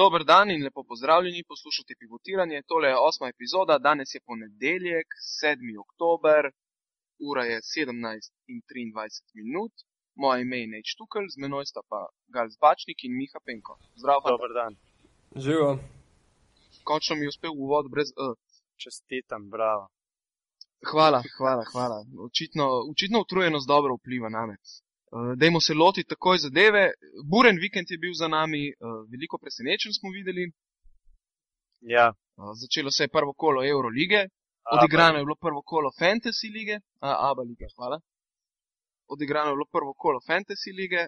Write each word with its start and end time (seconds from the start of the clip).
Dober 0.00 0.22
dan 0.24 0.50
in 0.50 0.62
lepo 0.66 0.82
pozdravljeni, 0.90 1.48
poslušate 1.52 1.94
pivotiranje. 2.02 2.58
Tole 2.70 2.88
je 2.88 3.00
osma 3.08 3.26
epizoda, 3.34 3.74
danes 3.88 4.10
je 4.14 4.20
ponedeljek, 4.30 5.08
7. 5.42 5.74
oktober, 5.84 6.42
ura 7.28 7.44
je 7.50 7.58
17 7.74 8.30
in 8.52 8.58
23 8.72 9.40
minut. 9.40 9.74
Moje 10.22 10.38
ime 10.44 10.58
je 10.60 10.70
Neč 10.74 10.88
Tukaj, 10.98 11.26
z 11.34 11.36
menoj 11.42 11.64
sta 11.70 11.82
pa 11.90 12.00
Gal 12.34 12.48
Zbačnik 12.56 12.98
in 13.06 13.12
Miha 13.18 13.40
Penko. 13.46 13.74
Zdravo. 14.00 14.26
Dober 14.32 14.52
dan. 14.60 14.72
Živo. 15.44 15.70
Končno 16.88 17.12
mi 17.16 17.24
je 17.26 17.32
uspel 17.34 17.52
uvod 17.64 17.84
brez 17.94 18.08
E. 18.26 18.30
Čestitam, 18.82 19.42
bravo. 19.56 19.84
Hvala, 20.90 21.20
hvala, 21.36 21.64
hvala. 21.72 21.98
Očitno, 22.28 22.64
očitno 22.92 23.18
utrujenost 23.24 23.66
dobro 23.74 23.92
vpliva 24.00 24.28
na 24.36 24.42
me. 24.48 24.56
Uh, 25.10 25.32
dajmo 25.40 25.60
se 25.60 25.74
loti 25.74 26.04
takoj 26.04 26.38
zadeve. 26.38 26.92
Buren 27.32 27.56
vikend 27.64 27.86
je 27.90 27.98
bil 27.98 28.14
za 28.14 28.28
nami, 28.28 28.62
uh, 28.72 28.76
veliko 29.12 29.38
presenečen 29.42 29.92
smo 29.98 30.08
videli. 30.18 30.44
Ja, 31.80 32.12
Uh, 32.40 32.52
začelo 32.60 32.90
se 32.96 33.02
je 33.04 33.14
prvo 33.18 33.32
kolo 33.42 33.60
Eurolige, 33.74 34.20
odigrano 34.76 35.18
je 35.18 35.24
bilo 35.26 35.36
prvo 35.46 35.60
kolo 35.72 35.88
Fantasy 36.00 36.48
lige, 36.56 36.76
a, 37.06 37.10
Aba 37.28 37.42
lige, 37.50 37.66
hvala. 37.76 37.96
Odigrano 39.14 39.48
je 39.50 39.56
bilo 39.58 39.68
prvo 39.76 39.92
kolo 40.02 40.18
Fantasy 40.28 40.70
lige 40.80 41.02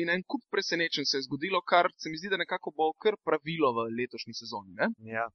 in 0.00 0.06
en 0.14 0.22
kup 0.30 0.42
presenečen 0.54 1.04
se 1.10 1.16
je 1.16 1.26
zgodilo, 1.26 1.58
kar 1.70 1.86
se 2.00 2.06
mi 2.10 2.16
zdi, 2.20 2.28
da 2.32 2.42
nekako 2.44 2.68
bo 2.78 2.86
kar 3.02 3.14
pravilo 3.26 3.68
v 3.76 3.78
letošnji 3.98 4.34
sezoni. 4.40 4.72
Ne? 4.80 4.86
ja, 5.16 5.26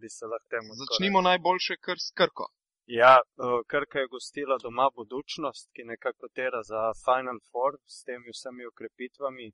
bi 0.00 0.08
se 0.16 0.24
lahko 0.30 0.46
temu 0.52 0.68
Začnimo 0.82 1.18
najboljše 1.28 1.74
kar 1.86 1.98
s 2.06 2.08
Krko. 2.18 2.46
Ja, 2.86 3.18
Krka 3.66 3.98
je 3.98 4.06
gostila 4.06 4.56
doma 4.62 4.90
budučnost, 4.96 5.70
ki 5.74 5.82
nekako 5.84 6.28
tera 6.28 6.62
za 6.62 6.80
Final 7.04 7.38
Four 7.50 7.72
s 7.94 8.04
temi 8.04 8.30
vsemi 8.34 8.66
ukrepitvami, 8.66 9.48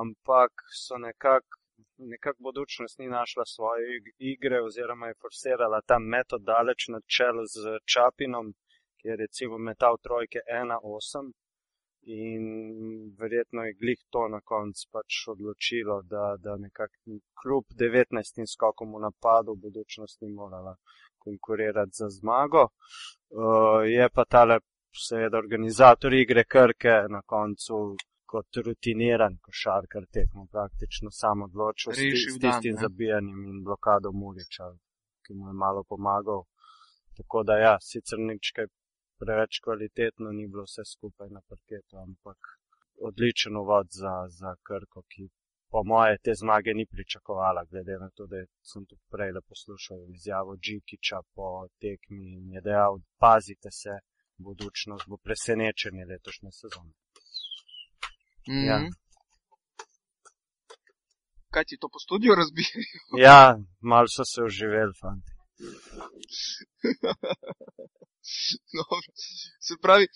ampak 0.00 0.52
so 0.84 0.98
nekako 0.98 1.58
nekak 1.98 2.36
budučnost 2.38 2.98
ni 2.98 3.08
našla 3.08 3.44
svoje 3.44 3.82
ig- 3.96 4.14
igre 4.18 4.62
oziroma 4.62 5.06
je 5.08 5.14
forsirala 5.22 5.80
ta 5.86 5.98
metod 5.98 6.42
daleč 6.42 6.88
na 6.88 7.00
čelo 7.16 7.42
z 7.54 7.58
Čapinom, 7.92 8.52
ki 8.98 9.08
je 9.08 9.16
recimo 9.16 9.58
metal 9.58 9.96
trojke 10.02 10.38
1-8 10.46 11.32
in 12.02 12.44
verjetno 13.20 13.64
je 13.64 13.74
glih 13.82 14.00
to 14.10 14.28
na 14.28 14.40
koncu 14.40 14.88
pač 14.92 15.10
odločilo, 15.34 16.02
da, 16.02 16.24
da 16.44 16.56
nekako 16.56 16.94
kljub 17.40 17.64
19 17.82 18.46
skokom 18.54 18.94
v 18.94 19.00
napadu 19.06 19.52
budučnost 19.64 20.20
ni 20.22 20.28
morala 20.28 20.76
konkurirati 21.24 21.98
za 22.00 22.08
zmago. 22.08 22.62
Uh, 22.64 23.82
je 23.88 24.08
pa 24.14 24.24
tale, 24.24 24.58
seveda, 25.08 25.38
organizator 25.38 26.14
igre 26.14 26.44
Krke 26.44 26.94
na 27.08 27.22
koncu 27.26 27.96
kot 28.34 28.56
rutiniran 28.66 29.36
košarkar 29.46 30.06
tekmo 30.16 30.46
praktično 30.52 31.10
sam 31.10 31.42
odločil 31.46 31.92
s, 31.92 31.98
Rešil 31.98 32.34
s 32.34 32.38
dan, 32.38 32.52
tistim 32.52 32.74
ne? 32.74 32.80
zabijanjem 32.84 33.44
in 33.50 33.60
blokado 33.66 34.12
Muriča, 34.12 34.66
ki 35.26 35.36
mu 35.38 35.50
je 35.50 35.54
malo 35.64 35.84
pomagal. 35.90 36.42
Tako 37.16 37.42
da 37.48 37.58
ja, 37.66 37.74
sicer 37.90 38.18
nič 38.30 38.50
kaj 38.56 38.66
preveč 39.22 39.60
kvalitetno 39.64 40.32
ni 40.32 40.48
bilo 40.50 40.64
vse 40.66 40.84
skupaj 40.94 41.30
na 41.36 41.40
parketu, 41.48 41.96
ampak 42.06 42.38
odličen 43.08 43.56
uvod 43.62 43.86
za, 44.00 44.14
za 44.40 44.56
Krko, 44.66 45.02
ki 45.12 45.28
po 45.74 45.82
moje 45.84 46.18
te 46.24 46.32
zmage 46.40 46.70
ni 46.74 46.84
pričakovala, 46.86 47.60
glede 47.70 47.94
na 48.04 48.08
to, 48.16 48.22
da 48.32 48.36
sem 48.70 48.82
tudi 48.88 49.02
prej 49.14 49.30
poslušal 49.50 49.98
izjavo 50.18 50.52
Džikiča 50.64 51.18
po 51.34 51.46
tekmi 51.82 52.26
in 52.38 52.46
je 52.54 52.60
dejal, 52.68 52.94
pazite 53.22 53.70
se, 53.80 53.94
budučnost 54.44 55.04
bo 55.10 55.16
presenečenje 55.26 56.04
letošnje 56.10 56.50
sezone. 56.60 56.92
Mm 58.50 58.66
Ja. 58.70 58.78
Kaj 61.52 61.64
ti 61.68 61.76
to 61.80 61.88
po 61.94 61.98
studiu 62.06 62.32
razbije? 62.40 62.74
Ja, 63.26 63.40
malo 63.90 64.08
so 64.16 64.24
se 64.32 64.38
oživeli, 64.48 64.94
fanti. 65.00 65.32
Dobro. 68.78 69.08
Se 69.66 69.74
pravi, 69.82 70.06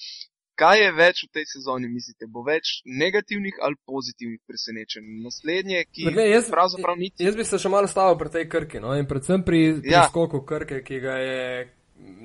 kaj 0.58 0.80
je 0.80 0.91
več 0.92 1.22
v 1.22 1.30
tej 1.32 1.46
sezoni, 1.46 1.88
mislite? 1.88 2.26
Bo 2.26 2.42
več 2.42 2.80
negativnih 2.84 3.60
ali 3.60 3.78
pozitivnih 3.84 4.41
presenečenj? 4.42 5.06
Naslednje, 5.22 5.84
ki 5.86 6.08
Glej, 6.08 6.30
jaz- 6.32 6.50
pravzaprav 6.50 6.98
niti. 6.98 7.24
Jaz 7.24 7.36
bi 7.36 7.44
se 7.44 7.58
še 7.58 7.70
malo 7.70 7.86
stavil 7.86 8.19
pri 8.19 8.30
tej 8.30 8.48
krki, 8.48 8.80
no? 8.80 8.94
in 8.94 9.06
predvsem 9.06 9.42
pri, 9.42 9.78
pri 9.78 9.91
Ja. 9.91 10.06
skoku 10.08 10.42
krke, 10.42 10.82
ki 10.82 11.00
ga 11.00 11.16
je 11.16 11.42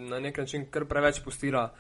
na 0.04 0.20
nek 0.20 0.38
način 0.38 0.66
kar 0.66 0.86
preveč 0.86 1.20
pustila 1.20 1.64
uh, 1.66 1.80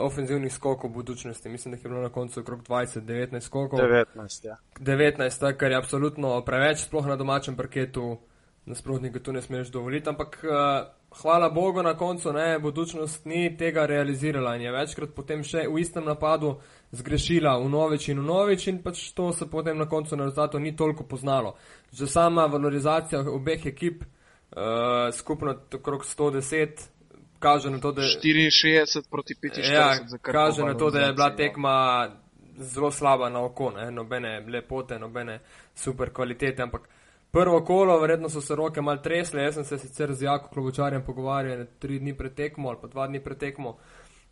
ofenzivnih 0.00 0.48
skokov 0.50 0.90
v 0.90 0.94
budučnosti. 0.94 1.48
Mislim, 1.48 1.74
da 1.74 1.78
je 1.78 1.88
bilo 1.88 2.00
na 2.00 2.08
koncu 2.10 2.40
okrog 2.40 2.62
20-19 2.62 3.40
skokov. 3.40 3.78
19, 3.80 4.44
ja. 4.44 4.56
19, 4.78 5.40
tak, 5.40 5.56
kar 5.56 5.70
je 5.70 5.76
absolutno 5.76 6.40
preveč, 6.42 6.78
sploh 6.80 7.06
na 7.06 7.16
domačem 7.16 7.56
parketu, 7.56 8.16
nasprotnika 8.66 9.20
tu 9.20 9.32
ne 9.32 9.42
smeš 9.42 9.68
dovoliti. 9.68 10.08
Ampak 10.08 10.40
uh, 10.42 10.50
hvala 11.10 11.50
Bogu 11.50 11.82
na 11.82 11.96
koncu, 11.96 12.32
ne, 12.32 12.58
budučnost 12.58 13.24
ni 13.24 13.56
tega 13.56 13.86
realizirala 13.86 14.56
in 14.56 14.62
je 14.62 14.72
večkrat 14.72 15.14
potem 15.14 15.44
še 15.44 15.66
v 15.68 15.80
istem 15.80 16.04
napadu 16.04 16.56
zgrešila 16.92 17.58
v 17.58 17.68
novič 17.68 18.08
in 18.08 18.20
v 18.20 18.26
novič 18.26 18.66
in 18.66 18.82
pač 18.82 19.10
to 19.12 19.32
se 19.32 19.50
potem 19.50 19.78
na 19.78 19.88
koncu 19.88 20.16
na 20.16 20.24
rezultatu 20.24 20.58
ni 20.58 20.76
toliko 20.76 21.04
poznalo. 21.04 21.56
Že 21.92 22.06
sama 22.06 22.46
valorizacija 22.46 23.20
obeh 23.20 23.66
ekip, 23.66 24.02
uh, 24.02 25.12
skupno 25.12 25.56
okrog 25.74 26.04
110, 26.04 26.88
kaže 27.38 27.70
na 27.70 27.80
to, 27.80 27.92
da 27.92 28.02
64 28.02 29.10
proti 29.10 29.34
45 29.34 29.72
Ja, 29.72 29.98
kaže 30.22 30.64
na 30.64 30.74
to, 30.74 30.90
da 30.90 30.98
je 30.98 31.12
bila 31.12 31.26
valorizacijo. 31.26 31.36
tekma 31.36 32.08
zelo 32.58 32.90
slaba 32.90 33.28
na 33.28 33.44
oko, 33.44 33.70
ne? 33.70 33.90
nobene 33.90 34.40
lepote, 34.48 34.98
nobene 34.98 35.40
super 35.74 36.10
kvalitete, 36.12 36.62
ampak 36.62 36.88
prvo 37.36 37.60
kolo, 37.64 37.98
verjetno 38.00 38.28
so 38.28 38.40
se 38.40 38.54
roke 38.54 38.80
mal 38.80 39.02
tresle, 39.02 39.42
jaz 39.42 39.54
sem 39.54 39.64
se 39.64 39.78
sicer 39.78 40.14
z 40.14 40.22
Jako 40.22 40.48
Klobučarjem 40.48 41.02
pogovarjal 41.04 41.66
tri 41.78 41.98
dni 41.98 42.14
pred 42.16 42.34
tekmo 42.34 42.68
ali 42.68 42.78
pa 42.80 42.88
dva 42.88 43.06
dni 43.06 43.20
pred 43.20 43.38
tekmo 43.38 43.76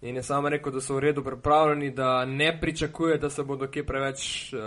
in 0.01 0.17
je 0.17 0.23
sam 0.23 0.47
rekel, 0.47 0.73
da 0.73 0.81
so 0.81 0.97
v 0.97 1.01
redu 1.01 1.25
pripravljeni, 1.25 1.91
da 1.91 2.25
ne 2.25 2.49
pričakuje, 2.61 3.19
da 3.19 3.31
se 3.31 3.43
bodo 3.43 3.69
kje 3.69 3.85
preveč 3.87 4.53
uh, 4.53 4.61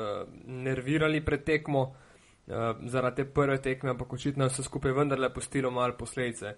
nervirali 0.46 1.26
pred 1.26 1.44
tekmo 1.44 1.82
uh, 1.82 2.54
zaradi 2.86 3.16
te 3.16 3.26
prve 3.26 3.58
tekme, 3.62 3.90
ampak 3.90 4.14
očitno 4.14 4.46
je 4.46 4.54
vse 4.54 4.64
skupaj 4.64 4.92
vendarle 4.92 5.34
pustilo 5.34 5.72
malo 5.72 5.98
posledice. 5.98 6.56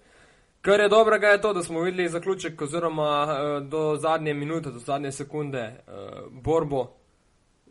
Kar 0.62 0.80
je 0.80 0.90
dobrega 0.90 1.28
je 1.28 1.42
to, 1.42 1.54
da 1.54 1.64
smo 1.64 1.82
videli 1.82 2.10
zaključek 2.10 2.62
oziroma 2.62 3.24
uh, 3.24 3.68
do 3.68 3.96
zadnje 3.96 4.34
minute, 4.34 4.72
do 4.72 4.80
zadnje 4.80 5.12
sekunde 5.12 5.64
uh, 5.88 6.44
borbo 6.44 6.88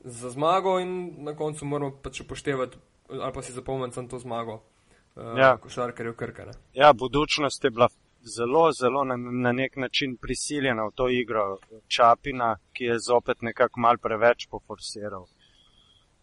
za 0.05 0.31
zmago 0.31 0.79
in 0.81 1.15
na 1.25 1.37
koncu 1.37 1.65
moramo 1.65 1.99
pač 2.03 2.21
upoštevati 2.21 2.77
ali 3.09 3.33
pa 3.33 3.43
si 3.43 3.53
zapomniti 3.53 3.95
samo 3.95 4.09
to 4.09 4.19
zmago 4.19 4.55
uh, 4.55 5.39
Ja. 5.39 5.57
košarkarjev 5.57 6.15
Krkane. 6.15 6.53
Ja, 6.75 6.93
budučnost 6.93 7.65
je 7.65 7.71
bila 7.71 7.89
zelo, 8.23 8.73
zelo 8.73 9.05
na, 9.05 9.17
na 9.17 9.53
nek 9.53 9.77
način 9.77 10.17
prisiljena 10.17 10.85
v 10.87 10.91
to 10.95 11.09
igro 11.09 11.59
Čapina, 11.89 12.57
ki 12.73 12.85
je 12.85 12.99
zopet 12.99 13.43
nekako 13.43 13.81
mal 13.81 13.97
preveč 13.99 14.47
poforsiral. 14.51 15.27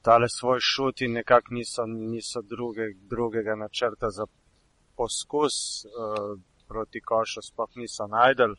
Tale 0.01 0.29
svoj 0.29 0.59
šut 0.61 1.01
in 1.01 1.13
nekako 1.13 1.53
niso, 1.53 1.85
niso 1.85 2.41
druge, 2.41 2.93
drugega 3.09 3.55
načrta 3.55 4.09
za 4.09 4.25
poskus 4.95 5.85
uh, 5.85 6.39
proti 6.67 7.01
košu, 7.01 7.41
sploh 7.41 7.69
niso 7.75 8.07
najdel. 8.07 8.55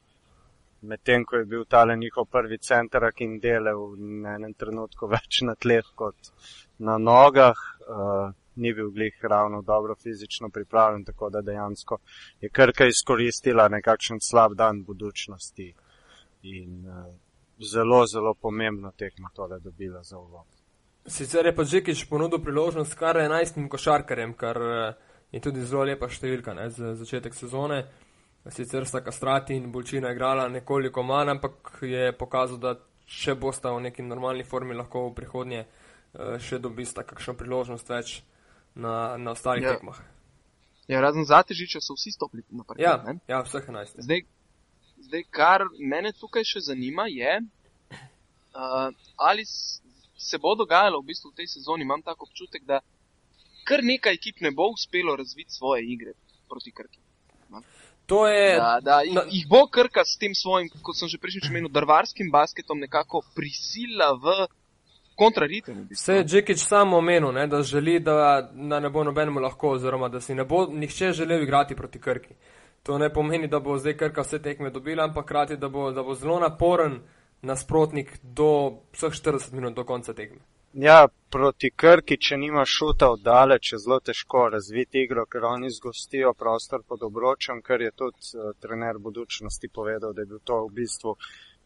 Medtem 0.81 1.25
ko 1.25 1.37
je 1.37 1.45
bil 1.45 1.65
tale 1.65 1.97
njihov 1.97 2.27
prvi 2.31 2.59
center, 2.59 3.13
ki 3.15 3.25
jim 3.25 3.39
dele 3.41 3.73
v 3.75 3.95
enem 4.35 4.53
trenutku 4.55 5.07
več 5.07 5.41
na 5.43 5.55
tleh 5.55 5.87
kot 5.95 6.33
na 6.79 6.99
nogah, 6.99 7.57
uh, 7.89 8.33
ni 8.57 8.73
bil 8.75 8.91
glih 8.91 9.19
ravno 9.23 9.63
dobro 9.63 9.95
fizično 9.95 10.49
pripravljen, 10.49 11.05
tako 11.05 11.31
da 11.31 11.41
dejansko 11.41 11.99
je 12.41 12.49
Krka 12.49 12.87
izkoristila 12.87 13.69
nekakšen 13.69 14.21
slab 14.21 14.55
dan 14.55 14.85
budučnosti 14.85 15.75
in 16.43 16.89
uh, 16.89 17.15
zelo, 17.59 18.07
zelo 18.07 18.35
pomembno 18.35 18.93
tekmo 18.97 19.29
tole 19.35 19.61
dobila 19.61 20.03
za 20.03 20.19
uvod. 20.19 20.47
Sicer 21.07 21.47
je 21.47 21.55
pa 21.57 21.65
Džikič 21.65 22.09
ponudil 22.11 22.39
priložnost 22.43 22.95
kar 22.95 23.17
11 23.17 23.69
košarkarjem, 23.69 24.33
kar 24.35 24.57
eh, 24.57 24.95
je 25.33 25.41
tudi 25.41 25.63
zelo 25.63 25.85
lepa 25.85 26.09
številka 26.09 26.55
ne, 26.55 26.71
za 26.71 26.95
začetek 26.99 27.35
sezone. 27.35 27.85
Sicer 28.51 28.87
sta 28.87 29.01
Kastrati 29.03 29.55
in 29.55 29.71
Bolčina 29.73 30.11
igrala 30.11 30.49
nekoliko 30.49 31.03
manj, 31.03 31.31
ampak 31.31 31.79
je 31.83 32.13
pokazal, 32.19 32.59
da 32.59 32.75
če 33.07 33.35
bosta 33.35 33.71
v 33.75 33.85
neki 33.87 34.03
normalni 34.03 34.45
formi, 34.45 34.75
lahko 34.75 35.09
v 35.09 35.15
prihodnje 35.15 35.61
eh, 35.63 35.86
še 36.41 36.59
dobista 36.59 37.03
kakšno 37.03 37.35
priložnost 37.35 37.89
več 37.89 38.23
na, 38.75 39.17
na 39.17 39.31
ostalih 39.31 39.63
Ja. 39.63 39.75
tekmah. 39.75 39.99
Ja, 40.89 41.01
razen 41.01 41.25
Zatežiča 41.25 41.81
so 41.81 41.95
vsi 41.95 42.13
stopili 42.13 42.45
na 42.51 42.63
parket. 42.63 42.81
Ja, 42.81 42.97
ne? 42.99 43.19
ja, 43.27 43.43
vseh 43.43 43.65
11. 43.65 44.01
Zdaj, 44.01 44.21
zdaj, 45.03 45.23
kar 45.31 45.61
mene 45.81 46.13
tukaj 46.13 46.45
še 46.45 46.61
zanima, 46.63 47.09
je, 47.09 47.41
uh, 48.55 48.89
ali 49.19 49.43
se 50.17 50.39
bo 50.39 50.55
dogajalo 50.55 51.01
v 51.01 51.07
bistvu 51.07 51.31
v 51.31 51.37
tej 51.37 51.49
sezoni. 51.49 51.83
Imam 51.83 52.03
tako 52.03 52.25
občutek, 52.25 52.65
da 52.65 52.81
kar 53.65 53.83
nekaj 53.83 54.15
ekip 54.15 54.41
ne 54.41 54.51
bo 54.51 54.69
uspelo 54.69 55.17
razviti 55.17 55.51
svoje 55.51 55.83
igre 55.85 56.15
proti 56.49 56.73
Krki. 56.73 56.99
To 58.07 58.27
je, 58.27 58.55
Da, 58.55 58.79
da 58.81 59.01
jih, 59.03 59.15
na- 59.15 59.27
jih 59.27 59.47
bo 59.49 59.67
Krka 59.67 60.05
s 60.05 60.15
tem 60.17 60.31
svojim, 60.33 60.71
kot 60.81 60.95
sem 60.95 61.09
že 61.09 61.19
prejšnjič 61.19 61.51
omenil, 61.51 61.69
drvarskim 61.69 62.31
basketom 62.31 62.79
nekako 62.79 63.25
prisila 63.35 64.15
v 64.15 64.47
kontraritem. 65.17 65.87
V 65.91 65.97
Vse 65.97 66.21
je 66.21 66.25
Džekič 66.25 66.63
sam 66.63 66.93
omenil, 66.95 67.33
ne, 67.33 67.47
da 67.47 67.63
želi, 67.63 67.99
da, 68.01 68.51
da 68.53 68.81
ne 68.81 68.91
bo 68.91 69.05
nobenemu 69.05 69.41
lahko, 69.41 69.75
oziroma 69.79 70.09
da 70.09 70.21
si 70.21 70.35
ne 70.35 70.45
bo 70.45 70.67
nihče 70.67 71.13
želel 71.13 71.43
igrati 71.43 71.77
proti 71.77 72.01
Krki. 72.01 72.35
To 72.87 72.99
ne 72.99 73.13
pomeni, 73.13 73.49
da 73.49 73.59
bo 73.61 73.79
zdaj 73.79 73.97
Krka 73.97 74.23
vse 74.23 74.39
tekme 74.43 74.71
dobila, 74.71 75.05
ampak 75.05 75.27
krati, 75.27 75.57
da 75.57 75.69
bo, 75.69 75.91
da 75.93 76.03
bo 76.03 76.15
zelo 76.15 76.39
naporen 76.41 77.01
nasprotnik 77.43 78.13
do 78.23 78.51
vseh 78.93 79.13
40 79.13 79.53
minut 79.53 79.75
do 79.75 79.85
konca 79.85 80.15
tekme. 80.15 80.39
Ja, 80.73 81.09
proti 81.31 81.71
Krki, 81.71 82.19
če 82.21 82.37
nima 82.37 82.63
šuta 82.69 83.09
oddaleč, 83.15 83.73
je 83.73 83.79
zelo 83.81 83.99
težko 84.05 84.45
razviti 84.53 85.03
igro, 85.03 85.25
ker 85.27 85.49
oni 85.49 85.71
zgostijo 85.73 86.35
prostor 86.35 86.85
pod 86.87 87.03
obročem, 87.03 87.63
ker 87.65 87.81
je 87.81 87.91
tudi 87.97 88.37
uh, 88.37 88.53
trener 88.61 88.99
budučnosti 89.01 89.69
povedal, 89.73 90.13
da 90.13 90.23
je 90.23 90.31
bil 90.35 90.43
to 90.45 90.61
v 90.67 90.75
bistvu 90.77 91.17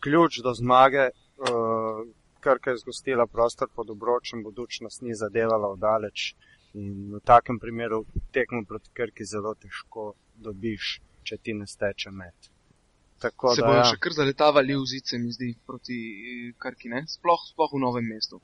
ključ 0.01 0.41
do 0.47 0.55
zmage. 0.55 1.11
Uh, 1.37 2.07
Krka 2.41 2.71
je 2.71 2.83
zgostila 2.83 3.27
prostor 3.27 3.69
pod 3.75 3.91
obročem, 3.91 4.43
budučnost 4.43 5.03
ni 5.03 5.15
zadevala 5.15 5.69
oddaleč 5.69 6.35
in 6.75 7.15
v 7.15 7.21
takem 7.25 7.59
primeru 7.59 8.05
tekmo 8.33 8.65
proti 8.69 8.91
Krki 8.95 9.25
zelo 9.25 9.55
težko 9.55 10.13
dobiš, 10.35 11.01
če 11.23 11.37
ti 11.37 11.55
ne 11.55 11.67
steče 11.67 12.11
med. 12.11 12.51
Tako 13.21 13.55
Se 13.55 13.61
da, 13.61 13.67
bojo 13.67 13.81
ja. 13.81 13.89
še 13.91 13.99
kar 14.01 14.15
zaletavali 14.17 14.77
v 14.77 14.87
zice, 14.89 15.19
mi 15.21 15.33
zdi, 15.35 15.51
proti 15.67 15.97
eh, 15.97 16.53
Krki, 16.59 16.89
ne? 16.89 17.03
Sploh, 17.11 17.43
sploh 17.53 17.75
v 17.77 17.83
novem 17.83 18.07
mestu. 18.09 18.41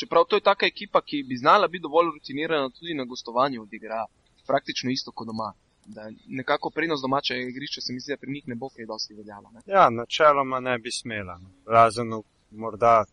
Čeprav 0.00 0.28
to 0.28 0.38
je 0.38 0.44
taka 0.46 0.68
ekipa, 0.70 1.02
ki 1.02 1.24
bi 1.28 1.36
znala 1.36 1.68
biti 1.68 1.82
dovolj 1.82 2.14
rutinirana 2.14 2.70
tudi 2.70 2.94
na 2.94 3.04
gostovanju 3.04 3.66
odigra 3.66 4.04
praktično 4.46 4.90
isto 4.90 5.12
kot 5.12 5.26
doma. 5.28 5.50
Da 5.90 6.06
nekako 6.28 6.70
prednost 6.70 7.02
domačega 7.02 7.48
igrišča 7.48 7.80
se 7.80 7.92
mi 7.92 8.00
zdi, 8.00 8.14
da 8.14 8.20
pri 8.20 8.32
njih 8.32 8.48
ne 8.48 8.54
bo 8.54 8.70
kaj 8.70 8.86
dosti 8.86 9.16
veljala. 9.18 9.50
Ne? 9.54 9.64
Ja, 9.66 9.88
načeloma 9.90 10.60
ne 10.60 10.78
bi 10.78 10.92
smela. 10.94 11.36
No. 11.42 11.50
Razen 11.66 12.14
morda 12.50 13.04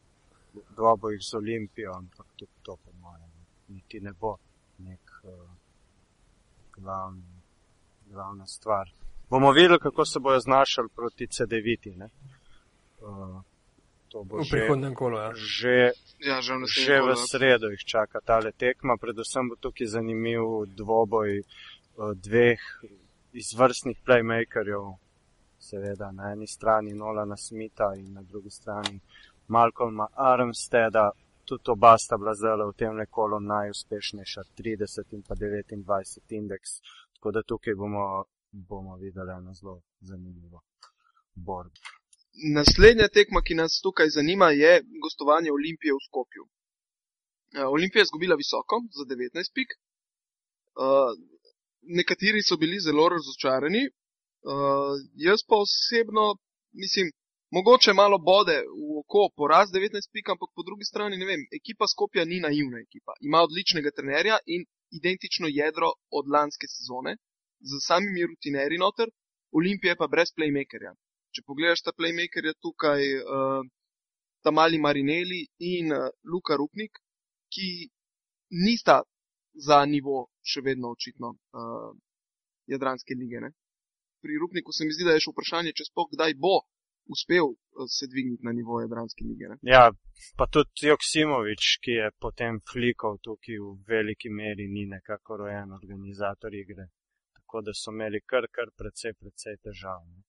dvobojih 0.76 1.22
z 1.22 1.34
Olimpijo, 1.34 1.94
ampak 1.94 2.26
tudi 2.36 2.52
to, 2.62 2.76
po 2.76 2.92
mojem, 3.02 3.32
niti 3.68 4.00
ne 4.00 4.14
bo 4.14 4.38
nek 4.78 5.12
uh, 5.24 5.32
glavni, 6.78 7.42
glavna 8.06 8.48
stvar. 8.48 8.90
Bomo 9.30 9.52
videli, 9.52 9.80
kako 9.80 10.06
se 10.06 10.20
bojo 10.20 10.40
znašali 10.40 10.90
proti 10.96 11.28
CD-viti. 11.28 11.96
Uh, 12.00 13.42
to 14.08 14.24
bo 14.24 14.38
V 14.38 14.44
že, 14.44 14.52
prihodnem 14.52 14.96
kolu, 14.96 15.18
ja. 15.18 15.32
že, 15.36 15.92
Ja, 16.18 16.42
že 16.42 16.54
v 16.58 16.66
že 16.66 16.98
v 16.98 17.00
kolu, 17.00 17.10
ja. 17.10 17.16
sredo 17.16 17.68
jih 17.70 17.84
čaka 17.86 18.20
tale 18.26 18.52
tekma. 18.52 18.98
Predvsem 18.98 19.50
bo 19.50 19.56
tukaj 19.56 19.88
zanimiv 19.88 20.66
dvoboj 20.66 21.44
uh, 21.44 22.14
dveh 22.16 22.62
izvrstnih 23.34 23.98
playmakerjev, 24.06 24.96
seveda 25.60 26.12
na 26.12 26.32
eni 26.32 26.48
strani 26.48 26.94
Nolana 26.94 27.38
Smitha 27.38 27.94
in 27.96 28.14
na 28.14 28.22
drugi 28.22 28.50
strani 28.50 29.00
Malcolma 29.48 30.08
Armsteda. 30.14 31.12
Tudi 31.48 31.72
oba 31.72 31.98
sta 31.98 32.18
bila 32.18 32.34
zdaj 32.36 32.66
v 32.70 32.74
tem 32.80 32.92
kolu 33.18 33.40
najuspešnejša, 33.40 34.42
30 34.60 35.16
in 35.16 35.22
pa 35.28 35.36
29 35.36 36.36
indeks. 36.40 36.72
Tako 37.16 37.32
da 37.32 37.44
tukaj 37.44 37.76
bomo, 37.82 38.04
bomo 38.52 38.98
videli 39.04 39.32
eno 39.40 39.54
zelo 39.54 39.82
zanimivo 40.10 40.60
borbo. 41.36 41.78
Naslednja 42.58 43.08
tekma, 43.18 43.42
ki 43.42 43.54
nas 43.62 43.80
tukaj 43.86 44.10
zanima, 44.18 44.48
je 44.64 44.72
gostovanje 45.04 45.56
Olimpije 45.60 45.92
v 45.94 46.04
Skopju. 46.08 46.44
Eh, 47.58 47.66
Olimpija 47.76 48.02
je 48.02 48.08
izgubila 48.10 48.36
visoko 48.36 48.76
za 48.98 49.04
19 49.12 49.56
pik. 49.58 49.70
Uh, 50.78 51.10
nekateri 51.98 52.42
so 52.48 52.56
bili 52.64 52.78
zelo 52.88 53.06
razočarani. 53.16 53.84
Uh, 53.88 54.94
jaz 55.28 55.40
pa 55.48 55.56
osebno 55.66 56.26
mislim, 56.84 57.08
mogoče 57.56 57.92
malo 58.02 58.18
bode 58.32 58.58
v 58.87 58.87
oko 59.08 59.30
poraz 59.40 59.72
19 59.72 60.12
pik, 60.12 60.30
ampak 60.36 60.52
po 60.56 60.64
drugi 60.68 60.84
strani 60.84 61.18
ne 61.18 61.26
vem, 61.26 61.48
ekipa 61.60 61.88
Skopja 61.88 62.26
ni 62.26 62.42
naivna 62.44 62.84
ekipa. 62.84 63.16
Ima 63.24 63.40
odličnega 63.48 63.92
trenerja 63.96 64.38
in 64.46 64.68
identično 65.00 65.48
jedro 65.48 65.94
od 66.12 66.28
lanske 66.36 66.68
sezone, 66.68 67.16
z 67.60 67.82
samimi 67.88 68.28
rutinerji 68.28 68.78
noter, 68.78 69.10
Olimpija 69.56 69.96
je 69.96 70.02
pa 70.02 70.08
brez 70.12 70.36
playmakerja 70.36 70.92
če 71.38 71.46
pogledaš 71.46 71.84
ta 71.86 71.94
playmakerja 71.94 72.56
tukaj, 72.66 73.04
uh, 73.22 73.62
ta 74.42 74.54
mali 74.60 74.80
Marineli 74.82 75.44
in 75.74 75.94
uh, 75.94 76.10
Luka 76.32 76.58
Rupnik, 76.58 76.98
ki 77.54 77.70
nista 78.66 79.02
za 79.68 79.84
nivo 79.86 80.28
še 80.42 80.64
vedno 80.66 80.94
očitno 80.96 81.34
uh, 81.36 81.92
Jadranske 82.72 83.18
lige. 83.20 83.44
Ne? 83.46 83.52
Pri 84.24 84.40
Rupniku 84.42 84.74
se 84.74 84.86
mi 84.86 84.96
zdi, 84.96 85.06
da 85.06 85.14
je 85.16 85.26
še 85.26 85.34
vprašanje, 85.34 85.76
če 85.78 85.90
spoh 85.92 86.10
kdaj 86.16 86.36
bo 86.42 86.58
uspel 87.14 87.48
uh, 87.50 87.58
se 87.96 88.08
dvigniti 88.12 88.46
na 88.46 88.54
nivo 88.58 88.82
Jadranske 88.82 89.26
lige. 89.30 89.50
Ne? 89.52 89.58
Ja, 89.62 89.84
pa 90.38 90.48
tudi 90.54 90.88
Joksimovič, 90.92 91.64
ki 91.84 91.98
je 92.02 92.08
potem 92.24 92.62
flikal 92.72 93.20
tukaj 93.26 93.60
v 93.64 93.74
veliki 93.92 94.30
meri, 94.30 94.68
ni 94.76 94.86
nekako 94.96 95.42
rojen 95.44 95.76
organizator 95.80 96.56
igre. 96.64 96.90
Tako 97.38 97.62
da 97.66 97.72
so 97.74 97.92
imeli 97.96 98.20
kar, 98.32 98.50
kar 98.56 98.74
precej, 98.80 99.14
precej 99.22 99.56
težav. 99.64 100.02
Ne? 100.12 100.28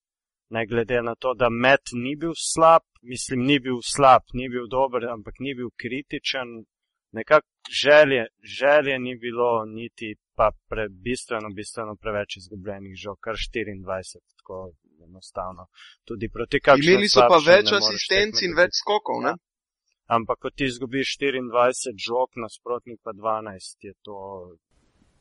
ne 0.50 0.66
glede 0.66 1.02
na 1.02 1.14
to, 1.14 1.34
da 1.34 1.48
Met 1.50 1.84
ni 1.92 2.16
bil 2.16 2.32
slab, 2.52 2.82
mislim, 3.02 3.40
ni 3.50 3.58
bil 3.60 3.78
slab, 3.94 4.22
ni 4.32 4.48
bil 4.48 4.66
dober, 4.76 5.04
ampak 5.16 5.34
ni 5.40 5.54
bil 5.54 5.70
kritičen. 5.82 6.64
Nekako 7.12 7.48
želje, 7.82 8.26
želje 8.58 8.98
ni 8.98 9.14
bilo, 9.16 9.64
niti 9.64 10.16
pa 10.36 10.50
pre, 10.68 10.88
bistveno, 10.88 11.48
bistveno 11.56 11.96
preveč 12.02 12.36
izgubljenih 12.36 12.94
žog, 13.04 13.16
kar 13.20 13.34
24, 13.34 14.20
tako 14.38 14.72
enostavno. 15.08 15.66
Tudi 16.04 16.28
proti 16.28 16.60
kakšnim. 16.60 16.94
Imeli 16.94 17.08
so 17.12 17.26
pa 17.28 17.40
več 17.44 17.72
asistenc 17.80 18.42
in 18.46 18.56
več 18.56 18.80
skokov. 18.82 19.22
Ne? 19.26 19.34
Ampak, 20.08 20.38
ko 20.40 20.50
ti 20.50 20.64
izgubiš 20.64 21.16
24 21.20 22.04
žog, 22.06 22.38
nasprotnik 22.40 23.00
pa 23.04 23.12
12, 23.12 23.76
je 23.90 23.92
to 24.02 24.20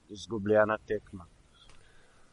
izgubljena 0.09 0.77
tekma. 0.87 1.27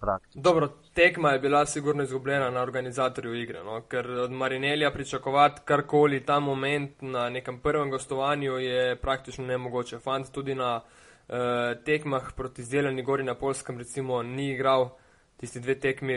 Praktično. 0.00 0.42
Dobro, 0.42 0.68
tekma 0.94 1.30
je 1.32 1.38
bila 1.38 1.66
sigurno 1.66 2.02
izgubljena 2.02 2.50
na 2.50 2.62
organizatorju 2.62 3.34
igre, 3.34 3.64
no? 3.64 3.80
ker 3.88 4.10
od 4.10 4.30
Marinelja 4.30 4.90
pričakovati 4.92 5.62
karkoli 5.64 6.24
ta 6.26 6.40
moment 6.40 7.02
na 7.02 7.28
nekem 7.30 7.60
prvem 7.60 7.90
gostovanju 7.90 8.52
je 8.52 8.96
praktično 9.00 9.46
nemogoče. 9.46 9.98
Fant 9.98 10.30
tudi 10.32 10.54
na 10.54 10.76
uh, 10.80 11.34
tekmah 11.84 12.32
proti 12.36 12.64
Zeleni 12.64 13.02
gori 13.02 13.24
na 13.24 13.34
Polskem 13.34 13.78
recimo 13.78 14.22
ni 14.22 14.50
igral 14.52 14.90
tisti 15.44 15.62
dve 15.62 15.76
tekmi, 15.80 16.16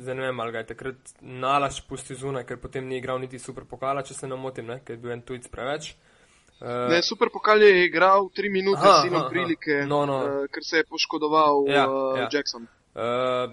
zdaj 0.00 0.16
ne 0.16 0.28
vem, 0.28 0.40
ali 0.40 0.54
ga 0.54 0.62
je 0.64 0.70
takrat 0.72 1.12
nalaž 1.20 1.82
pusti 1.90 2.16
zunaj, 2.16 2.46
ker 2.48 2.60
potem 2.62 2.86
ni 2.88 2.98
igral 3.02 3.20
niti 3.20 3.40
super 3.42 3.66
pokala, 3.68 4.06
če 4.06 4.16
se 4.16 4.30
ne 4.30 4.38
motim, 4.38 4.70
ne? 4.70 4.80
ker 4.84 4.96
je 4.96 5.02
bil 5.02 5.16
en 5.18 5.24
tujc 5.26 5.50
preveč. 5.52 5.92
Uh, 6.58 6.88
Ne, 6.90 7.02
super 7.06 7.30
pokal 7.30 7.62
je 7.62 7.84
igral 7.86 8.32
tri 8.34 8.48
minute 8.50 8.82
Aha, 8.82 8.96
s 8.96 9.04
sinom 9.06 9.20
aha, 9.20 9.30
prilike, 9.30 9.84
no, 9.86 10.00
no. 10.10 10.16
uh, 10.24 10.46
ker 10.50 10.64
se 10.66 10.80
je 10.80 10.88
poškodoval 10.90 11.68
Ja, 11.70 11.84
uh, 11.86 12.18
ja. 12.18 12.26
Jackson. 12.32 12.66
Uh, 12.98 13.52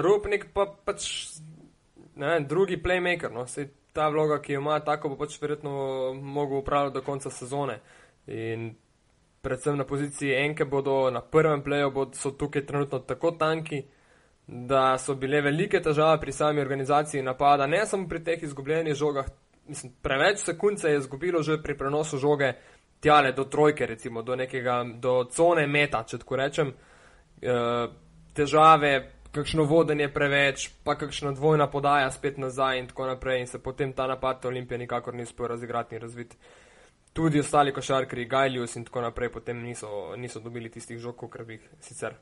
Rupnik 0.00 0.46
pa 0.54 0.64
pač 0.64 1.10
ne 2.18 2.26
vem, 2.26 2.46
drugi 2.48 2.78
playmaker. 2.82 3.32
No? 3.32 3.46
Sej 3.46 3.68
ta 3.92 4.08
vloga, 4.08 4.40
ki 4.42 4.56
jo 4.56 4.60
ima, 4.60 4.78
tako 4.84 5.12
bo 5.12 5.20
pač 5.20 5.38
verjetno 5.42 5.72
mogel 6.14 6.62
upravljati 6.62 6.94
do 6.94 7.02
konca 7.02 7.30
sezone. 7.30 7.78
In 8.26 8.70
predvsem 9.42 9.78
na 9.78 9.84
poziciji 9.84 10.34
enke 10.34 10.64
bodo 10.64 11.10
na 11.10 11.22
prvem 11.22 11.62
playu, 11.62 11.90
bodo, 11.94 12.18
so 12.18 12.30
tukaj 12.30 12.66
trenutno 12.66 12.98
tako 12.98 13.30
tanki, 13.38 13.82
da 14.48 14.98
so 14.98 15.14
bile 15.14 15.40
velike 15.40 15.80
težave 15.84 16.20
pri 16.20 16.32
sami 16.32 16.60
organizaciji 16.60 17.22
napada, 17.22 17.66
ne 17.66 17.86
samo 17.86 18.08
pri 18.08 18.24
teh 18.24 18.42
izgubljenih 18.42 18.94
žogah. 18.94 19.26
Mislim, 19.68 19.92
preveč 20.02 20.38
sekund 20.40 20.80
se 20.80 20.90
je 20.90 20.98
izgubilo 20.98 21.42
že 21.42 21.62
pri 21.62 21.76
prenosu 21.76 22.18
žoge 22.18 22.52
tjale 23.00 23.32
do 23.32 23.44
trojke, 23.44 23.86
recimo 23.86 24.22
do 24.22 24.36
nekega, 24.36 24.84
do 24.94 25.24
cone 25.24 25.66
meta, 25.66 26.02
če 26.04 26.18
tako 26.18 26.36
rečem. 26.36 26.72
Uh, 27.42 27.92
težave, 28.34 29.12
kakšno 29.32 29.66
vodenje 29.68 30.08
preveč, 30.08 30.70
pa 30.84 30.96
kakšna 30.96 31.34
dvojna 31.36 31.68
podaja 31.70 32.10
spet 32.10 32.38
nazaj 32.38 32.78
in 32.78 32.88
tako 32.88 33.06
naprej. 33.06 33.40
In 33.40 33.46
se 33.46 33.62
potem 33.62 33.92
ta 33.92 34.06
napad 34.06 34.46
Olimpije 34.46 34.78
nikakor 34.78 35.14
ni 35.14 35.22
uspel 35.28 35.46
razigrati 35.46 35.94
in 35.94 36.02
razviti. 36.02 36.36
Tudi 37.12 37.40
ostali 37.40 37.72
košarkari, 37.72 38.24
Gajlius 38.24 38.76
in 38.76 38.84
tako 38.84 39.00
naprej, 39.00 39.32
potem 39.32 39.62
niso, 39.62 40.16
niso 40.16 40.40
dobili 40.40 40.70
tistih 40.70 40.98
žog, 40.98 41.16
kot 41.16 41.46
bi 41.46 41.58
jih 41.58 41.70
sicer. 41.80 42.16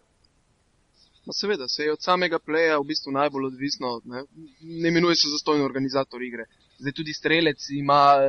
No, 1.26 1.32
seveda, 1.32 1.68
se 1.68 1.82
je 1.82 1.92
od 1.92 2.02
samega 2.02 2.38
pleja 2.38 2.78
v 2.78 2.86
bistvu 2.86 3.12
najbolj 3.12 3.46
odvisno. 3.46 4.00
Ne, 4.04 4.22
ne 4.82 4.88
imenuje 4.88 5.16
se 5.16 5.32
zastojno 5.32 5.64
organizator 5.64 6.22
igre. 6.22 6.44
Zdaj 6.78 6.92
tudi 6.92 7.12
strelec 7.12 7.66
ima 7.70 8.00
e, 8.22 8.28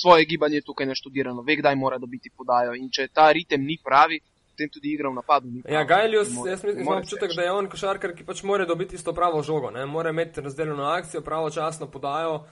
svoje 0.00 0.24
gibanje 0.24 0.60
tukaj 0.66 0.86
naštudirano, 0.86 1.42
ve, 1.42 1.56
kdaj 1.56 1.76
mora 1.76 1.98
dobiti 1.98 2.32
podajo. 2.36 2.74
In 2.74 2.90
če 2.90 3.06
ta 3.14 3.28
ritem 3.32 3.62
ni 3.62 3.78
pravi, 3.84 4.18
potem 4.50 4.72
tudi 4.72 4.96
igra 4.96 5.12
v 5.12 5.14
napadu. 5.20 5.52
Pravi. 5.62 5.76
Ja, 5.76 5.84
Gajlius, 5.84 6.32
jaz 6.46 6.64
mislim, 6.64 6.82
imam 6.82 6.98
občutek, 6.98 7.36
da 7.36 7.46
je 7.46 7.52
on 7.52 7.70
košarkar, 7.70 8.16
ki 8.18 8.26
pač 8.26 8.42
mora 8.42 8.66
dobiti 8.66 8.98
isto 8.98 9.14
pravo 9.14 9.42
žogo, 9.42 9.70
ne? 9.70 9.86
mora 9.86 10.10
imeti 10.10 10.42
razdeljeno 10.42 10.90
akcijo, 10.96 11.22
pravočasno 11.22 11.86
podajo 11.86 12.42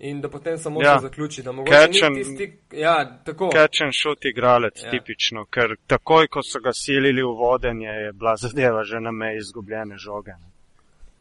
in 0.00 0.20
da 0.20 0.28
potem 0.28 0.58
samo 0.58 0.82
Ja. 0.82 0.92
ja. 0.92 0.98
zaključi. 0.98 1.42
Da 1.42 1.52
mogoče 1.52 1.76
Catch 1.76 2.02
and- 2.02 2.16
ni 2.16 2.22
tisti, 2.22 2.46
ja, 2.72 2.94
tako. 3.24 3.50
Catch 3.52 3.82
and 3.82 3.92
shoot 3.94 4.24
igralec, 4.24 4.76
Ja. 4.76 4.86
ja. 4.86 4.90
tipično, 4.90 5.44
ker 5.46 5.76
takoj, 5.86 6.28
ko 6.28 6.42
so 6.42 6.60
ga 6.60 6.72
silili 6.74 7.22
v 7.22 7.34
vodenje, 7.34 7.88
je 7.88 8.12
bila 8.12 8.36
zadeva 8.36 8.84
že 8.84 9.00
na 9.00 9.10
meji 9.12 9.38
izgubljene 9.38 9.96
žoge. 9.98 10.30
Ne. 10.32 10.50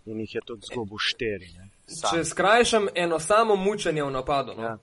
In 0.05 0.19
jih 0.19 0.35
je 0.35 0.41
tudi 0.41 0.61
zgubil 0.63 0.97
štiri. 0.99 1.47
Ne. 1.57 1.69
Sam. 1.87 2.11
Če 2.11 2.23
skrajšam 2.25 2.87
eno 2.95 3.19
samo 3.19 3.55
mučenje 3.55 4.03
v 4.03 4.11
napadu. 4.11 4.53
No? 4.57 4.63
Ja. 4.63 4.77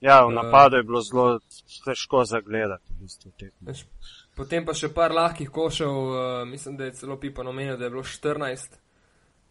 Ja, 0.00 0.24
v 0.24 0.30
Eh, 0.30 0.34
napadu 0.34 0.76
je 0.76 0.82
bilo 0.82 1.00
zelo 1.02 1.40
težko 1.84 2.24
zagledati. 2.24 2.84
V 2.90 3.02
bistvu, 3.02 3.32
Potem 4.36 4.64
pa 4.64 4.74
še 4.74 4.88
par 4.88 5.12
lahkih 5.12 5.48
košev, 5.50 5.88
uh, 5.88 6.16
mislim, 6.44 6.76
da 6.76 6.84
je 6.84 6.92
celo 6.92 7.16
Pipa 7.16 7.42
omenil, 7.42 7.76
da 7.76 7.84
je 7.84 7.90
bilo 7.90 8.02
14 8.02 8.76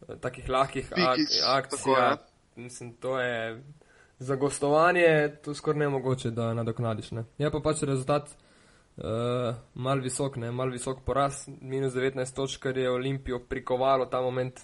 uh, 0.01 0.15
takih 0.15 0.49
lahkih 0.49 0.91
ak 0.93 0.99
akcij. 0.99 1.69
tako, 1.71 1.91
ja. 1.91 2.17
Ja. 2.55 2.63
Mislim, 2.63 2.93
to 2.93 3.19
je 3.19 3.63
za 4.19 4.35
gostovanje, 4.35 5.05
to 5.43 5.53
skoraj 5.53 5.79
ne 5.79 5.89
mogoče, 5.89 6.31
da 6.31 6.53
nadoknadiš. 6.53 7.11
Ne. 7.11 7.23
Je 7.37 7.51
pa 7.51 7.59
pač 7.59 7.81
rezultat 7.81 8.29
uh, 8.97 9.03
mal 9.75 9.99
visok, 9.99 10.35
ne, 10.35 10.51
mal 10.51 10.69
visok 10.69 10.97
poraz, 11.01 11.33
minus 11.61 11.93
19 11.93 12.35
točk, 12.35 12.61
kar 12.61 12.77
je 12.77 12.91
Olimpijo 12.91 13.39
prikovalo 13.39 14.05
ta 14.05 14.21
moment 14.21 14.59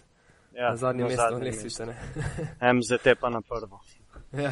Ja, 0.54 0.70
na 0.70 0.76
zadnje 0.76 1.04
mesto 1.04 1.22
zadnje 1.22 1.46
lestvice. 1.46 1.86
ne. 1.86 1.96
MZT 2.74 3.08
pa 3.20 3.30
na 3.30 3.42
prvo. 3.42 3.80
ja. 4.34 4.52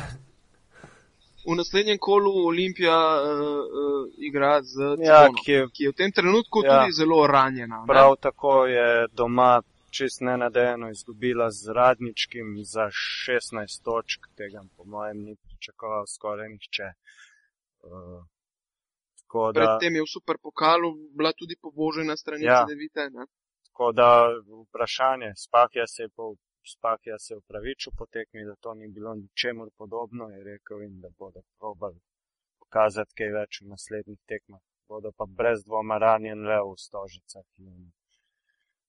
V 1.45 1.55
naslednjem 1.55 1.97
kolu 1.97 2.47
Olimpija 2.47 2.95
uh, 3.15 3.39
uh, 3.39 4.09
igra 4.19 4.61
z 4.61 4.79
Ja, 4.99 5.23
Cibono, 5.23 5.41
ki 5.45 5.51
je 5.51 5.67
ki 5.69 5.83
je 5.83 5.89
v 5.89 5.93
tem 5.93 6.11
trenutku 6.11 6.61
Ja. 6.63 6.79
tudi 6.79 6.91
zelo 6.93 7.27
ranjena. 7.27 7.77
ne? 7.77 7.87
prav 7.87 8.15
tako 8.15 8.65
je 8.65 9.07
doma 9.09 9.61
čist 9.91 10.21
nenadejeno 10.21 10.89
izgubila 10.89 11.51
z 11.51 11.73
radničkim 11.75 12.47
za 12.63 12.89
16 12.91 13.83
točk, 13.83 14.27
tega 14.35 14.63
po 14.77 14.85
mojem 14.85 15.17
ni 15.23 15.35
pričakoval 15.35 16.05
skoraj 16.07 16.49
nihče. 16.49 16.89
Uh, 17.83 18.23
da, 19.53 19.59
Predtem 19.59 19.95
je 19.95 20.01
v 20.01 20.11
superpokalu 20.15 20.89
bila 21.17 21.33
tudi 21.33 21.55
pobožena 21.61 22.17
strani 22.17 22.45
Ja. 22.45 22.65
Cedevite. 22.65 23.09
Ne? 23.13 23.25
tako 23.79 23.91
da 23.91 24.27
vprašanje, 24.67 25.33
Spakja 25.35 25.87
se 25.87 26.03
je, 26.03 26.09
po, 26.09 26.35
Spakja 26.73 27.17
se 27.19 27.33
je 27.33 27.37
upravičil 27.37 27.91
po 27.97 28.05
tekmi, 28.05 28.45
da 28.45 28.55
to 28.55 28.73
ni 28.73 28.87
bilo 28.87 29.15
ničemur 29.15 29.69
podobno, 29.77 30.29
je 30.29 30.43
rekel 30.43 30.81
in 30.81 30.99
da 31.01 31.07
bodo 31.19 31.41
probali 31.59 31.99
pokazati 32.59 33.13
kaj 33.17 33.31
več 33.39 33.61
v 33.61 33.69
naslednjih 33.73 34.19
tekmah. 34.27 34.61
Bodo 34.87 35.11
pa 35.17 35.25
brez 35.39 35.63
dvoma 35.63 35.97
ranjen 35.97 36.43
le 36.49 36.59
v 36.67 36.75
stožicah 36.77 37.45
in 37.57 37.91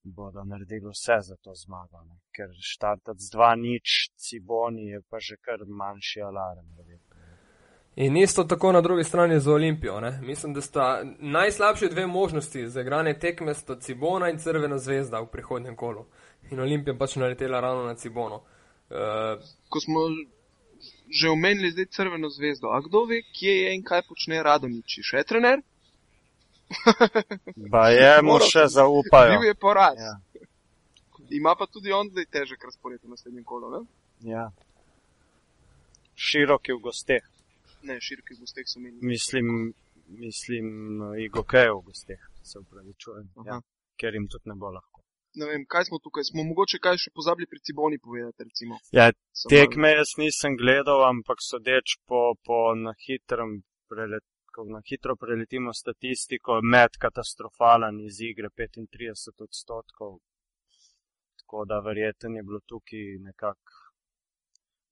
bodo 0.02 0.44
naredili 0.44 0.88
vse 0.90 1.16
za 1.20 1.36
to 1.36 1.54
zmago. 1.54 2.02
Ne? 2.08 2.18
Ker 2.36 2.48
štartati 2.60 3.20
z 3.20 3.30
2-0 3.36 3.80
Ciboni 4.16 4.86
je 4.86 5.02
pa 5.10 5.20
že 5.20 5.36
kar 5.36 5.58
manjši 5.66 6.22
alarm. 6.22 6.66
verjetno. 6.76 7.16
In 7.96 8.16
isto 8.16 8.44
tako 8.44 8.72
na 8.72 8.80
drugi 8.80 9.04
strani 9.04 9.40
za 9.40 9.52
Olimpijo. 9.52 10.00
Ne? 10.00 10.20
Mislim, 10.22 10.54
da 10.54 10.60
sta 10.60 11.02
najslabše 11.18 11.88
dve 11.88 12.06
možnosti 12.06 12.68
za 12.68 12.80
igranje 12.80 13.18
tekme 13.18 13.54
sta 13.54 13.80
Cibona 13.80 14.30
in 14.30 14.38
Crvena 14.38 14.78
zvezda 14.78 15.20
v 15.20 15.26
prihodnjem 15.26 15.76
kolu. 15.76 16.06
In 16.50 16.60
Olimpija 16.60 16.96
pač 16.98 17.16
naletela 17.16 17.60
ravno 17.60 17.82
na 17.82 17.94
Cibono. 17.94 18.34
Uh, 18.90 18.96
Ko 19.68 19.80
smo 19.80 20.00
že 21.10 21.28
omenili 21.28 21.70
zdaj 21.70 21.86
Crveno 21.86 22.28
zvezdo, 22.28 22.68
a 22.68 22.80
kdo 22.80 23.04
ve, 23.04 23.22
kje 23.22 23.52
je 23.52 23.74
in 23.74 23.82
kaj 23.82 24.02
počne 24.08 24.42
Radoniči? 24.42 25.02
Še 25.02 25.24
trener? 25.28 25.60
Ba 27.72 27.88
je 27.90 28.22
mu 28.22 28.38
še 28.38 28.66
sem. 28.66 28.74
zaupajo. 28.78 29.38
Bil 29.38 29.48
je 29.48 29.54
poraz. 29.54 29.98
Ja, 29.98 30.14
Ima 31.30 31.54
pa 31.54 31.66
tudi 31.66 31.92
on 31.92 32.08
zdaj 32.10 32.26
težek 32.26 32.64
razpored 32.66 32.98
v 33.04 33.10
naslednjem 33.12 33.44
kolu. 33.44 33.68
Ne, 33.70 33.80
ja. 34.32 34.48
Široki 36.16 36.72
v 36.72 36.80
gosteh. 36.82 37.22
ne 37.82 37.96
širokih 38.00 38.36
gosteh 38.40 38.66
so 38.66 38.80
menili. 38.80 39.00
Mislim, 39.06 39.72
mislim, 40.20 40.66
Igokejo 41.24 41.78
v 41.78 41.84
gosteh, 41.86 42.20
se 42.42 42.58
upravičujem. 42.58 43.28
Ja, 43.46 43.56
Aha. 43.56 43.60
ker 43.96 44.14
jim 44.14 44.26
tudi 44.28 44.50
ne 44.50 44.54
bo 44.54 44.68
lahko. 44.68 45.00
Ne 45.38 45.46
vem, 45.46 45.62
kaj 45.64 45.84
smo 45.84 45.98
tukaj. 46.02 46.26
Smo 46.26 46.42
mogoče 46.44 46.80
kaj 46.82 46.98
še 46.98 47.10
pozabili 47.14 47.46
pri 47.46 47.62
Ciboni 47.62 47.98
povedati, 47.98 48.44
recimo. 48.44 48.76
Ja, 48.92 49.06
tekme 49.48 49.94
jaz 49.94 50.16
nisem 50.18 50.58
gledal, 50.58 51.06
ampak 51.06 51.38
sodeč 51.40 51.96
po, 52.04 52.34
po 52.44 52.74
na 52.74 52.92
hitrem 53.06 53.62
prelet. 53.88 54.26
Ko 54.54 54.64
na 54.64 54.80
hitro 54.90 55.16
preletimo 55.16 55.72
statistiko, 55.72 56.58
med 56.62 56.96
katastrofalen 57.04 58.00
iz 58.06 58.20
igre 58.20 58.50
35 58.50 59.42
odstotkov. 59.46 60.18
Tako 61.38 61.64
da 61.70 61.78
verjeten 61.80 62.36
je 62.36 62.42
bilo 62.42 62.60
tukaj 62.72 63.04
nekako, 63.26 63.78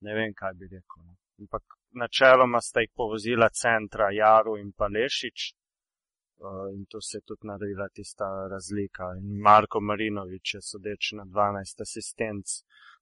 ne 0.07 0.15
vem 0.15 0.35
kaj 0.41 0.55
bi 0.61 0.71
rekel. 0.75 1.03
No. 1.07 1.17
Ampak 1.43 1.79
načeloma 2.03 2.61
sta 2.61 2.81
jih 2.81 2.93
povozila 2.95 3.49
centra 3.63 4.11
Jaru 4.21 4.57
in 4.63 4.73
pa 4.73 4.87
Lešič. 4.97 5.55
Uh, 6.39 6.69
in 6.75 6.85
tu 6.87 7.01
se 7.01 7.17
je 7.19 7.23
tudi 7.27 7.47
naredila 7.51 7.89
tista 7.89 8.27
razlika. 8.51 9.11
In 9.21 9.41
Marko 9.47 9.81
Marinovič 9.81 10.55
je 10.55 10.61
sodeč 10.63 11.13
na 11.19 11.25
12 11.25 11.83
asistenc 11.87 12.47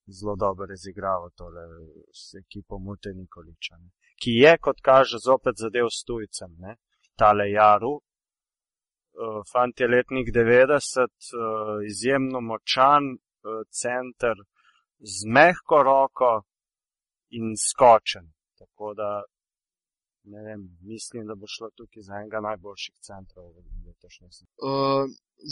zelo 0.07 0.37
dobro 0.37 0.67
razigral 0.67 1.31
tole 1.37 1.65
s 2.13 2.35
ekipo 2.35 2.79
Mute 2.79 3.13
Nikoliča. 3.15 3.77
Ne. 3.77 4.06
Ki 4.23 4.33
je, 4.43 4.57
kot 4.59 4.81
kaže, 4.83 5.21
zopet 5.23 5.59
zadev 5.61 5.89
s 5.93 6.05
tujcem, 6.09 6.53
ne. 6.59 6.77
tale 7.17 7.51
Jaru. 7.51 7.95
Uh, 9.17 9.41
fant 9.53 9.81
je 9.81 9.89
letnik 9.89 10.29
90, 10.29 11.09
uh, 11.09 11.81
izjemno 11.91 12.41
močan 12.41 13.05
uh, 13.17 13.63
center 13.83 14.37
z 14.99 15.31
mehko 15.37 15.83
roko 15.83 16.33
in 17.39 17.55
skočen. 17.57 18.29
Tako 18.61 18.93
da 18.95 19.11
ne 20.35 20.41
vem, 20.47 20.61
mislim, 20.93 21.27
da 21.27 21.35
bo 21.41 21.47
šlo 21.55 21.69
tukaj 21.79 22.03
za 22.09 22.15
enega 22.21 22.41
najboljših 22.49 22.95
centrov 23.09 23.47
v 23.55 23.65
letošnjem 23.87 24.31
sezoni. 24.37 24.53
Uh, 24.69 25.05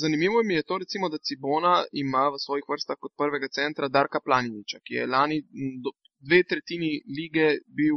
zanimivo 0.03 0.43
mi 0.49 0.55
je 0.55 0.67
to, 0.69 0.79
recimo, 0.85 1.09
da 1.09 1.25
Cibona 1.27 1.75
ima 2.05 2.25
v 2.35 2.41
svojih 2.45 2.67
vrstah 2.73 2.99
kot 3.01 3.13
prvega 3.23 3.49
centra 3.59 3.89
Darka 3.97 4.21
Planiniča, 4.27 4.79
ki 4.85 4.99
je 4.99 5.11
lani 5.17 5.39
do, 5.85 5.95
dve 6.27 6.41
tretjini 6.51 6.93
lige 7.19 7.47
bil 7.79 7.97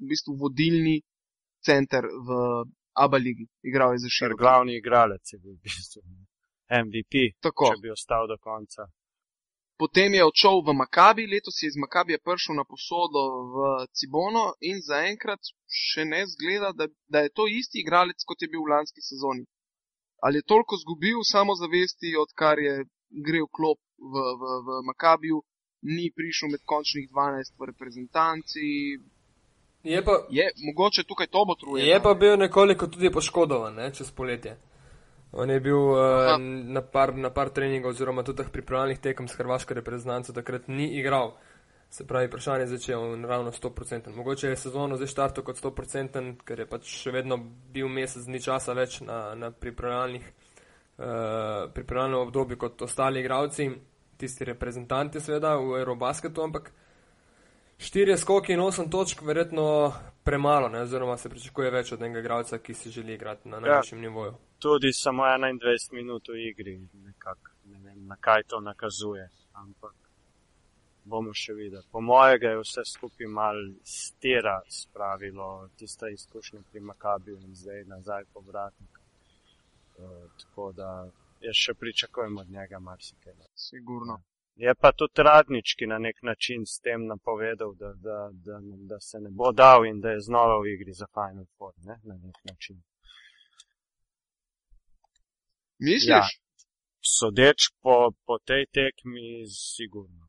v 0.00 0.10
bistvu 0.10 0.36
vodilni 0.40 0.98
center 1.64 2.04
v 2.06 2.30
ABA 3.04 3.18
ligi. 3.18 3.46
Igral 3.62 3.92
je 3.94 4.04
za 4.04 4.10
Ker 4.10 4.16
širok. 4.16 4.38
glavni 4.38 4.76
igralec 4.76 5.24
je 5.32 5.38
bil 5.38 5.54
v 5.56 5.62
bistvu 5.66 6.02
MVP, 6.82 7.14
Tako. 7.40 7.72
če 7.72 7.82
bi 7.82 7.90
ostal 7.90 8.28
do 8.28 8.38
konca. 8.38 8.86
Potem 9.76 10.14
je 10.14 10.22
odšel 10.24 10.62
v 10.62 10.72
Makabi, 10.80 11.26
letos 11.26 11.58
je 11.58 11.66
iz 11.66 11.76
Makabija 11.76 12.18
prišel 12.22 12.54
na 12.54 12.64
posodo 12.64 13.20
v 13.54 13.56
Cibono 13.90 14.54
in 14.62 14.78
zaenkrat 14.78 15.42
še 15.66 16.04
ne 16.06 16.22
zgleda, 16.30 16.70
da, 16.78 16.86
da 17.10 17.24
je 17.26 17.34
to 17.34 17.48
isti 17.50 17.82
igralec, 17.82 18.22
kot 18.22 18.38
je 18.38 18.48
bil 18.52 18.62
v 18.62 18.70
lanski 18.70 19.02
sezoni. 19.02 19.44
Ali 20.22 20.38
je 20.38 20.48
toliko 20.52 20.78
zgubil 20.78 21.18
samozavesti, 21.26 22.14
odkar 22.16 22.62
je 22.62 22.86
grel 23.26 23.50
klop 23.50 23.80
v, 23.98 24.14
v, 24.40 24.42
v 24.66 24.78
Makabiju, 24.88 25.42
ni 25.90 26.06
prišel 26.14 26.54
med 26.54 26.62
končnih 26.64 27.10
12 27.10 27.58
v 27.58 27.68
reprezentanci. 27.74 28.68
Je 29.84 30.04
pa, 30.04 30.12
Je 30.30 30.50
mogoče 30.66 31.04
tukaj 31.08 31.26
to 31.26 31.44
bo 31.44 31.54
truje. 31.54 31.86
Je 31.86 32.00
pa 32.02 32.14
bil 32.14 32.36
nekoliko 32.36 32.86
tudi 32.86 33.10
poškodovan 33.10 33.74
ne, 33.74 33.90
čez 33.92 34.10
poletje. 34.10 34.56
On 35.36 35.50
je 35.50 35.60
bil 35.60 35.76
uh, 35.76 35.98
na, 36.38 36.80
par, 36.82 37.14
na 37.16 37.30
par 37.30 37.50
treningov 37.50 37.90
oziroma 37.90 38.22
tudi 38.22 38.42
teh 38.42 38.52
pripravljalnih 38.52 39.00
tekem 39.02 39.28
s 39.28 39.34
hrvaško 39.34 39.74
reprezentanco, 39.74 40.32
takrat 40.32 40.68
ni 40.68 40.86
igral. 40.98 41.34
Se 41.90 42.06
pravi, 42.06 42.26
vprašanje 42.26 42.62
je 42.62 42.66
začel 42.66 43.26
ravno 43.26 43.52
100%. 43.52 44.14
Mogoče 44.14 44.48
je 44.48 44.56
sezono 44.56 44.96
zdaj 44.96 45.10
štartil 45.10 45.44
kot 45.44 45.58
100%, 45.62 46.22
ker 46.46 46.62
je 46.62 46.66
pač 46.66 46.90
še 47.02 47.10
vedno 47.14 47.38
bil 47.74 47.88
mesec 47.88 48.26
dni 48.26 48.40
časa 48.42 48.74
več 48.74 49.00
na, 49.02 49.34
na 49.34 49.50
pripravljalnih, 49.50 50.30
uh, 50.98 51.70
pripravljalnem 51.74 52.20
obdobju 52.20 52.58
kot 52.58 52.82
ostali 52.82 53.22
igravci, 53.22 53.68
tisti 54.16 54.46
reprezentanti 54.46 55.20
seveda 55.20 55.56
v 55.58 55.80
Eurobasketu, 55.82 56.42
ampak 56.42 56.70
štirje 57.78 58.16
skoki 58.18 58.52
in 58.52 58.60
osem 58.60 58.90
točk 58.90 59.22
verjetno 59.22 59.92
premalo, 60.24 60.68
ne, 60.68 60.82
oziroma 60.82 61.16
se 61.16 61.28
pričakuje 61.28 61.70
več 61.70 61.92
od 61.92 62.02
enega 62.02 62.20
igralca, 62.20 62.58
ki 62.58 62.74
si 62.74 62.90
želi 62.90 63.14
igrati 63.14 63.48
na 63.48 63.60
najvišjem 63.60 64.02
ja. 64.02 64.08
nivoju. 64.08 64.34
Tudi 64.58 64.92
samo 64.92 65.22
21 65.22 65.92
minut 65.92 66.28
v 66.28 66.38
igri, 66.48 66.78
nekako, 67.04 67.52
ne 67.64 67.78
vem, 67.84 68.06
na 68.06 68.16
kaj 68.20 68.42
to 68.48 68.60
nakazuje, 68.60 69.28
ampak 69.52 69.94
bomo 71.04 71.34
še 71.36 71.52
videli. 71.52 71.84
Po 71.92 72.00
mojega 72.00 72.54
je 72.54 72.60
vse 72.62 72.84
skupaj 72.88 73.28
mal 73.28 73.58
stira 73.84 74.60
spravilo 74.68 75.68
tista 75.76 76.08
izkušnja 76.08 76.62
pri 76.70 76.80
Makabiju 76.80 77.36
in 77.40 77.54
zdaj 77.54 77.84
nazaj 77.84 78.24
povratnik. 78.32 79.00
Uh, 79.98 80.24
tako 80.40 80.72
da 80.72 80.88
jaz 81.44 81.60
še 81.66 81.74
pričakujem 81.74 82.38
od 82.38 82.50
njega 82.50 82.78
marsikaj. 82.78 83.34
Sigurno. 83.54 84.22
Je 84.56 84.74
pa 84.74 84.92
tudi 84.92 85.22
radnički 85.22 85.86
na 85.86 85.98
nek 85.98 86.22
način 86.22 86.66
s 86.66 86.80
tem 86.80 87.06
napovedal, 87.06 87.74
da, 87.74 87.92
da, 88.06 88.18
da, 88.32 88.58
da 88.90 89.00
se 89.00 89.18
ne 89.20 89.30
bo 89.30 89.52
dal 89.52 89.86
in 89.86 90.00
da 90.00 90.10
je 90.10 90.20
znova 90.20 90.60
v 90.62 90.66
igri 90.74 90.92
za 90.92 91.06
Final 91.14 91.46
Four, 91.58 91.72
ne? 91.76 91.96
na 92.02 92.14
nek 92.14 92.38
način. 92.50 92.82
Misliš? 95.78 96.08
Ja. 96.08 96.22
Sodeč 97.18 97.58
po, 97.82 98.12
po 98.26 98.38
tej 98.38 98.66
tekmi, 98.66 99.46
sigurno. 99.48 100.28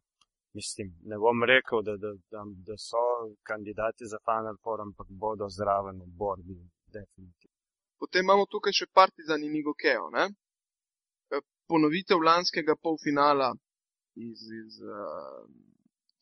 Mislim, 0.53 0.87
ne 1.03 1.17
bom 1.17 1.43
rekel, 1.43 1.81
da, 1.87 1.97
da, 1.97 2.11
da, 2.31 2.41
da 2.67 2.75
so 2.77 3.03
kandidati 3.43 4.09
za 4.11 4.17
Final 4.27 4.57
Four, 4.63 4.81
ampak 4.81 5.07
bodo 5.09 5.49
zraven 5.49 6.01
v 6.01 6.09
borbi, 6.21 6.57
definitivno. 6.87 7.55
Potem 7.99 8.25
imamo 8.25 8.45
tukaj 8.45 8.73
še 8.79 8.87
Partizan 8.99 9.43
in 9.43 9.55
Igokeo. 9.61 10.09
Ne? 10.17 10.25
Eh, 11.31 11.43
Ponovitev 11.67 12.19
lanskega 12.29 12.75
polfinala 12.81 13.53
iz, 14.15 14.39
iz 14.61 14.79
uh, 14.81 15.47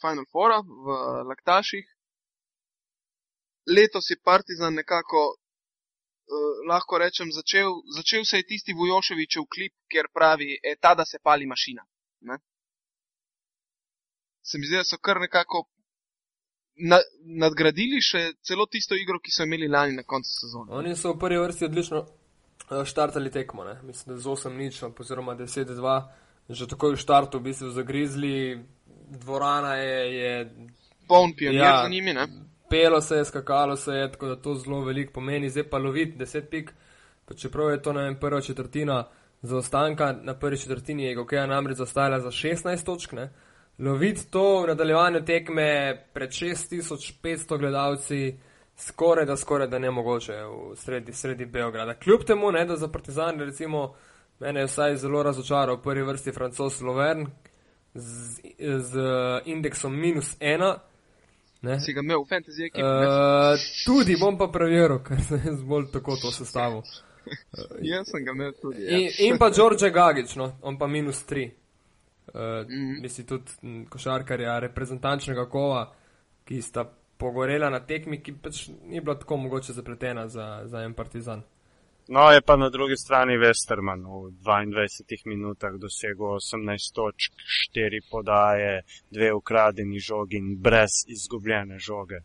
Final 0.02 0.26
Fora 0.32 0.60
v 0.62 0.88
Laktaših. 1.30 1.86
letos 3.78 4.10
je 4.10 4.18
Partizan 4.24 4.74
nekako, 4.74 5.22
uh, 5.34 6.68
lahko 6.70 6.98
rečem, 6.98 7.32
začel, 7.32 7.70
začel 7.98 8.26
se 8.26 8.38
je 8.38 8.48
tisti 8.52 8.74
Vujoševičev 8.74 9.44
klip, 9.54 9.74
kjer 9.92 10.10
pravi, 10.14 10.60
e, 10.64 10.76
ta 10.82 10.96
da 10.96 11.06
se 11.06 11.20
pali 11.24 11.46
mašina. 11.46 11.86
Ne? 12.22 12.38
Se 14.44 14.58
mi 14.58 14.66
zdi, 14.68 14.76
da 14.76 14.84
so 14.84 14.98
kar 14.98 15.20
nekako 15.20 15.64
na, 16.76 17.00
nadgradili 17.44 18.02
še 18.02 18.34
celo 18.44 18.66
tisto 18.66 18.98
igro, 19.00 19.20
ki 19.24 19.32
so 19.32 19.48
imeli 19.48 19.70
lani 19.72 19.96
na 19.96 20.04
koncu 20.04 20.32
sezone. 20.42 20.74
Oni 20.76 20.96
so 20.96 21.14
v 21.14 21.20
prvi 21.22 21.40
vrsti 21.40 21.70
odlično 21.70 22.02
uh, 22.04 22.84
štartali 22.84 23.32
tekmo, 23.32 23.64
ne? 23.64 23.78
mislim, 23.88 24.16
da 24.16 24.20
z 24.20 24.36
8 24.36 24.58
nič, 24.58 24.82
oziroma 24.84 25.38
10-2, 25.40 25.96
že 26.50 26.68
takoj 26.68 26.96
v 26.96 27.00
štartu 27.00 27.40
v 27.40 27.50
bistvu 27.50 27.70
zagrizli, 27.72 28.64
dvorana 29.20 29.76
je. 29.76 30.16
je 30.16 30.34
Poln 31.08 31.34
pionir 31.36 31.62
ja, 31.62 31.82
za 31.84 31.90
njimi, 31.90 32.14
ne? 32.14 32.28
Pelo 32.70 33.02
se 33.02 33.16
je, 33.16 33.26
skakalo 33.26 33.76
se 33.76 33.92
je, 33.92 34.12
tako 34.12 34.28
da 34.28 34.36
to 34.36 34.56
zelo 34.56 34.82
veliko 34.82 35.14
pomeni, 35.14 35.50
zdaj 35.50 35.70
pa 35.70 35.78
loviti 35.78 36.18
10 36.18 36.50
pik, 36.50 36.74
pa 37.26 37.34
čeprav 37.34 37.72
je 37.72 37.82
to 37.82 37.94
na 37.94 38.02
enem 38.02 38.16
prva 38.20 38.42
četrtina 38.42 39.04
zaostanka, 39.42 40.16
na 40.22 40.34
prvi 40.34 40.58
četrtini 40.58 41.04
je 41.04 41.16
Gokeja 41.16 41.46
namreč 41.46 41.78
zaostajala 41.78 42.20
za 42.20 42.32
16 42.32 42.86
točk, 42.86 43.12
ne? 43.12 43.30
loviti 43.80 44.32
to 44.32 44.62
v 44.62 44.68
nadaljevanju 44.68 45.26
tekme 45.26 45.98
pred 46.14 46.30
6500 46.30 47.58
gledalci, 47.58 48.38
skoraj 48.78 49.26
da, 49.26 49.38
skoraj 49.38 49.68
da 49.68 49.80
ne 49.80 49.92
mogoče 49.92 50.34
v 50.34 50.76
sredi, 50.76 51.14
sredi 51.14 51.46
Beograda. 51.46 51.94
Kljub 51.94 52.24
temu, 52.24 52.52
ne, 52.52 52.66
da 52.66 52.76
za 52.76 52.88
Partizan, 52.88 53.40
recimo, 53.40 53.94
mene 54.44 54.60
je 54.60 54.68
vsaj 54.68 54.98
zelo 54.98 55.24
razočaral 55.24 55.78
v 55.80 55.84
prvi 55.84 56.04
vrsti 56.04 56.32
francos 56.32 56.82
Lovern 56.82 57.28
z, 57.94 58.42
z 58.80 59.00
indeksom 59.46 59.96
minus 60.00 60.36
ena. 60.40 60.78
Ne? 61.62 61.80
Si 61.80 61.94
ga 61.94 62.04
imel 62.04 62.26
v 62.26 62.28
fantasy 62.28 62.66
ekipi? 62.68 62.84
Uh, 62.84 63.56
tudi 63.86 64.18
bom 64.20 64.38
pa 64.38 64.50
preveril, 64.52 65.00
ker 65.06 65.22
sem 65.24 65.62
bolj 65.68 65.88
tako 65.94 66.18
to 66.20 66.32
sestavil. 66.36 66.84
Jaz 67.92 68.10
sem 68.12 68.26
ga 68.26 68.36
imel 68.36 68.52
tudi. 68.60 68.84
Ja. 68.84 68.98
In, 69.00 69.08
in 69.30 69.40
pa 69.40 69.48
Đorđe 69.50 69.92
Gagič, 69.96 70.36
no, 70.36 70.58
on 70.62 70.78
pa 70.78 70.92
minus 70.92 71.24
tri. 71.24 71.46
Uh, 72.28 72.34
mm 72.34 72.68
-hmm. 72.68 73.02
Misli 73.02 73.26
tudi 73.26 73.86
košarkarja, 73.90 74.60
reprezentančnega 74.60 75.50
kova, 75.50 75.94
ki 76.46 76.62
sta 76.62 76.84
pogorela 77.18 77.70
na 77.70 77.80
tekmi, 77.80 78.20
ki 78.24 78.34
pač 78.34 78.68
ni 78.68 79.02
bila 79.02 79.16
tako 79.20 79.38
mogoče 79.38 79.74
zapletena 79.74 80.28
za, 80.28 80.62
za 80.66 80.82
en 80.84 80.94
partizan. 80.94 81.44
No, 82.08 82.32
je 82.32 82.42
pa 82.42 82.56
na 82.56 82.70
drugi 82.70 82.98
strani 82.98 83.38
Westerman 83.38 84.02
v 84.04 84.32
22 84.44 85.24
minutah 85.26 85.72
dosegel 85.80 86.26
18 86.26 86.96
točk, 86.96 87.32
4 87.76 88.02
podaje, 88.12 88.84
2 89.12 89.32
ukradeni 89.32 90.00
žogi 90.00 90.38
in 90.38 90.62
brez 90.62 90.94
izgubljene 91.08 91.80
žoge. 91.80 92.20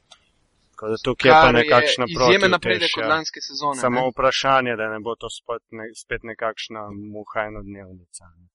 Tako 0.71 0.89
da 0.89 0.97
tukaj 1.05 1.31
je 1.31 1.35
pa 1.45 1.53
nekakšna 1.53 2.05
proti. 2.15 2.31
Izjemen 2.31 2.51
napredek 2.51 2.91
od 2.99 3.09
lanske 3.09 3.41
sezone. 3.49 3.81
Samo 3.81 4.01
ne? 4.01 4.11
vprašanje, 4.11 4.77
da 4.77 4.89
ne 4.95 4.99
bo 5.01 5.15
to 5.15 5.29
spet, 5.31 5.65
ne, 5.71 5.85
spet 6.03 6.23
nekakšna 6.23 6.83
muhajna 7.15 7.61
dnevnica. 7.63 8.25
Ne? 8.39 8.47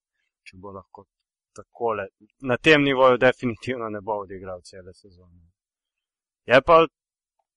Če 0.48 0.54
bo 0.62 0.72
lahko 0.78 1.06
takole. 1.56 2.08
Na 2.42 2.58
tem 2.58 2.84
nivoju 2.84 3.18
definitivno 3.18 3.90
ne 3.90 4.02
bo 4.02 4.14
odigral 4.26 4.60
cele 4.70 4.94
sezone. 4.94 5.42
Je 6.46 6.62
pa 6.62 6.86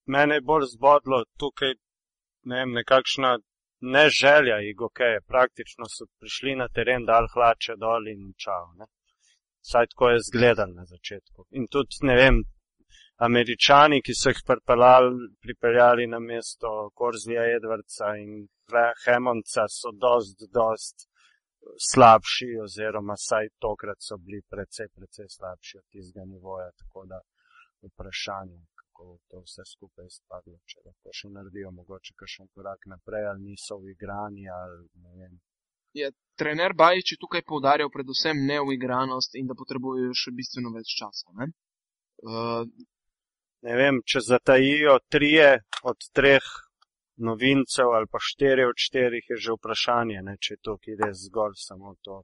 mene 0.06 0.40
bolj 0.40 0.66
zbodlo 0.74 1.24
tukaj, 1.38 1.74
ne 2.50 2.56
vem, 2.58 2.72
nekakšna 2.78 3.38
ne 3.80 4.08
želja 4.20 4.60
igokeje. 4.70 5.20
Praktično 5.20 5.84
so 5.88 6.06
prišli 6.20 6.56
na 6.56 6.68
teren, 6.68 7.04
dal 7.04 7.28
hlače 7.34 7.76
dol 7.76 8.08
in 8.08 8.32
čau. 8.44 8.72
Ne? 8.78 8.86
Saj 9.70 9.86
tako 9.92 10.10
je 10.10 10.26
zgledal 10.30 10.70
na 10.74 10.84
začetku. 10.84 11.46
In 11.50 11.66
tudi, 11.70 11.98
ne 12.08 12.14
vem, 12.20 12.42
američani, 13.28 14.02
ki 14.02 14.14
so 14.14 14.30
jih 14.30 14.42
pripeljali 15.42 16.06
na 16.06 16.20
mesto 16.20 16.90
Korzija 16.94 17.42
Edwardsa 17.56 18.14
in 18.22 18.46
Hemonca, 19.04 19.66
so 19.68 19.92
dost, 20.04 20.46
dost 20.52 21.08
slabši, 21.90 22.48
oziroma 22.64 23.16
saj 23.28 23.48
tokrat 23.58 23.98
so 24.00 24.18
bili 24.24 24.42
precej, 24.52 24.88
precej 24.94 25.28
slabši 25.36 25.78
od 25.78 25.84
tistega 25.90 26.24
nivoja. 26.24 26.70
Tako 26.80 27.06
da 27.10 27.20
vprašanje, 27.86 28.60
kako 28.96 29.18
to 29.28 29.40
vse 29.40 29.62
skupaj 29.64 30.08
spadlo, 30.10 30.58
če 30.64 30.80
lahko 30.84 31.12
še 31.12 31.28
naredijo 31.28 31.70
mogoče 31.70 32.14
kakšen 32.16 32.48
korak 32.54 32.86
naprej, 32.86 33.26
ali 33.30 33.50
niso 33.50 33.78
v 33.78 33.92
igrani, 33.92 34.48
ali 34.48 34.88
ne 35.04 35.12
vem. 35.20 35.38
Je 35.96 36.10
trener 36.36 36.74
Bajič 36.74 37.16
tukaj 37.20 37.42
poudarjal 37.48 37.90
predvsem 37.92 38.44
neuigranost 38.50 39.36
in 39.40 39.48
da 39.48 39.56
potrebujejo 39.56 40.12
še 40.16 40.32
bistveno 40.36 40.72
več 40.74 40.92
časa. 41.00 41.32
Ne, 41.40 41.48
uh, 42.28 42.62
ne 43.68 43.76
vem, 43.80 44.00
če 44.04 44.24
zatajijo 44.28 44.98
trije 45.08 45.50
od 45.82 46.08
treh 46.12 46.52
novincev 47.16 47.94
ali 47.96 48.08
pa 48.12 48.20
štiri 48.20 48.66
od 48.68 48.76
štirih, 48.76 49.24
je 49.32 49.40
že 49.40 49.56
vprašanje, 49.56 50.20
ne, 50.22 50.36
če 50.40 50.60
to 50.60 50.76
ide 50.92 51.12
zgolj 51.16 51.56
samo 51.56 51.96
to 52.04 52.22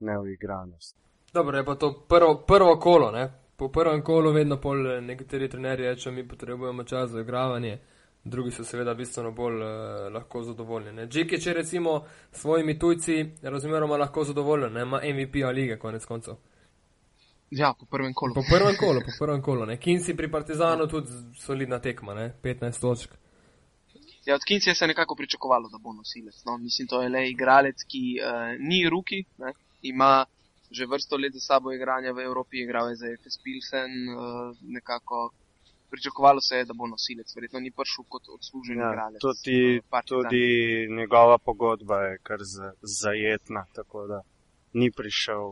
neuigranost. 0.00 0.96
Dobro, 1.32 1.56
je 1.56 1.64
pa 1.64 1.74
to 1.80 1.92
prvo, 2.08 2.34
prvo 2.48 2.76
kolo, 2.80 3.10
ne? 3.12 3.28
Po 3.62 3.68
prvem 3.68 4.02
kolu 4.02 4.32
vedno 4.32 4.56
pol 4.60 4.80
nekateri 5.06 5.48
trenerji 5.48 5.86
rečejo, 5.86 6.12
mi 6.12 6.28
potrebujemo 6.28 6.84
čas 6.84 7.10
za 7.10 7.20
igravanje, 7.20 7.78
drugi 8.24 8.50
so 8.50 8.64
seveda 8.64 8.94
bistveno 8.94 9.30
bolj 9.30 9.62
eh, 9.62 10.08
lahko 10.10 10.42
zadovoljni. 10.42 11.06
Džeki, 11.06 11.38
če 11.40 11.52
recimo 11.54 11.92
s 12.32 12.40
svojimi 12.40 12.78
tujci 12.78 13.24
razmeroma 13.42 13.96
lahko 13.96 14.24
zadovoljen, 14.24 14.78
ima 14.82 15.00
MVP-a 15.14 15.50
lige 15.50 15.78
konec 15.78 16.04
koncev. 16.04 16.34
Ja, 17.50 17.74
po 17.78 17.86
prvem 17.86 18.14
kolu. 18.14 18.34
Po 18.34 18.42
prvem 18.50 18.74
kolu, 18.80 19.00
po 19.06 19.14
prvem 19.24 19.42
kolu. 19.42 19.76
Kinsi 19.76 20.16
pri 20.16 20.30
Partizanu 20.30 20.88
tudi 20.88 21.22
solidna 21.38 21.78
tekma, 21.78 22.14
ne? 22.14 22.32
15 22.42 22.80
točk. 22.80 23.14
Ja, 24.26 24.34
od 24.34 24.44
Kinsi 24.44 24.70
je 24.70 24.74
se 24.74 24.86
nekako 24.86 25.14
pričakovalo, 25.14 25.68
da 25.68 25.78
bo 25.78 25.92
nosilec. 25.92 26.44
No? 26.44 26.58
Mislim, 26.58 26.88
to 26.88 27.02
je 27.02 27.08
le 27.08 27.28
igralec, 27.30 27.86
ki 27.86 28.18
uh, 28.18 28.58
ni 28.58 28.88
ruki, 28.90 29.22
ne? 29.38 29.54
ima 29.82 30.24
že 30.72 30.86
vrsto 30.86 31.16
let 31.16 31.32
za 31.36 31.40
sabo 31.40 31.72
igranja 31.72 32.12
v 32.12 32.24
Evropi, 32.28 32.62
igral 32.62 32.90
je 32.90 32.96
za 32.96 33.06
FS 33.20 33.36
Pilsen, 33.44 33.92
uh, 34.08 34.56
nekako 34.62 35.30
pričakovalo 35.92 36.40
se 36.40 36.56
je, 36.56 36.64
da 36.64 36.74
bo 36.78 36.86
nosilec, 36.86 37.28
verjetno 37.36 37.60
ni 37.60 37.70
prišel 37.78 38.04
kot 38.08 38.24
odslužen 38.36 38.78
ja, 38.78 38.88
igralec. 38.88 39.20
Tudi, 39.20 39.80
tudi 40.12 40.46
njegova 40.98 41.36
pogodba 41.38 41.96
je 42.06 42.18
kar 42.28 42.40
zajetna, 43.00 43.66
tako 43.76 44.06
da 44.06 44.20
ni 44.80 44.88
prišel 44.98 45.44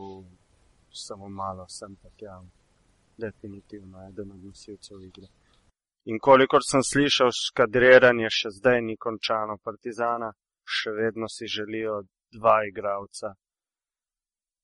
samo 1.05 1.29
malo 1.29 1.67
sem 1.69 1.97
pa 2.03 2.09
tja. 2.19 2.41
Definitivno 3.17 3.97
eden 4.09 4.33
od 4.33 4.45
nosilcev 4.45 5.03
igre. 5.05 5.29
In 6.11 6.19
kolikor 6.19 6.65
sem 6.65 6.83
slišal, 6.93 7.29
skadriranje 7.37 8.31
še 8.33 8.49
zdaj 8.59 8.81
ni 8.89 8.97
končano, 8.97 9.59
Partizana 9.61 10.31
še 10.65 10.91
vedno 10.97 11.29
si 11.29 11.47
želijo 11.57 12.01
dva 12.33 12.57
igralca 12.71 13.35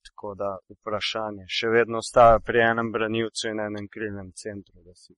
tako 0.09 0.35
da 0.41 0.51
vprašanje 0.73 1.47
še 1.59 1.71
vedno 1.75 2.03
ostaja 2.05 2.41
pri 2.49 2.63
enem 2.71 2.93
branilcu 2.95 3.49
in 3.51 3.63
enem 3.69 3.89
krilnem 3.93 4.33
centru, 4.43 4.83
da 4.87 4.95
si, 4.95 5.15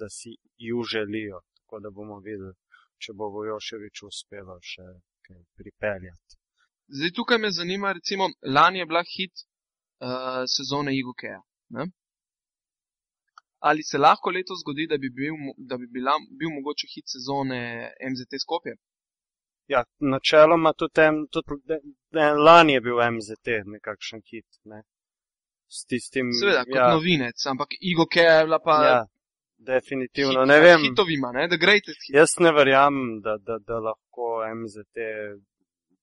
da 0.00 0.08
si 0.08 0.34
ju 0.68 0.82
želijo. 0.92 1.40
Tako 1.60 1.80
da 1.84 1.90
bomo 1.90 2.18
videli, 2.24 2.54
če 3.02 3.14
bo 3.18 3.30
Vojoševič 3.34 4.02
uspelo 4.08 4.58
še 4.72 4.86
kaj 5.26 5.40
pripeljati. 5.60 6.38
Zdaj 6.96 7.12
tukaj 7.18 7.38
me 7.38 7.50
zanima, 7.52 7.92
recimo, 7.92 8.30
lani 8.56 8.80
je 8.80 8.86
bila 8.90 9.02
hit 9.14 9.34
uh, 9.42 10.44
sezone 10.56 10.94
Igokeja. 10.96 11.40
Ali 13.68 13.82
se 13.82 13.98
lahko 13.98 14.30
letos 14.30 14.62
zgodi, 14.62 14.86
da 14.86 14.96
bi 15.02 15.10
bil, 15.18 15.34
da 15.70 15.76
bi 15.76 15.86
bila, 15.96 16.14
bil 16.40 16.50
mogoče 16.56 16.86
hit 16.94 17.06
sezone 17.14 17.60
MZT 18.10 18.40
Skopje? 18.44 18.78
Ja, 19.68 19.82
načeloma 20.00 20.72
tudi, 20.72 21.02
en, 21.04 21.26
tudi 21.30 21.76
en, 22.16 22.38
lani 22.46 22.72
je 22.78 22.80
bil 22.80 23.02
MZT 23.10 23.58
nekakšen 23.74 24.22
hit. 24.30 24.60
Ne? 24.64 24.82
S 25.68 25.84
tistim. 25.84 26.32
Seveda, 26.32 26.64
kot 26.64 26.80
ja. 26.80 26.88
novinec, 26.94 27.46
ampak 27.52 27.76
Igo 27.80 28.06
bila 28.14 28.58
pa. 28.64 28.78
Ja, 28.86 29.02
definitivno. 29.72 30.40
Hit, 30.40 30.48
ne 30.48 30.58
vem. 30.60 30.86
Hitovima, 30.86 31.32
ne? 31.36 31.48
The 31.48 31.60
greatest 31.60 32.06
hit. 32.06 32.16
Jaz 32.16 32.38
ne 32.40 32.52
verjamem, 32.52 33.20
da, 33.20 33.36
da, 33.36 33.58
da 33.58 33.80
lahko 33.90 34.40
MZT 34.54 34.96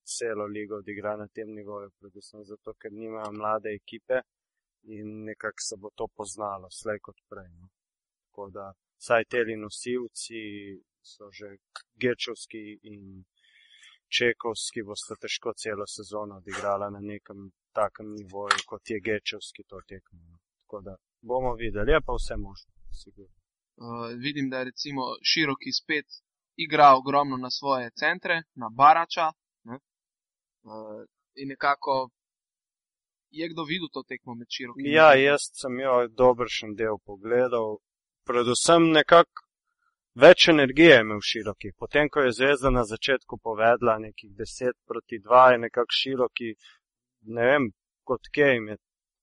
celo 0.05 0.45
ligo 0.45 0.77
odigra 0.77 1.15
na 1.17 1.27
tem 1.27 1.49
nivoju, 1.55 1.89
predvsem 1.99 2.43
zato, 2.45 2.73
ker 2.73 2.91
nimajo 2.93 3.31
mlade 3.33 3.73
ekipe 3.73 4.21
in 4.93 5.23
nekako 5.25 5.61
se 5.67 5.75
bo 5.81 5.89
to 5.95 6.07
poznalo, 6.17 6.69
slej 6.69 6.99
kot 7.01 7.17
prej. 7.29 7.49
No? 7.59 7.69
Tako 8.27 8.49
da, 8.53 8.73
saj 8.97 9.25
teli 9.25 9.55
nosilci 9.57 10.41
so 11.01 11.31
že 11.31 11.57
Gečovski 12.01 12.79
in 12.91 13.23
Čekovski 14.17 14.83
bosta 14.83 15.15
težko 15.21 15.53
celo 15.53 15.87
sezono 15.87 16.37
odigrala 16.37 16.89
na 16.89 16.99
nekem 16.99 17.51
takem 17.73 18.13
nivoju, 18.19 18.59
kot 18.69 18.89
je 18.89 18.99
Gečevski 18.99 19.63
to 19.69 19.81
tekmo. 19.87 20.19
No. 20.29 20.37
Tako 20.61 20.81
da 20.81 20.95
bomo 21.21 21.53
videli, 21.55 21.91
je 21.91 22.01
pa 22.05 22.13
vse 22.13 22.35
možno, 22.37 22.71
sigurno. 23.03 23.35
Uh, 23.83 24.07
vidim, 24.25 24.49
da 24.49 24.57
je 24.59 24.69
recimo 24.71 25.01
široki 25.31 25.71
spet 25.81 26.07
igra 26.55 26.87
ogromno 26.99 27.37
na 27.37 27.51
svoje 27.51 27.91
centre, 27.91 28.35
na 28.55 28.69
Barača. 28.69 29.27
Ne? 29.63 29.75
Uh, 30.63 31.03
in 31.35 31.49
nekako 31.49 32.09
je 33.29 33.49
kdo 33.49 33.63
videl 33.63 33.89
to 33.93 34.03
tekmo 34.07 34.35
med 34.35 34.47
širokim? 34.49 34.85
Ja, 34.85 35.09
jaz 35.13 35.49
sem 35.61 35.79
jo 35.79 36.07
dobršen 36.07 36.75
del 36.75 36.97
pogledal. 37.05 37.77
Predvsem 38.27 38.91
nekako 38.91 39.44
več 40.15 40.47
energije 40.47 40.93
je 40.93 41.01
imel 41.03 41.21
široki. 41.29 41.71
Potem, 41.77 42.09
ko 42.09 42.23
je 42.23 42.33
zvezda 42.39 42.71
na 42.71 42.83
začetku 42.87 43.37
povedala 43.43 43.97
nekih 43.99 44.31
10 44.31 44.77
proti 44.87 45.19
2, 45.19 45.51
je 45.51 45.57
nekako 45.67 45.97
široki, 46.01 46.51
ne 47.37 47.47
vem, 47.49 47.69
kot 48.07 48.29
kje 48.33 48.51
jim 48.53 48.69
je, 48.71 48.77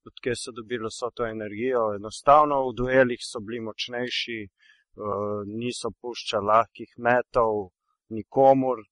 kot 0.04 0.20
kje 0.24 0.34
so 0.36 0.52
dobili 0.52 0.90
vso 0.90 1.10
to 1.16 1.26
energijo. 1.26 1.84
Enostavno 1.96 2.60
v 2.68 2.74
duelih 2.80 3.22
so 3.24 3.40
bili 3.40 3.60
močnejši, 3.68 4.40
uh, 4.46 5.38
niso 5.46 5.92
puščali 6.00 6.50
lahkih 6.52 6.92
metov 6.98 7.70
nikomur 8.12 8.82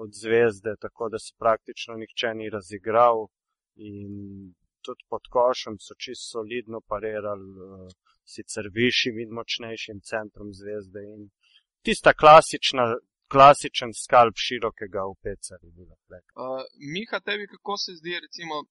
od 0.00 0.14
zvezde, 0.16 0.76
tako 0.80 1.10
da 1.12 1.18
se 1.18 1.34
praktično 1.38 1.98
nihče 2.00 2.34
ni 2.34 2.48
razigral. 2.50 3.26
In 3.76 4.54
tudi 4.84 5.04
pod 5.12 5.28
košem 5.28 5.76
so 5.78 5.94
čisto 5.98 6.38
solidno 6.38 6.80
parirali, 6.80 7.50
uh, 7.52 7.92
sicer 8.24 8.70
višjim 8.72 9.18
in 9.20 9.36
močnejšim 9.36 10.00
centrom 10.10 10.54
zvezde. 10.54 11.04
In 11.14 11.28
tista 11.86 12.12
klasična, 12.22 12.84
klasičen 13.32 13.92
skalp 14.04 14.36
širokega 14.46 15.02
v 15.10 15.14
pecarju. 15.24 15.70
Uh, 15.76 16.64
Miha, 16.94 17.20
tebi 17.26 17.46
kako 17.54 17.76
se 17.84 17.96
zdi, 18.00 18.18
recimo, 18.24 18.64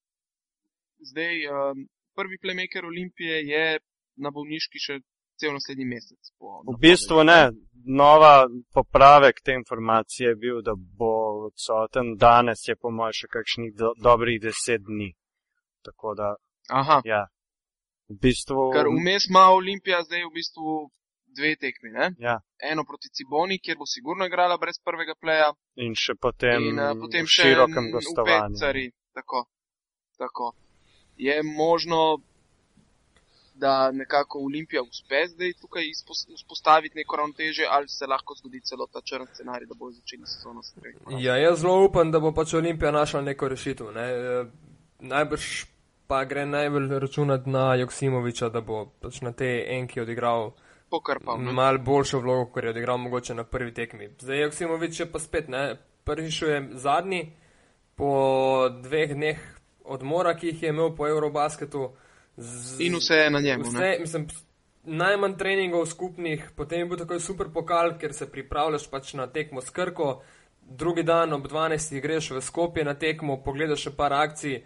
zdaj 1.11 1.35
um, 1.47 1.87
prvi 2.17 2.37
playmaker 2.43 2.85
Olimpije 2.85 3.35
je 3.53 3.79
na 4.23 4.29
bolniški 4.35 4.81
še 4.85 4.99
cel 5.39 5.55
naslednji 5.55 5.87
mesec? 5.87 6.31
V 6.67 6.77
bistvu 6.81 7.23
ne. 7.23 7.41
Nova 7.85 8.33
popravek 8.75 9.39
te 9.45 9.53
informacije 9.55 10.33
je 10.33 10.35
bil, 10.35 10.57
da 10.61 10.73
bo 10.75 11.13
odsoten 11.47 12.17
danes, 12.19 12.65
je 12.67 12.75
po 12.75 12.91
mojem 12.91 13.15
še 13.21 13.29
kakšnih 13.35 13.71
do, 13.79 13.93
dobrih 14.03 14.41
deset 14.43 14.83
dni. 14.83 15.13
Tako 15.87 16.13
da. 16.19 16.33
Aha. 16.81 16.99
Ja. 17.07 17.23
V 18.11 18.19
bistvu. 18.25 18.67
Ker 18.75 18.91
vmes 18.91 19.29
ima 19.31 19.45
Olimpija 19.55 20.03
zdaj 20.03 20.27
v 20.27 20.33
bistvu 20.35 20.75
dve 21.35 21.55
tekmi. 21.55 21.89
Ja. 22.17 22.39
Eno 22.71 22.83
proti 22.83 23.09
Ciboni, 23.09 23.59
kjer 23.59 23.77
bo 23.77 23.85
sigurno 23.85 24.25
igrala 24.25 24.57
brez 24.57 24.79
prvega 24.83 25.15
pleja. 25.21 25.53
In 25.75 25.95
še 25.95 26.15
potem, 26.21 26.71
in, 26.71 26.79
uh, 26.79 26.95
potem 26.99 27.27
v 27.27 27.33
širokem 27.35 27.91
gostovanju. 27.93 28.57
Pecari, 28.57 28.89
tako, 29.13 29.45
tako. 30.17 30.51
Je 31.17 31.35
možno, 31.43 32.19
da 33.59 33.91
nekako 33.91 34.39
Olimpija 34.39 34.81
uspe 34.81 35.25
zdaj 35.27 35.53
tukaj 35.61 35.83
vzpostaviti 36.35 36.95
neko 36.95 37.15
ravnoteže, 37.15 37.65
ali 37.69 37.87
se 37.87 38.07
lahko 38.07 38.35
zgodi 38.35 38.61
celo 38.61 38.87
ta 38.87 39.01
črn 39.01 39.27
scenarij, 39.33 39.67
da 39.67 39.75
bo 39.75 39.91
začeli 39.91 40.25
sezono 40.25 40.63
s 40.63 40.71
tem. 40.73 40.95
Ja, 41.19 41.35
jaz 41.35 41.59
zelo 41.59 41.83
upam, 41.85 42.11
da 42.11 42.19
bo 42.19 42.31
pač 42.31 42.53
Olimpija 42.53 42.91
našla 42.91 43.21
neko 43.21 43.51
rešitev. 43.51 43.91
Ne? 43.95 44.07
Najbrž 44.99 45.49
pa 46.07 46.23
gre 46.25 46.45
najbolj 46.45 46.99
računati 46.99 47.49
na 47.49 47.75
Joksimoviča, 47.75 48.49
da 48.49 48.61
bo 48.61 48.85
pač 49.01 49.21
na 49.21 49.31
tej 49.31 49.65
enki 49.77 50.01
odigral 50.01 50.53
pokrpal. 50.89 51.37
Mal 51.37 51.77
boljšo 51.77 52.19
vlogo, 52.19 52.49
kot 52.53 52.63
je 52.63 52.69
odigral 52.69 52.97
mogoče 52.97 53.33
na 53.33 53.43
prvi 53.43 53.73
tekmi. 53.73 54.09
Zdaj, 54.19 54.41
Joksimovič 54.41 54.99
je 54.99 55.11
pa 55.11 55.19
spet, 55.19 55.47
ne, 55.47 55.77
prvi 56.03 56.31
šel 56.31 56.49
je 56.49 56.61
zadnji, 56.73 57.23
po 57.95 58.11
dveh 58.83 59.13
dneh 59.15 59.39
odmora, 59.83 60.35
ki 60.37 60.53
jih 60.53 60.63
je 60.63 60.69
imel 60.69 60.95
po 60.95 61.07
Eurobasketu. 61.07 61.89
Z, 62.37 62.79
In 62.85 62.95
vse 62.95 63.15
je 63.15 63.29
na 63.29 63.39
njemu. 63.39 63.63
Vse, 63.63 63.97
mislim, 63.99 64.27
najmanj 64.83 65.35
treningov 65.37 65.85
skupnih, 65.85 66.51
potem 66.55 66.79
je 66.79 66.85
bil 66.85 66.97
takoj 66.97 67.19
super 67.19 67.49
pokal, 67.53 67.97
ker 67.99 68.13
se 68.13 68.31
pripravljaš 68.31 68.87
pač 68.89 69.13
na 69.13 69.27
tekmo 69.27 69.61
s 69.61 69.69
Krko, 69.69 70.21
drugi 70.61 71.03
dan 71.03 71.33
ob 71.33 71.47
12. 71.47 71.99
greš 72.01 72.31
v 72.31 72.41
Skopje 72.41 72.85
na 72.85 72.93
tekmo, 72.93 73.41
pogledaš 73.43 73.89
še 73.89 73.95
par 73.97 74.13
akcij. 74.13 74.61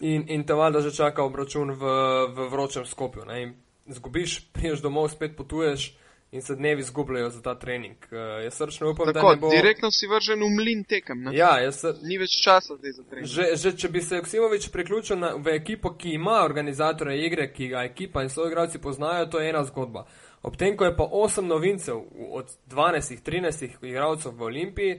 In, 0.00 0.24
in 0.28 0.42
te 0.44 0.54
valjda 0.58 0.80
že 0.82 0.90
čaka 0.90 1.22
obračun 1.22 1.70
v, 1.70 1.90
v 2.34 2.48
vročem 2.50 2.84
skopju. 2.84 3.24
Ne? 3.24 3.42
In 3.42 3.52
zgubiš, 3.86 4.40
priješ 4.52 4.82
domov, 4.82 5.08
spet 5.08 5.36
potuješ 5.36 5.92
in 6.34 6.42
se 6.42 6.54
dnevi 6.56 6.82
zgubljajo 6.82 7.30
za 7.30 7.42
ta 7.42 7.58
trening. 7.58 7.96
Uh, 8.10 8.44
jaz 8.44 8.54
srčno 8.54 8.90
upam, 8.90 9.12
Tako, 9.12 9.28
da 9.28 9.34
ne 9.34 9.40
bo. 9.40 9.50
Direktno 9.50 9.90
si 9.90 10.06
vržen 10.06 10.42
v 10.42 10.50
mlin 10.50 10.84
tekem. 10.84 11.22
Ne? 11.22 11.36
Ja, 11.36 11.72
se... 11.72 11.94
Ni 12.02 12.18
več 12.18 12.34
časa 12.44 12.74
zdaj 12.74 12.92
za 12.92 13.02
trening. 13.10 13.28
Že, 13.30 13.46
že 13.54 13.72
če 13.78 13.88
bi 13.88 14.02
se 14.02 14.18
Joksimovič 14.18 14.68
priključil 14.74 15.18
na, 15.18 15.30
v 15.38 15.54
ekipo, 15.54 15.94
ki 15.94 16.16
ima 16.18 16.40
organizatore 16.42 17.14
igre, 17.22 17.52
ki 17.52 17.68
ga 17.70 17.84
ekipa 17.86 18.22
in 18.26 18.34
svoji 18.34 18.50
igralci 18.50 18.82
poznajo, 18.82 19.30
to 19.30 19.40
je 19.40 19.50
ena 19.50 19.62
zgodba. 19.64 20.08
Ob 20.42 20.56
tem, 20.58 20.76
ko 20.76 20.84
je 20.84 20.96
pa 20.96 21.06
8 21.06 21.46
novincev 21.46 22.02
od 22.30 22.50
12-13 22.66 23.78
igralcev 23.86 24.34
v 24.34 24.42
Olimpiji, 24.50 24.96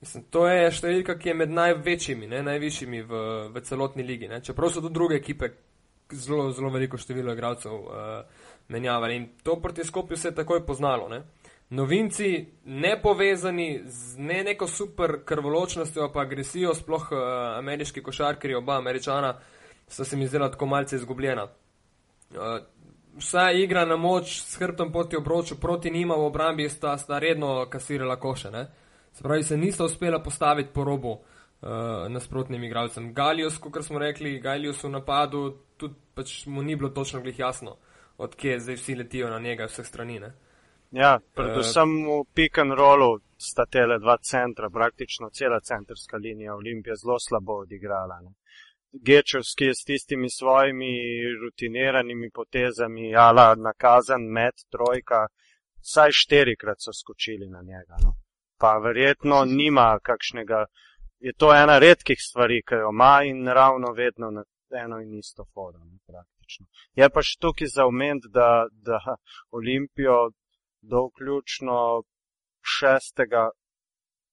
mislim, 0.00 0.24
to 0.32 0.46
je 0.48 0.70
številka, 0.80 1.18
ki 1.20 1.28
je 1.28 1.34
med 1.44 1.52
največjimi, 1.60 2.26
ne, 2.26 2.40
najvišjimi 2.48 3.02
v, 3.04 3.20
v 3.52 3.62
celotni 3.68 4.06
ligi. 4.06 4.32
Ne. 4.32 4.40
Čeprav 4.40 4.72
so 4.72 4.80
tudi 4.80 4.96
druge 4.96 5.20
ekipe, 5.20 5.52
zelo, 6.12 6.50
zelo 6.52 6.70
veliko 6.70 6.98
število 6.98 7.32
igralcev 7.32 7.72
uh, 7.72 7.90
menjavali. 8.68 9.16
In 9.16 9.28
to 9.42 9.60
proti 9.60 9.84
Skopju 9.84 10.16
se 10.16 10.28
je 10.28 10.34
takoj 10.34 10.66
poznalo. 10.66 11.08
Ne? 11.08 11.22
Novinci, 11.70 12.46
ne 12.64 13.00
povezani 13.02 13.82
z 13.84 14.18
ne 14.18 14.44
neko 14.44 14.66
super 14.66 15.20
krvoločnostjo, 15.24 16.10
pa 16.12 16.20
agresijo, 16.20 16.74
sploh 16.74 17.08
uh, 17.12 17.18
ameriški 17.58 18.02
košarkari, 18.02 18.54
oba 18.54 18.78
američana, 18.78 19.34
so 19.88 20.04
se 20.04 20.16
mi 20.16 20.26
zdela 20.26 20.50
tako 20.50 20.66
malce 20.66 20.96
izgubljena. 20.96 21.46
Uh, 22.30 22.58
vsa 23.18 23.50
igra 23.50 23.84
na 23.84 23.96
moč 23.96 24.40
s 24.40 24.56
hrbtom 24.58 24.92
poti 24.92 25.16
obroču 25.16 25.60
proti 25.60 25.90
njima 25.90 26.14
v 26.14 26.26
obrambi 26.26 26.68
sta, 26.68 26.98
sta 26.98 27.18
redno 27.18 27.66
kasirala 27.70 28.16
koše. 28.16 28.50
Ne? 28.50 28.66
Se 29.12 29.22
pravi, 29.22 29.42
se 29.42 29.56
nista 29.56 29.84
uspela 29.84 30.22
postaviti 30.22 30.70
po 30.74 30.84
robu 30.84 31.10
uh, 31.10 31.18
nasprotnim 32.08 32.64
igralcem. 32.64 33.12
Galius, 33.14 33.58
kot 33.58 33.84
smo 33.84 33.98
rekli, 33.98 34.38
Galius 34.40 34.84
v 34.84 34.90
napadu, 34.90 35.42
tudi 35.76 35.94
pač 36.14 36.46
mu 36.46 36.62
ni 36.62 36.76
bilo 36.76 36.90
točno 36.90 37.20
glih 37.20 37.38
jasno, 37.38 37.76
odkje 38.18 38.60
zdaj 38.60 38.76
vsi 38.76 38.94
letijo 38.94 39.30
na 39.30 39.38
njega, 39.38 39.68
vseh 39.68 39.86
strani. 39.86 40.20
Ne? 40.20 40.32
Ja, 40.90 41.20
predvsem 41.34 42.02
v 42.06 42.24
pick 42.34 42.58
and 42.58 42.72
rollu 42.72 43.20
sta 43.38 43.66
tele 43.66 43.98
dva 43.98 44.16
centra, 44.18 44.70
praktično 44.70 45.30
cela 45.30 45.60
centrska 45.60 46.16
linija 46.16 46.54
Olimpije 46.54 46.96
zelo 46.96 47.18
slabo 47.18 47.60
odigrala. 47.62 48.20
Ne? 48.20 48.32
Gečovski 48.92 49.64
je 49.64 49.74
s 49.74 49.84
tistimi 49.84 50.30
svojimi 50.30 50.90
rutiniranimi 51.42 52.30
potezami, 52.30 53.14
ala 53.16 53.54
nakazan 53.54 54.22
med 54.22 54.54
trojka, 54.70 55.28
vsaj 55.80 56.10
štirikrat 56.12 56.80
so 56.80 56.92
skočili 56.92 57.46
na 57.48 57.62
njega. 57.62 57.96
No? 58.02 58.16
Pa 58.58 58.78
verjetno 58.78 59.44
nima 59.44 59.98
kakšnega, 60.02 60.64
je 61.20 61.32
to 61.32 61.52
ena 61.54 61.78
redkih 61.78 62.18
stvari, 62.20 62.62
ki 62.66 62.74
jo 62.74 62.90
ima 62.92 63.20
in 63.24 63.48
ravno 63.48 63.92
vedno 63.92 64.30
na 64.30 64.44
eno 64.70 65.00
in 65.00 65.18
isto 65.18 65.44
forum, 65.54 66.00
praktično. 66.06 66.66
Je 66.94 67.08
pa 67.10 67.22
še 67.22 67.38
tukaj 67.40 67.68
za 67.74 67.86
oment, 67.86 68.26
da, 68.32 68.66
da 68.70 69.00
Olimpijo 69.58 70.30
do 70.80 71.06
vključno 71.08 72.02
šestega 72.62 73.50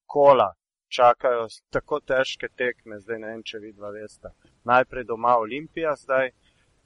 kola 0.06 0.54
čakajo 0.88 1.47
tako 1.69 2.00
težke 2.00 2.47
tekme, 2.56 3.00
zdaj 3.00 3.19
ne 3.19 3.32
vem, 3.34 3.43
če 3.43 3.60
vidva 3.60 3.91
veste. 3.91 4.32
Najprej 4.63 5.04
doma 5.04 5.36
Olimpija, 5.38 5.95
zdaj 6.00 6.32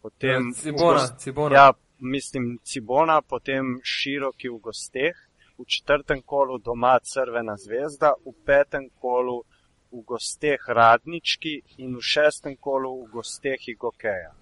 potem 0.02 0.50
ja, 0.50 0.54
Cibona, 0.62 1.06
Cibona. 1.18 1.56
Ja, 1.56 1.68
mislim 2.00 2.56
Cibona, 2.64 3.22
potem 3.22 3.78
široki 3.84 4.50
v 4.50 4.58
gosteh, 4.64 5.18
v 5.60 5.68
četrtem 5.70 6.24
kolu 6.26 6.58
doma 6.58 6.98
Crvena 7.06 7.58
zvezda, 7.62 8.16
v 8.26 8.34
petem 8.46 8.90
kolu 8.98 9.44
v 9.92 10.04
gosteh 10.08 10.68
Radnički 10.68 11.62
in 11.78 11.96
v 11.96 12.02
šestem 12.02 12.56
kolu 12.58 12.94
v 13.06 13.10
gosteh 13.14 13.68
Igokeja. 13.68 14.34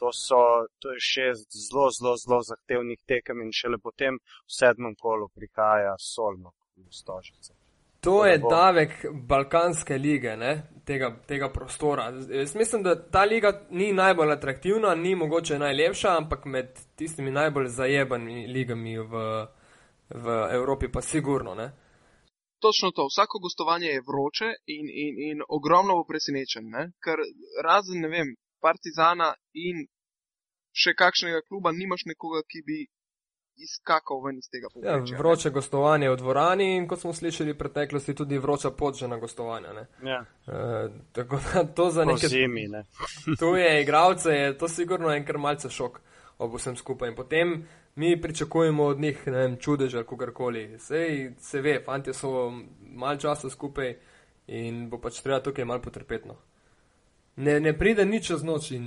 To, 0.00 0.12
so, 0.12 0.66
to 0.78 0.92
je 0.92 1.00
šest 1.00 1.52
zelo, 1.52 1.90
zelo, 1.90 2.16
zelo 2.16 2.40
zahtevnih 2.42 2.98
tekem 3.06 3.42
in 3.44 3.52
šele 3.52 3.78
potem 3.78 4.16
v 4.16 4.52
sedmem 4.52 4.94
kolu 4.96 5.28
prihaja 5.28 5.94
Solno 5.98 6.54
v 6.76 6.88
Stožice. 6.88 7.52
To 8.00 8.26
je 8.26 8.38
davek 8.38 9.06
Balkanske 9.12 9.98
lige, 9.98 10.36
tega, 10.84 11.16
tega 11.26 11.48
prostora. 11.52 12.12
Jaz 12.28 12.54
mislim, 12.54 12.82
da 12.82 12.94
ta 13.10 13.24
liga 13.24 13.52
ni 13.70 13.92
najbolj 13.92 14.32
atraktivna, 14.32 14.94
ni 14.94 15.14
mogoče 15.14 15.58
najlepša, 15.58 16.16
ampak 16.16 16.44
med 16.44 16.80
tistimi 16.96 17.30
najbolj 17.30 17.68
zajebanimi 17.68 18.46
ligami 18.46 18.98
v, 18.98 19.12
v 20.10 20.48
Evropi 20.52 20.88
pa 20.88 21.00
sigurno. 21.00 21.54
Ne? 21.54 21.72
Točno 22.64 22.90
to, 22.96 23.06
vsako 23.12 23.40
gostovanje 23.46 23.88
je 23.94 24.04
vroče 24.10 24.48
in, 24.76 24.86
in, 25.04 25.14
in 25.30 25.42
ogromno 25.48 25.96
bo 25.98 26.04
presenečen, 26.12 26.70
ne? 26.76 26.84
ker 27.04 27.22
razen, 27.64 28.00
ne 28.04 28.12
vem, 28.16 28.36
Partizana 28.60 29.30
in 29.56 29.86
še 30.76 30.92
kakšnega 30.92 31.40
kluba, 31.48 31.72
nimaš 31.72 32.04
nekoga, 32.10 32.42
ki 32.44 32.60
bi 32.66 32.82
izkakal 33.64 34.20
ven 34.24 34.38
iz 34.38 34.48
tega 34.52 34.68
pogleda. 34.72 34.96
Ja, 34.96 35.18
vroče 35.18 35.48
ne? 35.48 35.54
gostovanje 35.54 36.10
v 36.10 36.16
dvorani 36.16 36.68
in 36.76 36.86
kot 36.88 37.02
smo 37.02 37.12
slišali 37.16 37.54
v 37.54 37.58
preteklosti, 37.58 38.14
tudi 38.16 38.38
vroča 38.38 38.70
podžena 38.76 39.18
gostovanja. 39.20 39.86
Ja. 40.04 40.20
E, 40.46 40.88
tako 41.16 41.40
da 41.46 41.64
to 41.64 41.90
za 41.90 42.04
neke 42.04 42.28
zimi. 42.28 42.68
Ne? 42.68 42.84
tu 43.40 43.54
je 43.56 43.82
igralce, 43.82 44.30
je 44.30 44.56
to 44.58 44.68
sigurno 44.68 45.12
enkrat 45.14 45.40
malce 45.40 45.70
šok 45.70 46.00
ob 46.40 46.56
vsem 46.56 46.76
skupaj. 46.76 47.12
In 47.12 47.16
potem 47.16 47.56
mi 48.00 48.20
pričakujemo 48.20 48.84
od 48.84 49.00
njih 49.00 49.24
čudež 49.60 49.94
ali 49.94 50.06
kakorkoli. 50.06 50.78
Sej 50.78 51.34
se 51.38 51.60
ve, 51.60 51.82
fanti 51.84 52.14
so 52.14 52.50
malo 52.80 53.16
časa 53.16 53.50
skupaj 53.50 53.94
in 54.46 54.88
bo 54.90 54.98
pač 54.98 55.20
treba 55.20 55.40
tukaj 55.40 55.64
malo 55.64 55.82
potrpetno. 55.84 56.36
Ne, 57.36 57.60
ne 57.60 57.76
pride 57.78 58.06
nič 58.06 58.32
čez 58.32 58.42
noč 58.44 58.70
in 58.76 58.86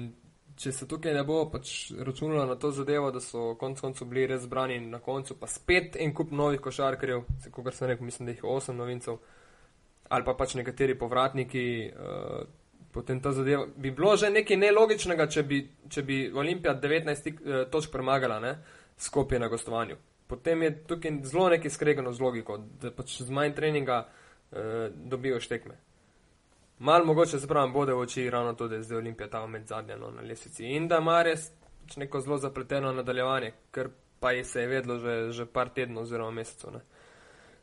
če 0.57 0.71
se 0.71 0.87
tukaj 0.89 1.13
ne 1.13 1.23
bo 1.25 1.43
pač 1.49 1.91
računalo 1.93 2.45
na 2.49 2.57
to 2.59 2.71
zadevo, 2.71 3.11
da 3.11 3.21
so 3.21 3.53
konec 3.59 3.81
koncev 3.81 4.09
bili 4.09 4.25
res 4.33 4.43
zbrani 4.47 4.77
in 4.81 4.89
na 4.93 4.99
koncu 5.01 5.37
pa 5.39 5.47
spet 5.49 5.97
en 5.99 6.13
kup 6.13 6.33
novih 6.33 6.61
košarkarjev, 6.61 7.23
kot 7.51 7.73
sem 7.73 7.89
rekel, 7.89 8.05
mislim, 8.05 8.27
da 8.27 8.35
jih 8.35 8.43
je 8.43 8.49
osem 8.49 8.77
novincev, 8.77 9.17
ali 10.09 10.25
pa 10.25 10.35
pač 10.37 10.57
nekateri 10.59 10.97
povratniki, 10.99 11.65
uh, 11.89 12.43
potem 12.93 13.21
ta 13.21 13.31
zadeva 13.33 13.65
bi 13.77 13.91
bilo 13.91 14.15
že 14.17 14.29
nekaj 14.29 14.59
nelogičnega, 14.61 15.27
če 15.27 15.43
bi, 15.49 15.61
če 15.89 16.05
bi 16.05 16.23
Olimpija 16.29 16.75
19 16.81 17.29
uh, 17.33 17.63
točk 17.73 17.93
premagala, 17.93 18.39
ne, 18.43 18.57
skopje 19.03 19.39
na 19.39 19.47
gostovanju. 19.47 19.97
Potem 20.27 20.63
je 20.63 20.75
tukaj 20.87 21.11
zelo 21.23 21.49
nekaj 21.49 21.71
skregano 21.71 22.13
z 22.13 22.21
logiko, 22.21 22.57
da 22.81 22.91
pač 22.91 23.19
z 23.21 23.29
manj 23.29 23.53
treninga 23.57 24.03
uh, 24.07 24.57
dobijo 24.95 25.39
štekme. 25.43 25.75
Mal 26.79 27.05
mogoče 27.05 27.39
se 27.39 27.47
pravi, 27.47 27.71
bode 27.71 27.93
v 27.93 27.99
oči 27.99 28.29
ravno 28.29 28.53
to, 28.53 28.67
da 28.67 28.75
je 28.75 28.83
zdaj 28.83 28.97
Olimpija 28.97 29.29
tam 29.29 29.51
med 29.51 29.67
zadnjo 29.67 29.97
no, 29.97 30.11
na 30.11 30.21
lesvici 30.21 30.65
in 30.65 30.87
da 30.87 30.97
ima 31.03 31.21
res 31.23 31.51
pač 31.83 31.97
neko 31.97 32.21
zelo 32.21 32.37
zapleteno 32.37 32.91
nadaljevanje, 32.91 33.51
ker 33.71 33.89
pa 34.19 34.31
je 34.31 34.43
se 34.43 34.61
je 34.61 34.67
vedlo 34.67 34.97
že, 34.99 35.31
že 35.31 35.45
par 35.45 35.69
tednov 35.69 36.03
oziroma 36.03 36.31
mesecev, 36.31 36.73
ne, 36.73 36.81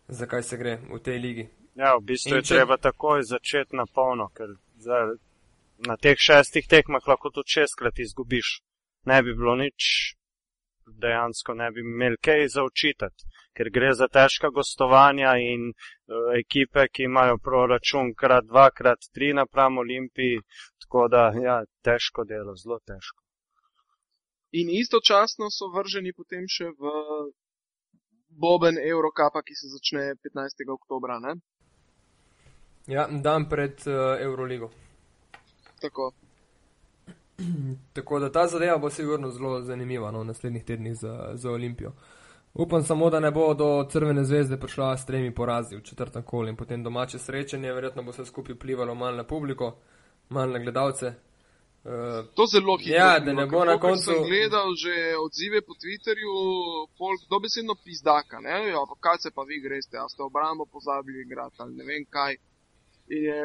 zakaj 0.09 0.43
se 0.43 0.57
gre 0.57 0.77
v 0.93 1.01
tej 1.01 1.19
ligi. 1.19 1.49
Ja, 1.75 1.97
v 1.97 2.05
bistvu 2.05 2.35
in 2.35 2.37
je 2.37 2.43
če... 2.43 2.55
treba 2.55 2.77
takoj 2.77 3.25
začeti 3.25 3.77
na 3.77 3.87
polno, 3.87 4.29
ker 4.37 4.55
zdaj, 4.77 5.17
na 5.89 5.97
teh 5.97 6.19
šestih 6.19 6.69
tekmah 6.69 7.07
lahko 7.09 7.33
tudi 7.33 7.57
šestkrat 7.57 7.99
izgubiš. 7.99 8.61
Ne 9.09 9.23
bi 9.25 9.33
bilo 9.33 9.55
nič, 9.57 10.17
dejansko 11.03 11.55
ne 11.55 11.71
bi 11.71 11.81
imeli 11.81 12.17
kaj 12.23 12.49
za 12.57 12.65
učitati 12.65 13.31
ker 13.57 13.71
gre 13.71 13.91
za 13.95 14.07
težka 14.09 14.49
gostovanja 14.49 15.33
in 15.53 15.71
uh, 15.71 16.31
ekipe, 16.39 16.87
ki 16.89 17.09
imajo 17.09 17.39
proračun 17.45 18.15
krat 18.21 18.47
dva, 18.47 18.71
krat 18.71 19.11
tri 19.15 19.33
napram 19.35 19.79
Olimpiji, 19.79 20.41
tako 20.85 21.09
da 21.13 21.27
ja, 21.45 21.59
težko 21.85 22.25
delo, 22.25 22.57
zelo 22.57 22.79
težko. 22.87 23.21
In 24.61 24.71
istočasno 24.81 25.51
so 25.55 25.69
vrženi 25.75 26.13
potem 26.17 26.47
še 26.49 26.71
v 26.79 26.95
Boben 28.41 28.81
Eurocapa, 28.81 29.43
ki 29.47 29.55
se 29.59 29.71
začne 29.75 30.07
15. 30.25 30.65
oktobra. 30.75 31.21
Ne? 31.23 31.37
Ja, 32.91 33.07
dan 33.11 33.47
pred 33.51 33.85
uh, 33.87 34.17
Euroligo. 34.25 34.73
Tako. 35.85 36.11
Tako 37.93 38.19
da 38.19 38.33
ta 38.33 38.47
zadeva 38.47 38.79
bo 38.79 38.91
sigurno 38.91 39.31
zelo 39.31 39.61
zanimiva 39.63 40.11
no, 40.11 40.21
v 40.21 40.25
naslednjih 40.25 40.65
tednih 40.65 40.97
za, 40.97 41.31
za 41.35 41.51
Olimpijo. 41.51 41.93
Upam 42.55 42.83
samo, 42.83 43.11
da 43.11 43.21
ne 43.21 43.31
bo 43.31 43.55
do 43.55 43.89
Crvene 43.91 44.25
zvezde 44.25 44.57
prišla 44.57 44.97
s 44.97 45.07
tremi 45.07 45.35
porazi 45.35 45.77
v 45.77 45.83
četrtem 45.83 46.23
kolu 46.23 46.49
in 46.49 46.57
potem 46.57 46.83
domače 46.83 47.19
srečanje, 47.19 47.73
verjetno 47.73 48.03
bo 48.03 48.13
se 48.13 48.25
skupaj 48.27 48.55
vplivalo 48.55 48.95
malo 48.95 49.17
na 49.17 49.25
publiko, 49.25 49.77
malo 50.29 50.53
na 50.53 50.59
gledalce. 50.59 51.15
Uh, 51.85 52.27
to 52.35 52.45
zelo 52.47 52.77
hitro. 52.79 52.95
Ja, 52.95 53.19
da 53.21 53.33
ne 53.33 53.47
bo 53.47 53.65
na 53.65 53.79
koncu. 53.79 54.03
Sem 54.03 54.25
gledal 54.29 54.75
že 54.77 55.17
odzive 55.25 55.63
po 55.63 55.73
Twitterju, 55.81 56.33
folk 56.99 57.21
dobesedno 57.31 57.75
pizdaka, 57.85 58.41
ne, 58.41 58.69
ja, 58.69 58.83
pa 58.91 58.97
kaj 59.01 59.19
se 59.19 59.31
pa 59.31 59.43
vi 59.49 59.61
greste, 59.67 59.97
a 59.97 60.09
ste 60.09 60.23
obrambo 60.23 60.67
pozabili 60.67 61.23
igrati 61.23 61.57
ali 61.59 61.75
ne 61.75 61.85
vem 61.85 62.05
kaj. 62.05 62.37
In 63.15 63.23
je 63.31 63.41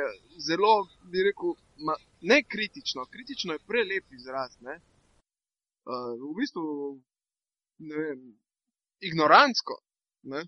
zelo, 0.48 0.74
bi 1.12 1.24
rekel, 1.24 1.54
ma, 1.78 1.96
ne 2.22 2.44
kritično, 2.44 3.06
kritično 3.14 3.54
je 3.54 3.64
prelep 3.68 4.14
izraz, 4.20 4.58
ne. 4.68 4.76
Uh, 5.86 6.14
v 6.22 6.32
bistvu, 6.40 6.66
ne 7.90 8.04
vem, 8.04 8.22
ignorantsko. 9.10 9.78
Ne? 10.34 10.46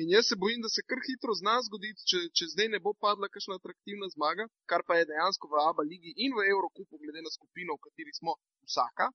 In 0.00 0.10
jaz 0.12 0.28
se 0.28 0.36
bojim, 0.36 0.60
da 0.64 0.68
se 0.68 0.84
kar 0.90 1.00
hitro 1.06 1.34
zna 1.40 1.54
zgoditi, 1.66 2.04
če, 2.10 2.18
če 2.36 2.50
zdaj 2.52 2.68
ne 2.74 2.80
bo 2.84 2.92
padla 3.04 3.30
kakšna 3.32 3.56
atraktivna 3.58 4.10
zmaga, 4.14 4.44
kar 4.70 4.84
pa 4.88 4.98
je 4.98 5.08
dejansko 5.10 5.48
v 5.52 5.62
Abu 5.64 5.86
Leiji 5.90 6.12
in 6.24 6.36
v 6.36 6.44
Evropi, 6.52 6.84
glede 7.04 7.24
na 7.24 7.32
skupino, 7.32 7.78
v 7.78 7.84
kateri 7.86 8.12
smo 8.18 8.36
vsaka, 8.68 9.08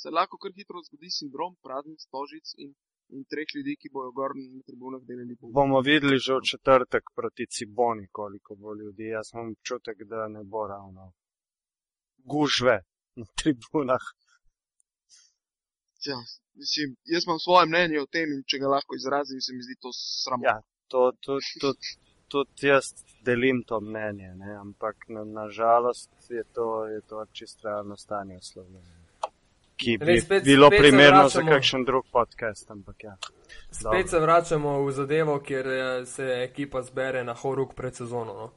se 0.00 0.10
lahko 0.10 0.40
kar 0.40 0.54
hitro 0.56 0.80
zgodi 0.86 1.12
sindrom 1.12 1.56
praznih 1.66 2.00
stožic 2.00 2.54
in, 2.64 2.72
in 3.16 3.24
treh 3.30 3.48
ljudi, 3.56 3.76
ki 3.80 3.90
bojo 3.94 4.10
gor 4.18 4.34
na 4.36 4.62
tribunah 4.68 5.02
delali. 5.08 5.36
Bo. 5.40 5.50
Bomo 5.58 5.80
videli 5.90 6.18
že 6.18 6.38
v 6.38 6.46
četrtek 6.50 7.04
proti 7.18 7.46
Ciboni, 7.54 8.06
koliko 8.18 8.56
bo 8.62 8.74
ljudi. 8.80 9.12
Jaz 9.16 9.32
imam 9.34 9.52
občutek, 9.56 10.04
da 10.12 10.28
ne 10.28 10.42
bo 10.44 10.66
ravno 10.74 11.12
gužve 12.32 12.76
na 13.20 13.26
tribunah. 13.38 14.04
Ja, 16.08 16.18
mislim, 16.60 16.96
jaz 17.04 17.22
imam 17.26 17.38
svoje 17.46 17.66
mnenje 17.66 18.00
o 18.00 18.06
tem 18.14 18.28
in 18.36 18.44
če 18.48 18.62
ga 18.62 18.68
lahko 18.76 18.96
izrazim, 18.96 19.40
se 19.46 19.52
mi 19.56 19.62
zdi 19.66 19.76
to 19.84 19.90
sramotno. 19.92 20.48
Ja, 20.50 20.56
to 20.88 21.02
tudi 21.22 21.98
to 22.30 22.44
jaz 22.62 22.84
delim 23.24 23.62
to 23.66 23.80
mnenje, 23.80 24.34
ne? 24.34 24.54
ampak 24.56 24.96
nažalost 25.24 26.10
na 26.12 26.36
je 26.36 26.44
to, 26.54 26.86
to 27.08 27.26
čisto 27.32 27.68
realno 27.68 27.96
stanje 27.96 28.36
v 28.36 28.44
Sloveniji. 28.44 28.99
Ki 29.80 29.96
bi 29.98 30.06
Rej, 30.06 30.20
spet, 30.26 30.44
bilo 30.44 30.68
spet 30.68 30.80
primerno 30.80 31.28
za 31.32 31.42
kakšen 31.46 31.84
drug 31.88 32.08
podcast. 32.12 32.70
Ampak, 32.70 33.04
ja. 33.04 33.16
Spet 33.70 33.84
Dobre. 33.84 34.08
se 34.08 34.18
vračamo 34.20 34.74
v 34.84 34.92
zadevo, 34.92 35.38
kjer 35.40 35.66
eh, 35.66 36.06
se 36.06 36.26
ekipa 36.44 36.82
zbere 36.82 37.24
na 37.24 37.34
horuk 37.34 37.74
pred 37.74 37.96
sezono. 37.96 38.34
No? 38.34 38.50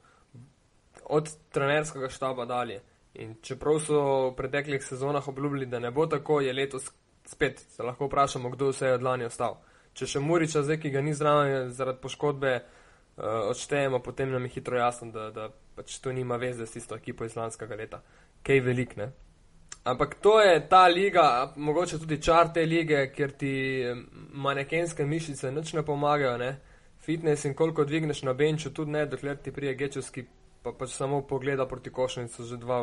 Od 1.05 1.29
trenerskega 1.51 2.09
štaba 2.09 2.45
dalje. 2.45 2.81
In 3.13 3.35
čeprav 3.41 3.79
so 3.79 4.01
v 4.03 4.35
preteklih 4.35 4.83
sezonah 4.83 5.27
obljubili, 5.27 5.65
da 5.65 5.79
ne 5.79 5.91
bo 5.91 6.05
tako, 6.09 6.41
je 6.41 6.53
letos 6.53 6.91
spet 7.25 7.59
se 7.59 7.83
lahko 7.83 8.05
vprašamo, 8.05 8.49
kdo 8.49 8.69
vse 8.69 8.87
je 8.87 8.93
od 8.93 9.03
lani 9.03 9.25
ostal. 9.25 9.57
Če 9.93 10.07
še 10.07 10.19
Muriča 10.19 10.63
zdaj, 10.63 10.79
ki 10.81 10.91
ga 10.91 11.01
ni 11.01 11.13
zraven 11.13 11.69
zaradi 11.71 12.01
poškodbe, 12.01 12.53
uh, 12.59 13.25
odštejemo, 13.51 13.99
potem 14.03 14.31
nam 14.31 14.47
je 14.47 14.55
hitro 14.55 14.77
jasno, 14.77 15.11
da, 15.11 15.29
da 15.31 15.49
pač 15.75 15.99
to 16.01 16.11
nima 16.11 16.37
veze 16.41 16.65
s 16.65 16.75
tisto 16.75 16.97
ekipo 16.97 17.25
iz 17.25 17.37
lanskega 17.37 17.77
leta. 17.77 18.01
Kaj 18.43 18.63
velik, 18.65 18.95
ne? 18.97 19.11
Ampak 19.83 20.15
to 20.21 20.39
je 20.41 20.67
ta 20.69 20.87
liga, 20.87 21.53
mogoče 21.55 21.99
tudi 21.99 22.21
čar 22.23 22.53
te 22.53 22.61
lige, 22.65 23.09
ker 23.11 23.31
ti 23.35 23.83
manekenske 24.31 25.05
mišice 25.05 25.51
nič 25.51 25.73
ne 25.73 25.83
pomagajo, 25.83 26.37
ne? 26.37 26.51
Fitness 27.03 27.45
in 27.45 27.53
koliko 27.53 27.83
dvigneš 27.85 28.21
na 28.23 28.33
benču, 28.33 28.71
tudi 28.71 28.91
ne, 28.91 29.05
dokler 29.05 29.37
ti 29.43 29.51
prije 29.51 29.75
gečovski, 29.75 30.23
pa 30.63 30.71
pač 30.71 30.95
samo 30.95 31.21
pogleda 31.27 31.67
proti 31.67 31.91
košnicu, 31.91 32.45
že 32.47 32.57
dva, 32.57 32.79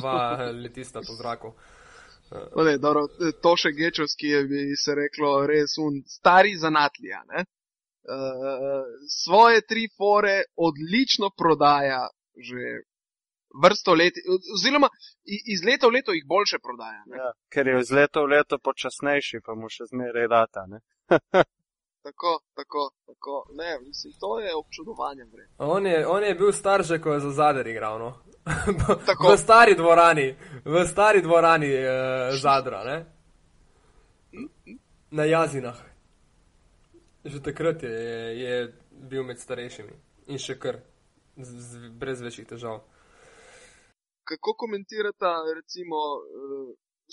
dva 0.00 0.18
letista 0.64 1.04
po 1.06 1.14
zraku. 1.20 1.54
Ne, 2.66 2.74
dobro, 2.82 3.06
to 3.42 3.54
še 3.56 3.70
gečovski 3.72 4.34
je 4.34 4.42
bi 4.50 4.64
se 4.76 4.98
reklo 4.98 5.46
res 5.46 5.78
un 5.78 6.02
stari 6.06 6.58
zanatlija. 6.58 7.22
Uh, 7.28 7.46
svoje 9.06 9.62
tri 9.68 9.86
fore 9.96 10.42
odlično 10.56 11.30
prodaja 11.36 12.08
že 12.38 12.82
vrsto 13.62 13.94
let, 13.94 14.14
oziroma 14.54 14.88
iz 15.24 15.64
leta 15.64 15.88
v 15.88 15.98
leto 15.98 16.12
jih 16.12 16.24
boljše 16.26 16.58
prodaja. 16.62 17.02
Ja, 17.06 17.32
ker 17.52 17.66
je 17.66 17.80
iz 17.80 17.90
leta 17.90 18.20
v 18.20 18.32
leto 18.34 18.58
počasnejši, 18.58 19.40
pa 19.44 19.54
mu 19.54 19.70
še 19.72 19.88
zmeraj 19.92 20.28
data. 20.28 20.66
tako, 22.06 22.32
tako, 22.54 22.90
tako. 23.06 23.36
Ne, 23.56 23.78
mislim, 23.86 24.12
to 24.20 24.40
je 24.40 24.54
občudovanje. 24.54 25.28
On 25.58 25.86
je, 25.86 26.06
on 26.06 26.24
je 26.24 26.34
bil 26.34 26.52
star, 26.52 26.84
že 26.84 27.00
ko 27.00 27.16
je 27.16 27.20
za 27.20 27.30
zadar 27.30 27.66
igral. 27.66 27.98
No? 27.98 28.10
v 29.32 29.36
stari 29.36 29.74
dvorani, 29.76 30.34
v 30.64 30.84
stari 30.86 31.22
dvorani 31.22 31.72
eh, 31.72 32.36
zadra, 32.40 32.84
ne? 32.84 32.98
na 35.10 35.24
jazinah. 35.24 35.78
Že 37.24 37.42
takrat 37.42 37.82
je, 37.82 37.90
je 38.40 38.72
bil 38.90 39.24
med 39.24 39.40
starejšimi 39.40 39.92
in 40.28 40.38
še 40.40 40.58
kar, 40.60 40.80
z, 41.36 41.48
z, 41.48 41.90
brez 41.96 42.20
večjih 42.22 42.48
težav. 42.48 42.82
Kako 44.30 44.54
komentirate, 44.62 45.30
recimo, 45.58 45.98
uh, 46.20 46.68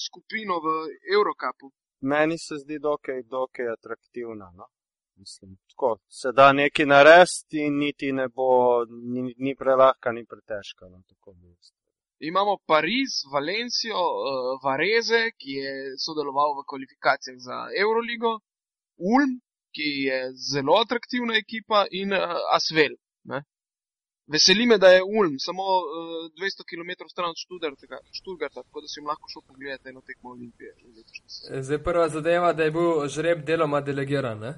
skupino 0.06 0.56
v 0.66 0.68
Eurocapu? 1.16 1.72
Meni 2.12 2.38
se 2.46 2.56
zdi 2.64 2.80
dokaj, 2.80 3.24
dokaj 3.36 3.68
atraktivna. 3.78 4.48
No? 4.60 4.66
Mislim, 5.22 5.58
tako, 5.70 5.98
se 6.20 6.32
da 6.40 6.52
nekaj 6.54 6.86
narediti 6.86 7.58
in 7.68 7.78
niti 7.78 8.12
ne 8.12 8.28
bo, 8.28 8.50
ni, 9.14 9.22
ni 9.38 9.56
prelahka, 9.56 10.12
ni 10.12 10.26
pretežka. 10.32 10.90
No, 10.92 11.00
Imamo 12.20 12.58
Pariz, 12.68 13.14
Valencijo, 13.34 14.04
uh, 14.12 14.52
Vareze, 14.64 15.24
ki 15.40 15.52
je 15.62 15.72
sodeloval 16.06 16.52
v 16.58 16.68
kvalifikacijah 16.70 17.40
za 17.48 17.58
Euroligo, 17.84 18.32
Ulm, 19.14 19.34
ki 19.76 19.90
je 20.08 20.20
zelo 20.52 20.78
atraktivna 20.84 21.36
ekipa, 21.44 21.86
in 21.92 22.14
uh, 22.14 22.56
Asvel. 22.58 22.96
Ne? 23.32 23.44
Veseli 24.28 24.66
me, 24.66 24.78
da 24.78 24.88
je 24.88 25.04
Ulm 25.04 25.36
samo 25.40 25.64
uh, 25.64 26.32
200 26.34 26.66
km 26.70 26.92
stran 27.12 27.30
od 27.30 27.36
Študgarta, 28.12 28.64
tako 28.64 28.82
da 28.82 28.88
si 28.88 29.00
jim 29.00 29.08
lahko 29.08 29.30
šel 29.34 29.42
pogledati 29.48 29.90
eno 29.90 30.02
tekmo 30.02 30.30
Olimpije. 30.30 30.76
Zdaj 31.62 31.84
prva 31.84 32.10
zadeva, 32.10 32.54
da 32.54 32.64
je 32.64 32.72
bil 32.72 33.08
žreb 33.08 33.46
deloma 33.46 33.82
delegiran. 33.82 34.40
Ne? 34.40 34.54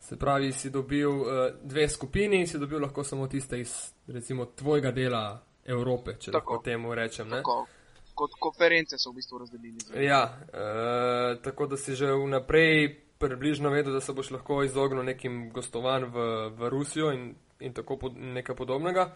Se 0.00 0.18
pravi, 0.18 0.52
si 0.52 0.70
dobil 0.70 1.10
uh, 1.10 1.26
dve 1.62 1.88
skupini 1.88 2.40
in 2.40 2.46
si 2.46 2.58
dobil 2.58 2.82
lahko 2.82 3.04
samo 3.04 3.28
tiste 3.28 3.60
iz, 3.60 3.92
recimo, 4.06 4.44
tvojega 4.46 4.90
dela 4.90 5.44
Evrope, 5.64 6.16
če 6.18 6.32
tako 6.32 6.58
temu 6.64 6.94
rečem. 6.94 7.30
Tako. 7.30 7.66
Kot 8.14 8.34
konference 8.40 8.98
so 8.98 9.10
v 9.10 9.20
bistvu 9.20 9.38
razdeljeni. 9.38 9.78
Ja, 10.04 10.24
uh, 10.34 11.42
tako 11.42 11.66
da 11.66 11.76
si 11.76 11.94
že 11.94 12.10
vnaprej 12.12 12.98
približno 13.22 13.70
vedel, 13.70 13.92
da 13.92 14.00
se 14.00 14.12
boš 14.12 14.30
lahko 14.30 14.62
izognil 14.66 15.04
nekim 15.04 15.50
gostovanjem 15.54 16.10
v, 16.10 16.26
v 16.58 16.68
Rusijo 16.68 17.12
in, 17.14 17.34
in 17.62 17.72
tako 17.72 17.96
pod, 17.96 18.16
nekaj 18.16 18.56
podobnega. 18.56 19.08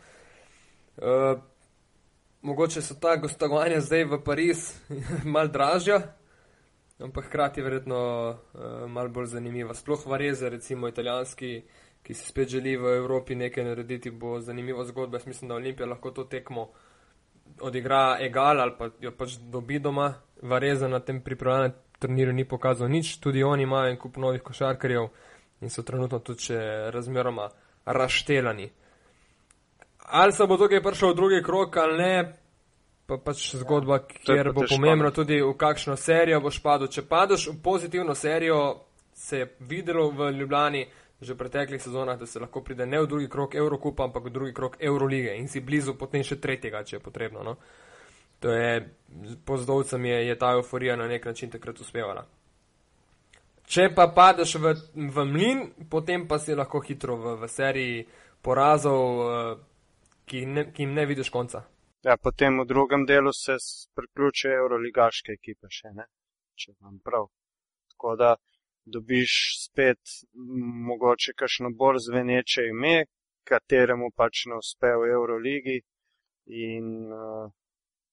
Uh, 0.96 1.38
mogoče 2.42 2.82
so 2.82 2.94
ta 3.00 3.16
gostovanja 3.16 3.80
zdaj 3.80 4.04
v 4.04 4.20
Pariz 4.24 4.68
mal 5.34 5.48
dražja, 5.48 6.00
ampak 6.98 7.26
hkrati 7.26 7.62
verjetno 7.62 7.98
uh, 8.30 8.86
mal 8.88 9.08
bolj 9.08 9.26
zanimiva. 9.34 9.74
Sploh 9.74 10.06
Vareze, 10.06 10.50
recimo 10.50 10.88
italijanski, 10.88 11.62
ki 12.02 12.14
si 12.14 12.28
spet 12.28 12.48
želi 12.48 12.76
v 12.76 12.96
Evropi 12.96 13.34
nekaj 13.34 13.64
narediti, 13.64 14.10
bo 14.10 14.40
zanimiva 14.40 14.84
zgodba. 14.84 15.18
Jaz 15.18 15.26
mislim, 15.26 15.48
da 15.48 15.54
Olimpija 15.54 15.88
lahko 15.88 16.10
to 16.10 16.24
tekmo 16.24 16.68
odigra 17.60 18.16
egal 18.20 18.60
ali 18.60 18.72
pa 18.78 18.90
jo 19.00 19.12
pač 19.12 19.36
dobi 19.40 19.78
doma. 19.78 20.14
Vareza 20.42 20.88
na 20.88 21.00
tem 21.00 21.20
pripravljenem 21.20 21.72
turnirju 21.98 22.32
ni 22.32 22.44
pokazal 22.44 22.88
nič, 22.88 23.16
tudi 23.20 23.42
oni 23.42 23.62
imajo 23.62 23.90
en 23.90 23.96
kup 23.96 24.16
novih 24.16 24.42
košarkarjev 24.42 25.08
in 25.60 25.70
so 25.70 25.82
trenutno 25.82 26.18
tudi 26.18 26.54
razmeroma 26.92 27.48
raštelani. 27.86 28.70
Ali 30.06 30.32
se 30.32 30.46
bo 30.46 30.56
tukaj 30.56 30.82
prišel 30.82 31.12
v 31.12 31.16
drugi 31.16 31.42
krok 31.42 31.76
ali 31.76 31.98
ne, 31.98 32.36
pa 33.06 33.18
pač 33.18 33.54
zgodba, 33.56 33.98
ja, 34.02 34.20
kjer 34.26 34.52
bo 34.52 34.66
pomembno 34.68 35.10
tudi 35.10 35.40
v 35.42 35.54
kakšno 35.58 35.96
serijo 35.96 36.40
boš 36.40 36.60
padel. 36.62 36.90
Če 36.90 37.02
padeš 37.06 37.48
v 37.50 37.56
pozitivno 37.62 38.14
serijo, 38.14 38.60
se 39.14 39.38
je 39.38 39.50
videlo 39.60 40.10
v 40.10 40.30
Ljubljani 40.30 40.86
že 41.20 41.32
v 41.32 41.38
preteklih 41.38 41.80
sezonah, 41.80 42.18
da 42.18 42.26
se 42.26 42.40
lahko 42.40 42.60
pride 42.60 42.86
ne 42.86 43.00
v 43.00 43.06
drugi 43.08 43.28
krok 43.28 43.54
Evrokupa, 43.54 44.04
ampak 44.04 44.28
v 44.28 44.30
drugi 44.30 44.52
krok 44.52 44.76
Eurolige 44.80 45.32
in 45.40 45.48
si 45.48 45.64
blizu 45.64 45.96
potem 45.96 46.20
še 46.20 46.36
tretjega, 46.36 46.84
če 46.84 46.96
je 46.96 47.00
potrebno. 47.00 47.40
No? 47.40 47.56
To 48.44 48.52
je, 48.52 48.84
po 49.44 49.56
zdovcem 49.56 50.04
je, 50.04 50.26
je 50.28 50.34
ta 50.36 50.52
euforija 50.52 50.96
na 50.96 51.08
nek 51.08 51.24
način 51.24 51.50
takrat 51.50 51.80
uspevala. 51.80 52.26
Če 53.66 53.88
pa 53.94 54.06
padeš 54.14 54.56
v, 54.62 54.74
v 54.94 55.24
mlin, 55.26 55.62
potem 55.90 56.26
pa 56.28 56.38
si 56.38 56.54
lahko 56.54 56.80
hitro 56.86 57.16
v, 57.18 57.34
v 57.40 57.48
seriji 57.50 58.04
porazov, 58.42 59.02
eh, 59.26 59.56
ki, 60.26 60.44
ne, 60.46 60.68
ki 60.72 60.86
jim 60.86 60.94
ne 60.94 61.06
vidiš 61.06 61.32
konca. 61.34 61.64
Ja, 62.06 62.14
potem 62.16 62.60
v 62.62 62.66
drugem 62.70 63.06
delu 63.06 63.32
se 63.34 63.56
priključijo 63.98 64.54
euroligaške 64.60 65.34
ekipe, 65.34 65.66
še 65.70 65.90
ne, 65.96 66.06
če 66.54 66.76
vam 66.78 67.00
prav. 67.02 67.26
Tako 67.90 68.14
da 68.20 68.36
dobiš 68.86 69.32
spet 69.64 69.98
mogoče 70.88 71.34
kakšno 71.34 71.72
bolj 71.74 71.98
zveneče 72.06 72.68
ime, 72.70 72.96
kateremu 73.46 74.12
pač 74.14 74.46
ne 74.50 74.60
uspe 74.62 74.92
v 74.94 75.10
Euroligi 75.16 75.80
in 76.46 76.86
uh, 77.10 77.50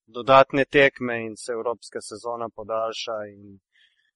dodatne 0.05 0.65
tekme 0.65 1.19
in 1.25 1.35
se 1.37 1.53
evropska 1.53 2.01
sezona 2.01 2.49
podaljša 2.49 3.17
in 3.33 3.59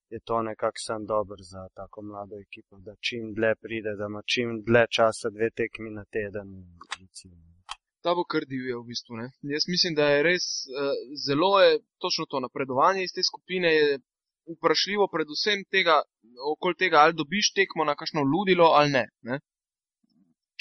je 0.09 0.19
to 0.19 0.41
nekako 0.41 0.79
sem 0.85 1.05
dober 1.05 1.39
za 1.53 1.67
tako 1.75 2.01
mlado 2.01 2.35
ekipo, 2.45 2.79
da 2.87 2.93
čim 3.07 3.33
dlje 3.37 3.53
pride, 3.63 3.91
da 3.99 4.05
ima 4.05 4.21
čim 4.33 4.47
dlje 4.67 4.85
časa, 4.95 5.29
dve 5.29 5.49
tekmi 5.59 5.89
na 5.99 6.03
teden. 6.15 6.47
Ta 8.03 8.13
bo 8.15 8.23
kar 8.31 8.43
divje 8.53 8.75
v 8.77 8.83
bistvu. 8.91 9.17
Ne? 9.21 9.27
Jaz 9.55 9.65
mislim, 9.73 9.95
da 9.99 10.05
je 10.09 10.23
res 10.29 10.45
uh, 10.67 10.93
zelo 11.27 11.51
je 11.61 11.79
točno 12.03 12.25
to 12.31 12.39
napredovanje 12.39 13.03
iz 13.03 13.13
te 13.15 13.23
skupine. 13.23 13.69
Vprašljivo 14.55 15.09
predvsem 15.11 15.65
tega, 15.75 15.95
okoli 16.53 16.75
tega, 16.83 16.97
ali 17.03 17.19
dobiš 17.21 17.51
tekmo 17.59 17.83
na 17.83 17.95
kakšno 17.99 18.21
ludilo 18.33 18.67
ali 18.79 18.91
ne. 18.91 19.05
ne? 19.29 19.39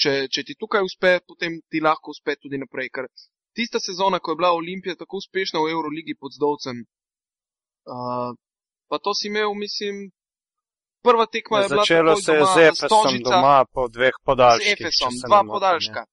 Če, 0.01 0.11
če 0.33 0.43
ti 0.47 0.55
tukaj 0.59 0.83
uspe, 0.83 1.11
potem 1.29 1.61
ti 1.71 1.79
lahko 1.79 2.11
uspe 2.11 2.35
tudi 2.35 2.59
naprej. 2.59 2.89
Ker 2.95 3.07
tista 3.55 3.79
sezona, 3.79 4.19
ko 4.19 4.33
je 4.33 4.39
bila 4.41 4.51
Olimpija 4.57 4.97
tako 4.99 5.21
uspešna 5.23 5.63
v 5.63 5.71
Euroligi 5.75 6.17
pod 6.19 6.35
Zdovcem, 6.35 6.83
uh, 7.87 8.35
pa 8.89 8.99
to 9.03 9.13
si 9.13 9.27
imel, 9.27 9.53
mislim, 9.53 10.11
prva 11.07 11.25
tekma 11.25 11.59
je 11.59 11.69
bila. 11.69 11.83
Začelo 11.83 12.15
se 12.15 12.31
je 12.33 12.45
z 12.55 12.57
Efesom 12.71 13.13
doma 13.25 13.65
po 13.73 13.87
dveh 13.87 14.15
podaljških. 14.23 14.77
Z 14.77 14.81
Efesom, 14.81 15.13
dva 15.27 15.41
podaljška. 15.53 16.05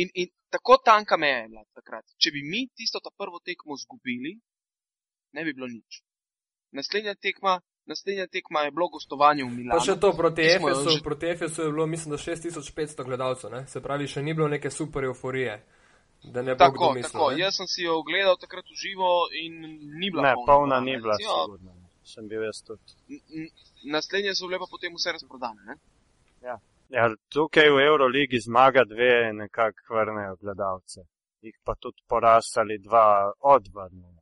In, 0.00 0.08
in 0.14 0.28
tako 0.50 0.76
tanka 0.84 1.16
meja 1.16 1.38
je 1.44 1.48
bila 1.48 1.64
takrat. 1.74 2.04
Če 2.22 2.30
bi 2.34 2.42
mi 2.50 2.66
tisto 2.76 3.00
ta 3.04 3.10
prvo 3.16 3.40
tekmo 3.44 3.76
zgubili, 3.84 4.36
ne 5.32 5.44
bi 5.44 5.54
bilo 5.56 5.68
nič. 5.70 6.02
Naslednja 6.76 7.14
tekma. 7.14 7.60
Naslednja 7.86 8.26
tekma 8.26 8.64
je 8.66 8.70
bilo 8.74 8.88
gostovanje 8.90 9.44
v 9.44 9.50
Milano. 9.54 9.78
Pa 9.78 9.84
še 9.86 9.94
to 10.02 10.10
proti 10.18 10.42
Efesu, 10.42 10.90
že... 10.90 11.02
proti 11.06 11.28
Efesu 11.30 11.62
je 11.62 11.70
bilo, 11.70 11.86
mislim, 11.86 12.16
da 12.16 12.18
6500 12.18 13.04
gledalcev, 13.06 13.52
ne? 13.52 13.60
se 13.70 13.82
pravi, 13.82 14.08
še 14.10 14.24
ni 14.26 14.34
bilo 14.34 14.48
neke 14.50 14.72
super 14.74 15.06
euforije. 15.06 15.54
Da 16.34 16.42
ne 16.42 16.56
bo 16.56 16.58
tako, 16.58 16.88
mislil, 16.96 17.12
tako. 17.12 17.30
Ne? 17.30 17.44
Jaz 17.44 17.60
sem 17.60 17.68
si 17.70 17.84
jo 17.86 18.00
ogledal 18.00 18.34
takrat 18.42 18.66
v 18.66 18.74
živo 18.80 19.10
in 19.38 19.54
ni 20.00 20.10
bila. 20.10 20.24
Ne, 20.26 20.34
polna, 20.34 20.50
polna 20.50 20.80
ni 20.82 20.96
bila. 20.98 21.14
Ja. 21.22 21.36
Sem 22.06 22.28
bil 22.30 22.44
jaz 22.46 22.62
tudi. 22.66 22.96
Naslednje 23.92 24.34
so 24.34 24.48
bile 24.48 24.60
pa 24.62 24.68
potem 24.70 24.94
vse 24.94 25.14
razprodane. 25.16 25.78
Ja. 26.46 26.56
ja, 26.96 27.06
tukaj 27.34 27.70
v 27.74 27.82
Euroligi 27.90 28.40
zmaga 28.48 28.84
dve 28.92 29.32
nekako 29.32 29.98
vrnejo 29.98 30.36
gledalce. 30.42 31.06
Jih 31.46 31.56
pa 31.64 31.74
tudi 31.82 32.04
porasali 32.10 32.78
dva 32.88 33.32
odvrnejo. 33.54 34.20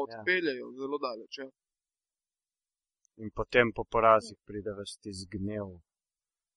Odpeljajo 0.00 0.68
ja. 0.68 0.76
zelo 0.80 0.98
daleč. 1.06 1.38
Ja. 1.42 1.48
In 3.24 3.30
potem 3.34 3.72
po 3.74 3.84
porazih 3.84 4.38
pride 4.46 4.72
vesti 4.78 5.12
zgnev 5.22 5.74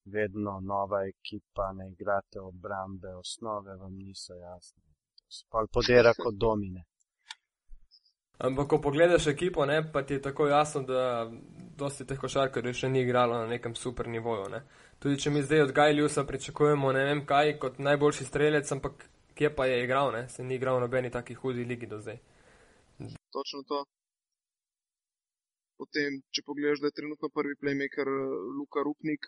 vedno 0.05 0.59
nova 0.59 0.99
ekipa, 1.07 1.71
ne 1.73 1.89
igrate 1.91 2.39
obrambe, 2.39 3.15
osnove 3.15 3.75
vam 3.75 3.93
niso 3.95 4.33
jasne. 4.35 4.81
Spal 5.39 5.67
podira 5.73 6.13
kot 6.23 6.35
domine. 6.35 6.85
Ampak, 8.41 8.67
ko 8.67 8.81
pogledaš 8.81 9.27
ekipo, 9.27 9.65
ne, 9.65 9.83
pa 9.93 10.01
ti 10.03 10.13
je 10.13 10.21
tako 10.21 10.47
jasno, 10.47 10.81
da 10.81 11.29
dosti 11.77 12.05
teh 12.09 12.19
košarkarjev 12.19 12.73
še 12.73 12.89
ni 12.89 13.03
igralo 13.05 13.37
na 13.43 13.47
nekem 13.49 13.75
super 13.77 14.09
nivoju. 14.09 14.47
Ne. 14.49 14.63
Tudi 15.01 15.19
če 15.21 15.33
mi 15.33 15.43
zdaj 15.45 15.67
od 15.67 15.73
Gajljusa 15.77 16.25
pričakujemo 16.29 16.91
ne 16.97 17.05
vem 17.05 17.25
kaj 17.25 17.55
kot 17.61 17.79
najboljši 17.81 18.25
strelec, 18.25 18.71
ampak 18.73 19.05
kje 19.37 19.49
pa 19.55 19.65
je 19.69 19.83
igral, 19.83 20.11
ne, 20.13 20.27
se 20.29 20.43
ni 20.43 20.57
igral 20.57 20.77
v 20.77 20.85
nobeni 20.85 21.11
taki 21.13 21.37
hudi 21.37 21.65
ligi 21.65 21.89
do 21.89 21.99
zdaj. 22.01 22.17
Točno 23.33 23.63
to. 23.69 23.83
Potem, 25.81 26.19
če 26.29 26.43
pogledaš, 26.45 26.81
da 26.81 26.91
je 26.91 26.97
trenutno 26.97 27.29
prvi 27.33 27.57
playmaker 27.61 28.09
eh, 28.09 28.33
Luka 28.57 28.83
Rupnik, 28.85 29.25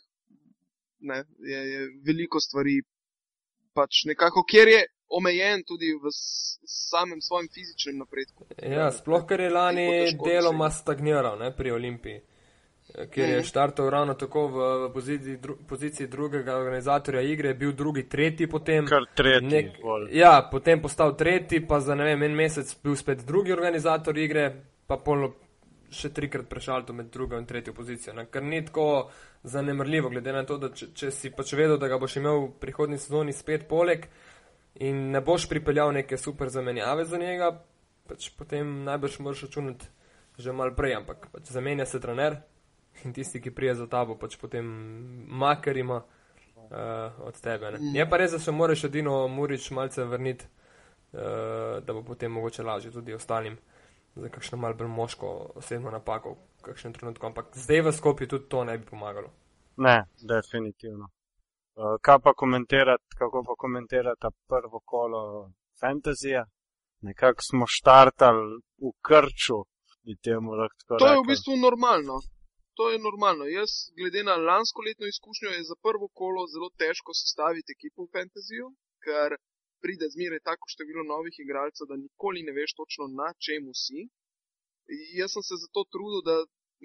ne, 1.09 1.23
je, 1.51 1.61
je 1.73 1.87
veliko 2.05 2.41
stvari, 2.41 2.75
pač 3.73 4.03
nekako, 4.09 4.45
kjer 4.45 4.69
je 4.69 4.83
omejen 5.09 5.63
tudi 5.63 5.93
v 5.93 6.11
samem 6.65 7.21
svojem 7.21 7.47
fizičnem 7.53 7.97
napredku. 7.97 8.45
Ja, 8.61 8.91
sploh 8.91 9.25
ker 9.27 9.41
je 9.41 9.49
lani 9.49 9.87
deloma 10.25 10.69
stagniral 10.71 11.37
ne, 11.39 11.51
pri 11.55 11.71
Olimpiji, 11.71 12.21
ker 13.11 13.29
je 13.29 13.37
mhm. 13.39 13.47
štartal 13.47 13.89
ravno 13.89 14.13
tako 14.13 14.47
v, 14.47 14.71
v 14.87 14.89
poziciji, 14.93 15.37
dru, 15.37 15.57
poziciji 15.69 16.07
drugega 16.07 16.57
organizatorja 16.57 17.21
igre, 17.21 17.53
bil 17.53 17.73
drugi, 17.77 18.07
tretji 18.09 18.47
potem. 18.47 18.87
Kar 18.89 19.07
tretji. 19.15 19.49
Nek, 19.49 19.79
ja, 20.11 20.35
potem 20.51 20.81
postal 20.81 21.15
tretji, 21.17 21.63
pa 21.67 21.79
za 21.79 21.95
ne 21.95 22.09
vem, 22.11 22.27
en 22.29 22.35
mesec 22.35 22.75
bil 22.83 22.97
spet 22.99 23.25
drugi 23.27 23.53
organizator 23.53 24.17
igre, 24.17 24.49
pa 24.87 24.97
polno 24.97 25.33
še 25.93 26.09
trikrat 26.13 26.49
prešalto 26.49 26.93
med 26.93 27.11
drugo 27.13 27.37
in 27.37 27.45
tretjo 27.45 27.73
pozicijo. 27.77 28.15
Ne? 28.17 28.25
Ker 28.33 28.43
ni 28.43 28.63
tako 28.65 29.11
zanemrljivo, 29.43 30.09
glede 30.09 30.33
na 30.33 30.43
to, 30.47 30.57
da 30.57 30.71
če, 30.73 30.89
če 30.97 31.11
si 31.13 31.31
pač 31.35 31.53
vedel, 31.57 31.77
da 31.77 31.89
ga 31.91 31.99
boš 32.01 32.17
imel 32.19 32.47
v 32.47 32.51
prihodnji 32.63 32.99
sezoni 33.01 33.35
spet 33.35 33.67
poleg 33.69 34.07
in 34.75 35.11
ne 35.11 35.21
boš 35.21 35.49
pripeljal 35.49 35.93
neke 35.93 36.17
super 36.17 36.49
zamenjave 36.49 37.05
za 37.05 37.17
njega, 37.17 37.51
pač 38.07 38.29
potem 38.37 38.83
najbrž 38.83 39.19
moraš 39.19 39.45
računati 39.47 39.85
že 40.37 40.51
mal 40.51 40.73
prej, 40.73 40.95
ampak 40.97 41.27
pač 41.31 41.51
zamenja 41.53 41.85
se 41.85 41.99
trener 42.01 42.39
in 43.05 43.13
tisti, 43.13 43.41
ki 43.41 43.51
prije 43.53 43.75
za 43.75 43.87
tabo, 43.87 44.15
pač 44.17 44.37
potem 44.41 44.65
maker 45.29 45.77
ima 45.77 45.99
uh, 46.01 47.25
od 47.27 47.37
tebe. 47.41 47.71
Ne? 47.71 47.93
Je 47.93 48.05
pa 48.09 48.17
res, 48.17 48.33
da 48.33 48.39
se 48.39 48.51
moraš 48.51 48.87
edino 48.89 49.27
Murič 49.27 49.69
malce 49.71 50.05
vrniti, 50.05 50.45
uh, 51.13 51.83
da 51.85 51.93
bo 51.93 52.03
potem 52.03 52.31
mogoče 52.31 52.63
lažje 52.63 52.91
tudi 52.91 53.13
ostalim 53.13 53.57
za 54.15 54.29
kakšno 54.29 54.57
malce 54.57 54.77
bolj 54.77 54.91
moško 54.93 55.29
osebno 55.61 55.91
napako 55.91 56.35
v 56.61 56.67
kakšnem 56.69 56.93
trenutku, 56.93 57.25
ampak 57.25 57.53
zdaj 57.57 57.81
v 57.81 57.93
skopju 57.93 58.27
tudi 58.27 58.49
to 58.49 58.63
ne 58.63 58.77
bi 58.77 58.85
pomagalo. 58.85 59.29
Ne, 59.77 60.03
definitivno. 60.21 61.09
Uh, 61.75 61.97
kaj 62.05 62.17
pa 62.25 62.31
komentirati, 62.41 63.15
kako 63.19 63.43
pa 63.47 63.53
komentirati 63.63 64.27
prvo 64.51 64.79
kolo 64.91 65.21
fantazija? 65.79 66.43
Nekako 67.09 67.41
smo 67.49 67.65
štartali 67.77 68.45
v 68.83 68.91
krču, 69.07 69.59
tako 70.21 70.51
rekel. 70.61 70.97
To 71.01 71.07
je 71.11 71.19
v 71.21 71.29
bistvu 71.31 71.53
normalno. 71.67 72.15
To 72.77 72.83
je 72.91 72.97
normalno. 73.07 73.43
Jaz, 73.59 73.71
glede 73.99 74.21
na 74.29 74.35
lansko 74.49 74.79
letno 74.87 75.05
izkušnjo, 75.13 75.49
je 75.49 75.69
za 75.71 75.75
prvo 75.85 76.07
kolo 76.19 76.41
zelo 76.53 76.69
težko 76.81 77.11
sestaviti 77.21 77.73
ekipo 77.77 77.99
v 78.05 78.11
fantazijo, 78.15 78.67
ker 79.05 79.29
pride 79.83 80.07
zmeraj 80.15 80.41
tako 80.49 80.65
število 80.73 81.03
novih 81.13 81.35
igralcev, 81.43 81.85
da 81.89 81.95
nikoli 82.05 82.41
ne 82.47 82.53
veš 82.59 82.71
točno 82.79 83.03
na 83.19 83.29
čemu 83.45 83.71
si. 83.83 83.99
Jaz 85.19 85.29
sem 85.33 85.43
se 85.49 85.55
zato 85.65 85.81
trudil, 85.93 86.21
da 86.29 86.35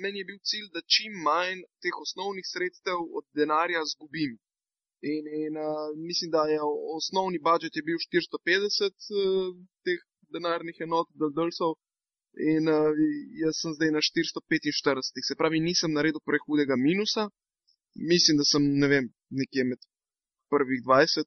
meni 0.02 0.20
je 0.20 0.28
bil 0.30 0.40
cilj, 0.48 0.66
da 0.74 0.88
čim 0.94 1.12
manj 1.28 1.60
teh 1.82 1.94
osnovnih 2.04 2.46
sredstev 2.52 2.98
od 3.18 3.24
denarja 3.38 3.82
zgubim. 3.92 4.32
In, 5.02 5.24
in 5.42 5.54
uh, 5.56 5.66
mislim, 5.96 6.30
da 6.30 6.42
je 6.44 6.58
osnovni 6.96 7.38
budžet 7.38 7.76
je 7.76 7.82
bil 7.82 7.98
450 7.98 8.90
uh, 9.14 9.54
teh 9.84 10.00
denarnih 10.34 10.76
enot, 10.80 11.06
drdelsov, 11.14 11.76
in 12.34 12.66
uh, 12.68 12.90
jaz 13.42 13.54
sem 13.62 13.72
zdaj 13.74 13.90
na 13.90 14.00
445. 14.02 15.22
Se 15.22 15.34
pravi, 15.36 15.60
nisem 15.60 15.92
naredil 15.92 16.20
prehudega 16.20 16.74
minusa. 16.78 17.28
Mislim, 17.94 18.36
da 18.36 18.44
sem, 18.44 18.62
ne 18.74 18.88
vem, 18.88 19.04
nekje 19.30 19.64
med 19.64 19.80
prvih 20.50 20.80
20, 20.82 21.24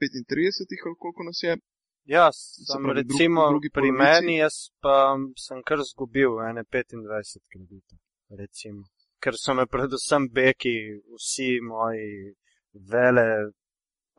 35 0.00 0.86
ali 0.86 0.96
koliko 0.98 1.22
nas 1.22 1.38
je. 1.42 1.56
Ja, 2.04 2.26
Se 2.32 2.64
sem 2.64 2.82
pravi, 2.82 3.02
drug- 3.02 3.18
recimo 3.18 3.48
drugi 3.50 3.70
pri 3.70 3.80
polovici. 3.82 4.02
meni, 4.02 4.38
jaz 4.38 4.56
pa 4.82 4.96
sem 5.38 5.62
kar 5.62 5.78
zgubil 5.90 6.32
ene 6.50 6.62
25 6.64 7.42
kreditov, 7.50 7.98
recimo. 8.40 8.82
Ker 9.22 9.34
so 9.38 9.54
me 9.54 9.66
predvsem 9.66 10.22
beki, 10.30 10.76
vsi 11.16 11.48
moji 11.62 12.34
vele 12.74 13.52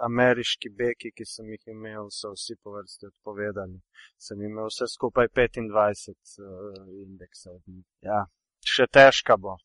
ameriški 0.08 0.70
beki, 0.80 1.12
ki 1.18 1.26
sem 1.26 1.50
jih 1.54 1.74
imel, 1.76 2.10
so 2.12 2.34
vsi 2.34 2.56
po 2.62 2.74
vrsti 2.76 3.10
odpovedali. 3.12 3.78
Sem 4.18 4.42
imel 4.42 4.70
vse 4.72 4.88
skupaj 4.96 5.30
25 5.38 6.40
uh, 6.42 6.88
indeksov. 7.06 7.60
Ja, 8.02 8.24
še 8.76 8.88
težka 8.98 9.38
bo. 9.38 9.58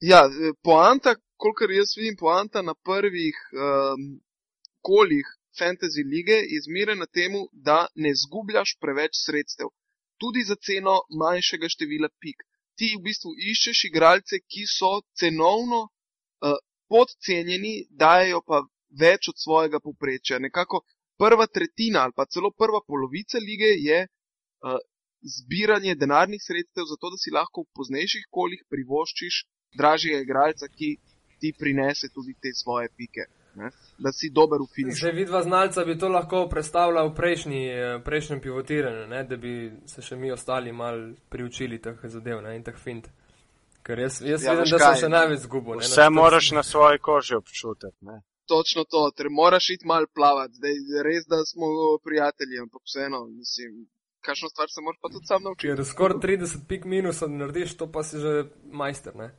Ja, 0.00 0.24
eh, 0.26 0.54
poanta, 0.64 1.14
kolikor 1.36 1.72
jaz 1.76 1.92
vidim, 1.98 2.16
poanta 2.16 2.62
na 2.62 2.74
prvih 2.88 3.36
um, 3.52 4.06
kolih 4.80 5.28
fantasy 5.58 6.02
lige 6.14 6.38
je 6.52 6.60
zmeraj 6.66 6.96
na 6.96 7.06
tem, 7.06 7.36
da 7.52 7.86
ne 7.94 8.12
zgubljaš 8.22 8.78
preveč 8.80 9.20
sredstev. 9.26 9.68
Tudi 10.20 10.44
za 10.50 10.56
ceno 10.56 10.96
manjšega 11.20 11.68
števila 11.74 12.08
pik. 12.22 12.44
Ti 12.76 12.94
v 12.96 13.02
bistvu 13.04 13.34
iščeš 13.52 13.84
igralce, 13.90 14.40
ki 14.52 14.64
so 14.78 14.92
cenovno 15.20 15.80
uh, 15.84 16.56
podcenjeni, 16.90 17.74
dajo 17.90 18.42
pa 18.46 18.62
več 19.02 19.30
od 19.32 19.38
svojega 19.38 19.80
poprečja. 19.80 20.38
Nekako 20.42 20.82
prva 21.20 21.46
tretjina 21.46 22.04
ali 22.04 22.16
pa 22.16 22.26
celo 22.26 22.50
prva 22.50 22.80
polovica 22.86 23.38
lige 23.38 23.70
je 23.78 24.00
uh, 24.06 24.78
zbiranje 25.22 25.94
denarnih 25.94 26.42
sredstev, 26.42 26.88
zato 26.92 27.12
da 27.12 27.18
si 27.20 27.34
lahko 27.34 27.64
v 27.66 27.72
poznejših 27.78 28.26
kolih 28.30 28.62
privoščiš 28.72 29.44
dražjega 29.76 30.24
igralca, 30.24 30.68
ki 30.68 30.96
ti 31.40 31.52
prinese 31.58 32.08
tudi 32.14 32.34
te 32.42 32.52
svoje 32.62 32.88
pike. 32.96 33.28
Ne? 33.54 33.70
Da 33.98 34.12
si 34.12 34.30
dober 34.30 34.62
v 34.62 34.68
finišu. 34.74 35.00
Zdaj, 35.00 35.12
vidva 35.12 35.42
znalca 35.42 35.84
bi 35.84 35.96
to 35.98 36.08
lahko 36.08 36.44
predstavljal 36.50 37.10
v 37.10 37.14
prejšnji, 37.14 37.62
eh, 37.68 37.96
prejšnjem 38.04 38.40
pivotiranju, 38.40 39.06
ne? 39.10 39.24
da 39.24 39.36
bi 39.36 39.54
se 39.86 40.02
še 40.02 40.16
mi 40.16 40.30
ostali 40.32 40.72
mal 40.72 41.00
priučili 41.28 41.80
teh 41.82 41.98
zadev 42.04 42.42
ne? 42.46 42.54
in 42.56 42.64
teh 42.64 42.78
fint. 42.78 43.10
Ker 43.82 43.98
jaz, 43.98 44.20
jaz 44.22 44.42
Ja, 44.44 44.54
vidim, 44.54 44.78
da 44.78 44.78
sem 44.78 45.00
še 45.04 45.08
največ 45.08 45.40
zgubil. 45.46 45.74
ne, 45.74 45.82
na 45.82 45.86
Vse 45.88 46.02
40. 46.02 46.14
moraš 46.14 46.50
na 46.50 46.62
svoji 46.62 46.98
koži 46.98 47.34
občutiti. 47.34 47.96
Ne? 48.00 48.20
Točno 48.46 48.84
to, 48.84 49.10
ter 49.16 49.26
moraš 49.30 49.70
iti 49.70 49.86
mal 49.86 50.06
plavati. 50.14 50.54
Zdaj, 50.54 50.74
res, 51.06 51.26
da 51.30 51.38
smo 51.46 51.66
prijatelji, 52.04 52.58
ampak 52.60 52.82
vseeno, 52.84 53.18
mislim, 53.40 53.86
kakšno 54.26 54.48
stvar 54.48 54.68
se 54.68 54.80
moraš 54.84 54.98
pa 55.02 55.08
tudi 55.08 55.26
sam 55.26 55.42
naučiti. 55.42 55.66
Ker 55.68 55.84
skoraj 55.84 56.18
30 56.24 56.66
pik 56.68 56.84
minusa 56.84 57.26
narediš, 57.28 57.76
to 57.76 57.86
pa 57.92 58.02
si 58.02 58.18
že 58.18 58.34
majster. 58.64 59.14
Ne? 59.16 59.30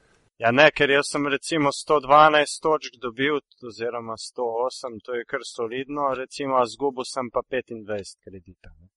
Ja, 0.41 0.49
ne, 0.51 0.71
ker 0.73 0.89
jaz 0.89 1.11
sem 1.11 1.27
recimo 1.27 1.69
112 1.69 2.61
točk 2.65 2.95
dobil, 3.01 3.35
oziroma 3.67 4.15
108, 4.17 4.97
to 5.05 5.13
je 5.13 5.25
kar 5.29 5.43
solidno, 5.45 6.13
recimo, 6.17 6.57
a 6.57 6.65
zgubil 6.65 7.05
sem 7.05 7.29
pa 7.29 7.43
25 7.45 8.17
kredita. 8.23 8.69
Ne. 8.79 8.87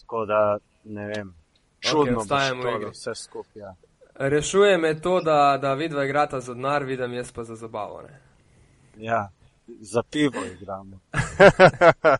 Tako 0.00 0.24
da, 0.30 0.58
ne 0.84 1.06
vem, 1.10 1.34
čudno 1.80 2.20
ostajamo 2.22 2.60
v 2.62 2.64
bo 2.64 2.70
igri. 2.70 2.84
šlo 2.84 2.90
vse 2.94 3.14
skupaj. 3.24 3.60
Ja. 3.64 3.72
Rešuje 4.18 4.78
me 4.78 5.00
to, 5.00 5.20
da, 5.20 5.58
da 5.58 5.74
vidva 5.74 6.04
igrata 6.04 6.40
za 6.40 6.54
denar, 6.54 6.84
vidim 6.84 7.12
jaz 7.12 7.32
pa 7.32 7.44
za 7.44 7.54
zabavo. 7.56 8.02
Ne? 8.02 8.20
ja, 8.98 9.30
za 9.68 10.02
pivo 10.02 10.44
igramo. 10.52 10.98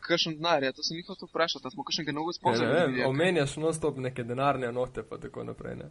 Kakšen 0.00 0.34
denar, 0.34 0.62
ja, 0.62 0.72
to 0.72 0.82
sem 0.82 0.96
jih 0.96 1.06
hotel 1.06 1.28
vprašati, 1.28 1.66
a 1.66 1.70
smo 1.70 1.84
kakšnega 1.84 2.12
novega 2.12 2.28
Ja, 2.28 2.32
ne 2.32 2.38
sponzorja. 2.38 2.72
vem, 2.74 2.90
videli? 2.90 3.08
omenjaš 3.08 3.56
non-stop 3.56 3.96
neke 3.98 4.24
denarne 4.24 4.72
note, 4.72 5.02
pa 5.02 5.18
tako 5.18 5.44
naprej. 5.44 5.76
Ne? 5.76 5.90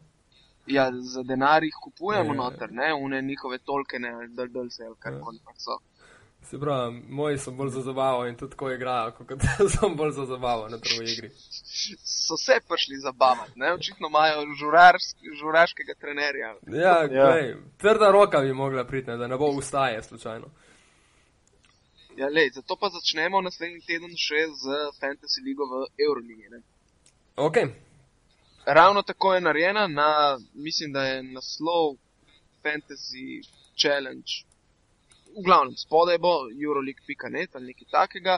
Ja, 0.68 0.92
za 0.94 1.24
denar 1.24 1.64
jih 1.64 1.74
kupujemo 1.84 2.34
Ja. 2.34 2.38
noter, 2.38 2.72
ne, 2.72 2.94
une 2.94 3.22
njihove 3.22 3.58
tolkene 3.58 4.10
ali 4.10 4.28
dldlse 4.30 4.86
ali 4.86 4.96
kar 5.00 5.14
Ja. 5.14 5.20
koli 5.20 5.40
pač 5.46 5.56
so. 5.58 5.78
Se 6.44 6.60
pravi, 6.60 7.02
moji 7.10 7.38
so 7.38 7.52
bolj 7.52 7.70
za 7.70 7.82
zabavo 7.82 8.26
in 8.28 8.36
tudi 8.36 8.52
tako 8.52 8.72
igrajo, 8.72 9.12
kot 9.12 9.30
sem 9.74 9.96
bolj 9.96 10.12
za 10.12 10.26
zabavo 10.26 10.70
na 10.70 10.78
prvi 10.78 11.12
igri. 11.12 11.30
So 12.04 12.38
se 12.38 12.60
prišli 12.68 12.98
zabavati, 13.00 13.52
ne, 13.56 13.74
očitno 13.74 14.08
imajo 14.08 14.44
žurarsk, 14.60 15.18
žuraškega 15.40 15.94
trenerja. 16.00 16.56
Ja, 16.68 16.98
Ja. 17.04 17.08
glej, 17.32 17.56
trda 17.78 18.12
roka 18.12 18.40
bi 18.40 18.54
mogla 18.54 18.84
priti, 18.84 19.10
ne, 19.10 19.18
da 19.18 19.28
ne 19.28 19.38
bo 19.38 19.46
ustaje 19.48 20.04
slučajno. 20.04 20.48
Ja, 22.18 22.28
lej, 22.30 22.50
zato 22.54 22.76
pa 22.80 22.90
začnemo 22.90 23.42
naslednji 23.42 23.82
teden 23.88 24.12
še 24.18 24.46
z 24.54 24.64
Fantasy 25.02 25.42
Ligo 25.46 25.66
v 25.66 25.74
Euroligi. 26.08 26.50
Ne. 26.50 26.62
Ok, 27.36 27.58
Ravno 28.66 29.02
tako 29.02 29.34
je 29.34 29.42
narejena 29.42 29.88
na, 29.88 30.38
mislim, 30.54 30.94
da 30.94 31.04
je 31.04 31.24
naslov 31.24 31.96
Fantasy 32.64 33.42
Challenge. 33.82 34.32
V 35.38 35.44
glavnem, 35.46 35.76
spodaj 35.78 36.18
bo 36.18 36.34
Euroleague.net 36.66 37.56
ali 37.56 37.66
nekaj 37.66 37.88
takega. 37.92 38.38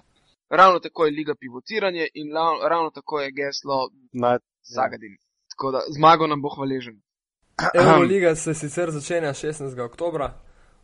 Ravno 0.50 0.80
tako 0.80 1.06
je 1.06 1.12
Liga 1.12 1.36
pivotiranje 1.36 2.08
in 2.14 2.34
la, 2.34 2.68
ravno 2.70 2.90
tako 2.90 3.20
je 3.20 3.32
geslo 3.32 3.90
Na, 4.12 4.40
Zagadim. 4.76 5.18
Tako 5.52 5.72
da 5.72 5.80
zmago 5.98 6.28
nam 6.28 6.42
bo 6.42 6.50
hvaležen. 6.56 7.02
Euroliga 7.80 8.36
se 8.36 8.54
sicer 8.54 8.92
začenja 8.92 9.34
16. 9.34 9.80
oktober, 9.82 10.22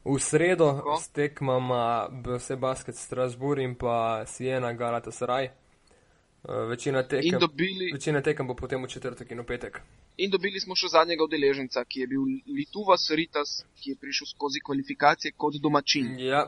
v 0.05 0.20
sredo 0.20 0.74
Tako. 0.74 0.97
s 0.97 1.09
tekmama 1.09 2.07
BS 2.12 2.51
Basket 2.57 2.95
Strasbourg 2.95 3.62
in 3.62 3.76
pa 3.76 4.26
Siena 4.26 4.74
Galatasaray. 4.74 5.45
Eh, 5.45 6.66
Večina 6.70 6.99
In 6.99 7.07
tekem, 7.07 7.39
dobili, 7.39 7.91
večina 7.93 8.22
tekem 8.22 8.47
bo 8.47 8.55
potem 8.55 8.84
v 8.84 8.88
četrtek 8.88 9.32
in 9.32 9.39
v 9.39 9.45
petek. 9.45 9.82
In 10.24 10.32
dobili 10.32 10.59
smo 10.59 10.76
še 10.78 10.91
zadnjega 10.93 11.26
udeleženca, 11.26 11.84
ki 11.86 12.03
je 12.03 12.09
bil 12.11 12.28
Lituvas 12.57 13.07
Ritas, 13.17 13.61
ki 13.80 13.93
je 13.93 14.01
prišel 14.01 14.30
skozi 14.30 14.61
kvalifikacije 14.65 15.34
kot 15.38 15.57
domačin. 15.63 16.13
Ja, 16.22 16.45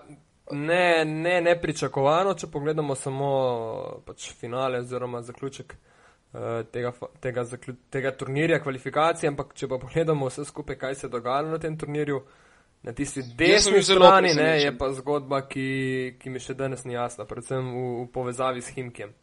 ne, 0.52 1.06
ne, 1.06 1.40
nepričakovano, 1.42 2.36
če 2.38 2.52
pogledamo 2.54 2.96
samo 3.00 3.32
pač 4.06 4.30
finale 4.40 4.84
oziroma 4.84 5.24
zaključek 5.26 5.74
eh, 5.74 6.64
tega, 6.72 6.94
tega, 7.24 7.48
zaklju, 7.50 7.76
tega 7.94 8.14
turnirja, 8.18 8.62
kvalifikacije, 8.64 9.32
ampak 9.34 9.56
če 9.58 9.72
pa 9.72 9.82
pogledamo 9.82 10.30
vse 10.30 10.46
skupaj, 10.50 10.80
kaj 10.86 11.00
se 11.00 11.08
je 11.08 11.16
dogajalo 11.18 11.56
na 11.56 11.62
tem 11.64 11.78
turnirju, 11.80 12.22
na 12.84 12.92
tisti 12.94 13.24
desni 13.40 13.80
strani, 13.84 14.34
ne, 14.36 14.50
je 14.60 14.72
pa 14.78 14.92
zgodba, 14.92 15.46
ki, 15.48 15.68
ki 16.20 16.30
mi 16.30 16.42
še 16.44 16.56
danes 16.60 16.84
ni 16.84 16.98
jasna, 16.98 17.26
predvsem 17.26 17.70
v, 17.72 17.84
v 18.04 18.08
povezavi 18.12 18.62
s 18.62 18.76
Himkem. 18.76 19.14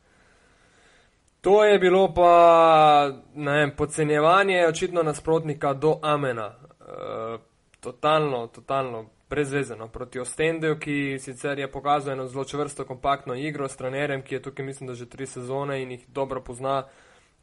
To 1.41 1.65
je 1.65 1.79
bilo 1.79 2.15
pa, 2.15 3.11
vem, 3.35 3.71
podcenjevanje 3.77 4.67
očitno 4.69 5.03
nasprotnika 5.03 5.73
do 5.73 5.99
Amena. 6.03 6.55
E, 6.81 7.39
totalno, 7.81 8.47
totalno 8.47 9.07
brezvezeno 9.31 9.89
proti 9.89 10.21
Ostendeju, 10.21 10.79
ki 10.79 11.19
sicer 11.19 11.59
je 11.59 11.71
pokazal 11.73 12.13
eno 12.13 12.27
zelo 12.27 12.45
čvrsto, 12.45 12.85
kompaktno 12.85 13.35
igro 13.35 13.69
s 13.69 13.77
trenerjem, 13.77 14.23
ki 14.23 14.35
je 14.35 14.43
tukaj, 14.43 14.65
mislim, 14.65 14.87
da 14.87 14.95
že 14.95 15.09
tri 15.09 15.27
sezone 15.27 15.83
in 15.83 15.91
jih 15.91 16.09
dobro 16.09 16.43
pozna. 16.45 16.87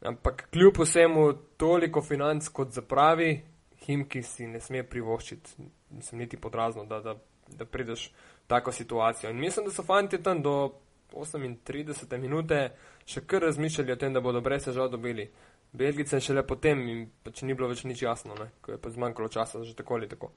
Ampak 0.02 0.48
kljub 0.52 0.78
vsemu 0.78 1.32
toliko 1.56 2.02
financ 2.02 2.48
kot 2.48 2.70
zapravi, 2.70 3.42
Himki 3.86 4.22
si 4.22 4.46
ne 4.46 4.60
sme 4.60 4.82
privoščiti, 4.82 5.50
mislim, 5.90 6.20
niti 6.20 6.36
podrazno, 6.36 6.84
da, 6.84 7.00
da, 7.00 7.14
da 7.48 7.64
prideš 7.64 8.12
v 8.44 8.46
tako 8.46 8.72
situacijo. 8.72 9.30
In 9.30 9.40
mislim, 9.40 9.66
da 9.66 9.72
so 9.72 9.82
fanti 9.82 10.22
tam 10.22 10.42
do 10.42 10.72
38 11.12 12.18
minute 12.18 12.58
še 13.06 13.24
kar 13.26 13.42
razmišljali 13.42 13.92
o 13.92 13.96
tem, 13.96 14.12
da 14.12 14.20
bodo 14.20 14.40
brez 14.40 14.64
težav 14.64 14.90
dobili. 14.92 15.28
Belgice 15.72 16.20
šele 16.20 16.46
potem 16.46 16.80
in 16.88 17.06
pač 17.24 17.42
ni 17.42 17.54
bilo 17.54 17.68
več 17.68 17.84
nič 17.84 18.02
jasno, 18.02 18.34
ne? 18.38 18.50
ko 18.62 18.72
je 18.72 18.78
pa 18.80 18.90
zmanjkalo 18.90 19.28
časa, 19.28 19.64
že 19.64 19.76
tako 19.76 19.98
ali 19.98 20.08
tako. 20.08 20.30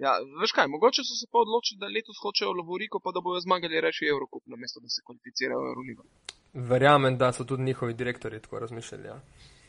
Ja, 0.00 0.14
veš 0.40 0.54
kaj, 0.56 0.70
mogoče 0.72 1.04
so 1.04 1.14
se 1.18 1.26
pa 1.28 1.42
odločili, 1.44 1.80
da 1.82 1.90
letos 1.92 2.16
hočejo 2.22 2.54
Lovoriko, 2.56 3.02
pa 3.04 3.12
da 3.12 3.20
bojo 3.20 3.40
zmagali 3.44 3.80
reči 3.84 4.08
Evrokup, 4.08 4.46
namesto 4.48 4.80
da 4.80 4.88
se 4.88 5.04
kvalificirajo 5.04 5.60
v 5.60 5.68
Euroligo. 5.72 6.06
Verjamem, 6.54 7.18
da 7.20 7.32
so 7.36 7.44
tudi 7.44 7.68
njihovi 7.68 7.94
direktori 7.94 8.40
tako 8.40 8.64
razmišljali. 8.64 9.06
Ja. 9.12 9.20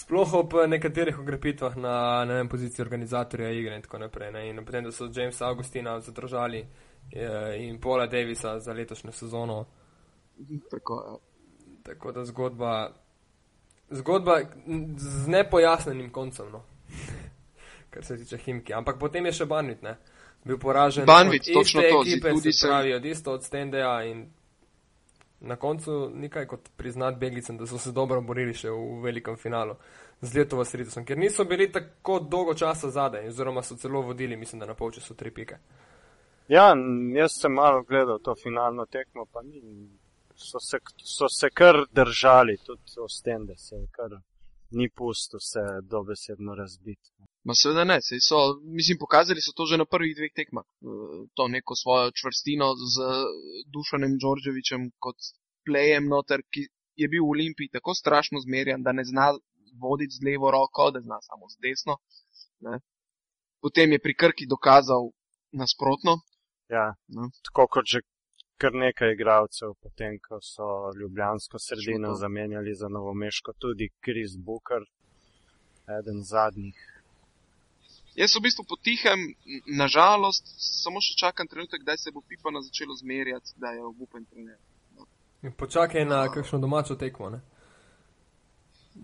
Sploh 0.00 0.34
ob 0.34 0.54
nekaterih 0.66 1.18
okrepitvah 1.18 1.76
na 1.76 2.24
ne 2.24 2.34
vem, 2.34 2.48
poziciji 2.48 2.82
organizatorja 2.82 3.50
igre 3.52 3.76
in 3.76 3.82
tako 3.82 3.98
naprej. 3.98 4.30
Ne? 4.32 4.46
In 4.48 4.64
potem, 4.64 4.84
da 4.84 4.92
so 4.92 5.10
Jamesa 5.12 5.48
Augustina 5.48 6.00
zadržali 6.00 6.60
eh, 7.12 7.56
in 7.58 7.80
Paula 7.80 8.06
Davisa 8.06 8.58
za 8.60 8.72
letošnjo 8.72 9.12
sezono. 9.12 9.64
Tako, 10.70 11.02
ja. 11.06 11.16
Tako 11.82 12.12
da 12.12 12.24
zgodba, 12.24 12.90
zgodba 13.90 14.40
z 14.96 15.28
nepojasnenim 15.28 16.12
koncem, 16.12 16.50
no. 16.52 16.62
kar 17.90 18.04
se 18.04 18.16
tiče 18.16 18.36
Himki. 18.36 18.74
Ampak 18.74 18.98
potem 18.98 19.26
je 19.26 19.32
še 19.32 19.46
Banvit, 19.46 19.82
ne. 19.82 19.96
Bil 20.44 20.58
poražen 20.58 21.04
Banvit, 21.06 21.42
od 21.48 21.60
točno 21.60 21.80
iste 21.80 21.92
to, 21.92 22.02
ekipe, 22.02 22.30
tudi 22.30 22.52
se 22.52 22.68
pravi 22.68 22.94
od 22.94 23.04
isto 23.04 23.32
od 23.32 23.44
Stendeja 23.44 24.02
in 24.04 24.30
na 25.40 25.56
koncu 25.56 26.10
nikaj 26.14 26.46
kot 26.46 26.68
priznati 26.76 27.18
Belgicem, 27.18 27.56
da 27.56 27.66
so 27.66 27.78
se 27.78 27.92
dobro 27.92 28.20
borili 28.20 28.54
še 28.54 28.70
v 28.70 29.00
velikem 29.02 29.36
finalu 29.36 29.74
z 30.20 30.34
Letovo 30.36 30.64
Sritosom, 30.64 31.04
ker 31.04 31.18
niso 31.18 31.44
bili 31.44 31.70
tako 31.72 32.18
dolgo 32.20 32.54
časa 32.54 32.90
zadaj, 32.90 33.28
oziroma 33.28 33.62
so 33.62 33.76
celo 33.76 34.02
vodili, 34.04 34.36
mislim, 34.36 34.60
da 34.60 34.66
na 34.66 34.74
polčasu 34.74 35.14
tri 35.14 35.30
pike. 35.30 35.58
ja, 36.48 36.74
jaz 37.16 37.40
sem 37.40 37.52
malo 37.52 37.82
gledal 37.82 38.18
to 38.18 38.34
finalno 38.42 38.86
tekmo, 38.86 39.26
pa 39.32 39.42
ni. 39.42 39.62
So 40.40 40.60
se, 40.60 40.78
so 40.96 41.28
se 41.28 41.50
kar 41.50 41.76
držali, 41.92 42.56
tudi 42.64 43.00
ostende 43.00 43.56
se 43.56 43.76
je 43.76 43.86
kar 43.92 44.10
ni 44.70 44.86
pusto 44.98 45.36
se 45.40 45.60
dobesedno 45.82 46.54
razbiti. 46.54 47.08
Ma 47.44 47.54
seveda 47.54 47.84
ne, 47.84 47.98
sej 48.08 48.20
so, 48.28 48.38
mislim, 48.78 48.96
pokazali 49.00 49.40
so 49.42 49.52
to 49.56 49.66
že 49.70 49.76
na 49.82 49.86
prvih 49.92 50.12
dveh 50.18 50.32
tekmah. 50.38 50.66
Eh, 50.66 51.20
To 51.36 51.48
neko 51.48 51.72
svojo 51.82 52.10
čvrstino 52.18 52.68
z 52.94 52.94
Dušanem 53.74 54.12
Đorđevičem 54.22 54.90
kot 55.04 55.16
plejem 55.66 56.04
noter, 56.08 56.40
ki 56.52 56.60
je 57.02 57.08
bil 57.08 57.22
v 57.24 57.32
Olimpiji 57.34 57.68
tako 57.76 57.94
strašno 57.94 58.38
zmerjan, 58.46 58.82
da 58.82 58.92
ne 58.92 59.04
zna 59.04 59.26
voditi 59.82 60.16
z 60.18 60.24
levo 60.26 60.50
roko, 60.50 60.90
da 60.94 61.00
zna 61.00 61.18
samo 61.28 61.44
z 61.52 61.56
desno. 61.64 61.94
Ne. 62.66 62.74
Potem 63.62 63.92
je 63.92 63.98
pri 64.04 64.14
Krki 64.14 64.44
dokazal 64.46 65.02
nasprotno. 65.52 66.12
Ja, 66.68 66.94
No. 67.08 67.22
tako 67.44 67.66
kot 67.66 67.84
že 67.92 68.00
kar 68.60 68.72
nekaj 68.76 69.12
igralcev, 69.14 69.74
potem 69.82 70.18
ko 70.18 70.38
so 70.44 70.66
Ljubljansko 71.00 71.58
sredino 71.58 72.08
Šlo 72.08 72.14
to. 72.14 72.20
zamenjali 72.24 72.74
za 72.74 72.88
Novomeško, 72.88 73.52
tudi 73.58 73.88
Kris 74.04 74.36
Booker, 74.36 74.82
eden 75.98 76.22
zadnjih. 76.24 76.80
Jaz 78.16 78.34
v 78.36 78.42
bistvu 78.42 78.64
potihem, 78.68 79.20
nažalost, 79.80 80.44
samo 80.82 81.00
še 81.00 81.14
čakam 81.16 81.48
trenutek, 81.48 81.80
kdaj 81.82 81.96
se 81.96 82.12
bo 82.12 82.20
Pipana 82.20 82.60
začelo 82.60 82.96
zmerjati, 82.96 83.54
da 83.56 83.70
je 83.72 83.84
obupen 83.86 84.24
trener. 84.26 84.58
In 85.42 85.52
počakaj 85.56 86.04
na 86.04 86.24
kakšno 86.28 86.58
domačo 86.58 86.94
tekmo, 87.00 87.30
ne? 87.30 87.40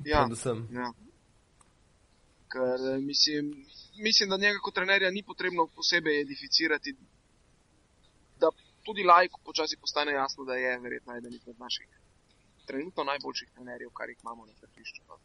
Ja, 0.05 0.27
Predvsem. 0.27 0.67
ja. 0.75 0.91
Ker 2.53 2.83
eh, 2.93 2.99
mislim, 3.01 3.53
mislim, 4.05 4.29
da 4.31 4.37
njega 4.37 4.59
kot 4.63 4.75
trenerja 4.75 5.11
ni 5.11 5.23
potrebno 5.23 5.65
posebej 5.67 6.21
edificirati, 6.21 6.93
da 6.93 7.16
tudi 8.87 9.05
lajku 9.05 9.41
počasi 9.45 9.77
postane 9.81 10.13
jasno, 10.13 10.45
da 10.45 10.55
je 10.55 10.79
verjetno 10.79 11.17
eden 11.17 11.35
izmed 11.35 11.59
naših 11.59 11.89
trenutno 12.67 13.05
najboljših 13.05 13.51
trenerjev, 13.55 13.91
kar 13.99 14.09
jih 14.11 14.19
imamo 14.23 14.47
na 14.47 14.53
tržišču. 14.61 15.03
no. 15.09 15.19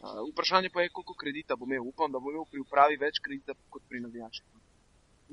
Uh, 0.00 0.28
vprašanje 0.32 0.70
pa 0.74 0.82
je, 0.82 0.88
koliko 0.92 1.14
kredita 1.14 1.56
bo 1.56 1.64
imel. 1.64 1.82
Upam, 1.88 2.12
da 2.12 2.18
bo 2.18 2.30
imel 2.30 2.44
pri 2.50 2.60
upravi 2.60 2.96
več 3.00 3.20
kredita 3.24 3.54
kot 3.70 3.82
pri 3.88 4.00
navijačih. 4.00 4.44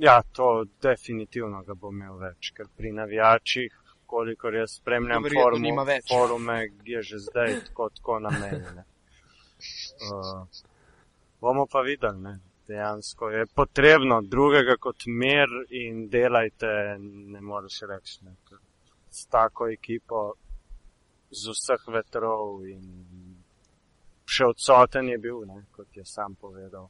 Ja, 0.05 0.21
to 0.37 0.65
definitivno 0.81 1.63
ga 1.63 1.73
bo 1.73 1.91
imel 1.91 2.15
več, 2.21 2.51
ker 2.57 2.69
pri 2.77 2.93
navijačih, 2.99 3.75
kolikor 4.13 4.55
jaz 4.55 4.77
spremljam 4.79 5.25
forumu, 5.33 5.73
forume, 6.09 6.57
je 6.85 7.01
že 7.09 7.19
zdaj 7.27 7.59
tako, 7.67 7.89
tako 7.97 8.19
namenjene. 8.27 8.85
Uh, 10.07 10.47
bomo 11.41 11.65
pa 11.65 11.81
videli, 11.81 12.21
ne. 12.21 12.39
Dejansko 12.67 13.29
je 13.29 13.45
potrebno 13.55 14.21
drugega 14.21 14.75
kot 14.79 15.05
mir 15.07 15.49
in 15.69 16.07
delajte, 16.09 16.71
ne 16.99 17.41
moreš 17.41 17.79
reči. 17.89 18.19
Ne. 18.25 18.35
S 19.09 19.25
tako 19.25 19.67
ekipo, 19.69 20.33
z 21.29 21.53
vseh 21.53 21.87
vetrov 21.95 22.65
in 22.69 22.83
še 24.25 24.49
odsoten 24.53 25.09
je 25.09 25.17
bil, 25.21 25.41
ne, 25.49 25.65
kot 25.75 25.97
je 25.97 26.05
sam 26.05 26.35
povedal. 26.35 26.89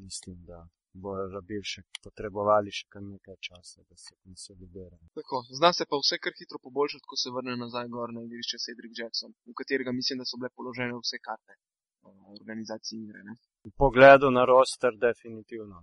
Mislim, 0.00 0.36
da 0.46 0.62
bojo 0.92 1.26
rabili 1.30 1.66
še 1.72 1.82
potrebovali 2.04 2.72
še 2.74 2.86
kar 2.92 3.02
nekaj 3.02 3.36
časa, 3.46 3.82
da 3.82 3.96
se 3.96 4.14
konsolidirajo. 4.24 5.10
Tako, 5.18 5.42
zna 5.58 5.72
se 5.76 5.86
pa 5.90 5.98
vse 6.00 6.18
kar 6.22 6.34
hitro 6.38 6.58
poboljšati, 6.62 7.06
ko 7.06 7.18
se 7.22 7.34
vrne 7.34 7.56
nazaj 7.60 7.90
gor 7.94 8.14
na 8.14 8.24
igrišče 8.26 8.62
Cedric 8.64 9.02
Jackson, 9.02 9.34
v 9.46 9.56
katerega 9.60 9.94
mislim, 9.94 10.22
da 10.22 10.26
so 10.26 10.40
bile 10.40 10.50
položene 10.56 10.96
vse 11.02 11.20
karte 11.26 11.58
organizacije 12.40 13.02
igre. 13.02 13.22
Ne? 13.24 13.36
V 13.64 13.70
pogledu 13.76 14.30
na 14.30 14.44
roster, 14.44 14.96
definitivno. 14.96 15.82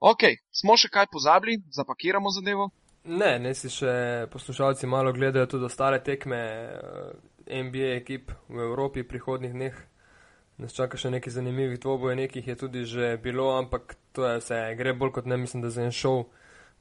Ok, 0.00 0.22
smo 0.50 0.76
še 0.76 0.88
kaj 0.88 1.10
pozabili, 1.12 1.60
zapakiramo 1.70 2.30
zadevo. 2.30 2.70
Ne, 3.04 3.38
ne 3.40 3.54
si 3.56 3.70
še 3.72 4.26
poslušalci 4.32 4.86
malo 4.86 5.12
gledajo 5.16 5.46
tudi 5.48 5.64
ostale 5.64 6.02
tekme 6.04 6.40
eh, 6.40 7.62
NBA 7.62 7.94
ekip 8.00 8.32
v 8.48 8.60
Evropi 8.66 9.04
prihodnih 9.04 9.52
dneh. 9.56 9.78
Nas 10.60 10.76
čaka 10.76 10.98
še 11.00 11.08
nekaj 11.08 11.32
zanimivih 11.32 11.80
dvobojev, 11.80 12.18
nekih 12.18 12.48
je 12.48 12.56
tudi 12.60 12.84
že 12.84 13.14
bilo, 13.16 13.48
ampak 13.56 13.96
to 14.12 14.26
je 14.28 14.42
vse. 14.42 14.58
Gre 14.76 14.92
bolj 14.92 15.14
kot 15.16 15.30
ne, 15.30 15.38
mislim, 15.40 15.62
da 15.64 15.70
za 15.72 15.86
en 15.86 15.92
šov, 15.92 16.26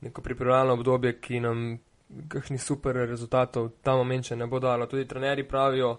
neko 0.04 0.22
pripravljalno 0.22 0.76
obdobje, 0.76 1.14
ki 1.24 1.40
nam 1.40 1.80
kakšnih 2.28 2.60
super 2.60 3.00
rezultatov 3.08 3.70
ta 3.84 3.96
moment 3.96 4.26
še 4.26 4.36
ne 4.36 4.48
bo 4.52 4.60
dalo. 4.60 4.90
Tudi 4.92 5.08
trenerji 5.08 5.48
pravijo, 5.48 5.96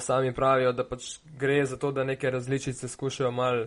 sami 0.00 0.34
pravijo, 0.34 0.72
da 0.72 0.84
pač 0.88 1.18
gre 1.38 1.64
za 1.66 1.76
to, 1.76 1.92
da 1.92 2.04
neke 2.04 2.30
različice 2.30 2.88
skušajo 2.88 3.30
mal 3.30 3.66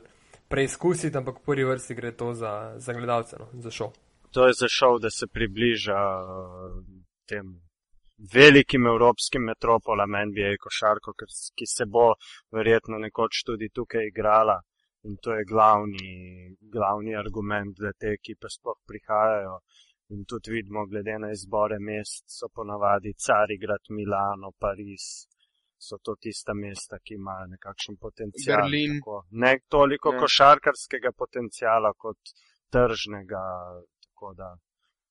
preizkusiti, 0.50 1.18
ampak 1.18 1.40
v 1.40 1.46
prvi 1.46 1.66
vrsti 1.66 1.96
gre 1.96 2.12
to 2.12 2.34
za, 2.34 2.74
za 2.78 2.94
gledalce, 2.94 3.38
no, 3.40 3.48
za 3.54 3.72
šov. 3.72 3.94
To 4.32 4.48
je 4.48 4.54
zašel, 4.54 5.00
da 5.00 5.10
se 5.10 5.28
približa 5.28 6.00
uh, 6.24 6.80
tem 7.28 7.62
velikim 8.34 8.88
evropskim 8.88 9.44
metropolam 9.50 10.12
NBA 10.30 10.56
košarko, 10.64 11.14
ki 11.58 11.66
se 11.68 11.86
bo 11.86 12.12
verjetno 12.52 13.00
nekoč 13.06 13.44
tudi 13.46 13.70
tukaj 13.70 14.08
igrala. 14.08 14.60
In 15.04 15.18
to 15.18 15.34
je 15.34 15.46
glavni, 15.50 16.56
glavni 16.74 17.16
argument, 17.18 17.74
da 17.80 17.92
te 18.00 18.14
ekipe 18.18 18.50
sploh 18.56 18.78
prihajajo. 18.88 19.56
In 20.14 20.26
tudi 20.30 20.52
vidimo, 20.52 20.86
glede 20.86 21.16
na 21.20 21.32
izbore 21.32 21.80
mest, 21.80 22.26
so 22.28 22.50
ponavadi 22.54 23.14
Carigrad, 23.26 23.90
Milano, 23.90 24.52
Pariz. 24.60 25.08
So 25.82 25.98
to 25.98 26.14
tista 26.22 26.54
mesta, 26.54 27.00
ki 27.02 27.16
imajo 27.18 27.48
nekakšen 27.56 27.96
potencial. 27.98 28.62
Berlin. 28.62 29.00
Tako. 29.00 29.24
Ne 29.32 29.54
toliko 29.68 30.14
Ja. 30.14 30.20
košarkarskega 30.20 31.12
potencijala 31.18 31.94
kot 31.98 32.18
tržnega, 32.70 33.42
tako 34.04 34.34
da 34.34 34.50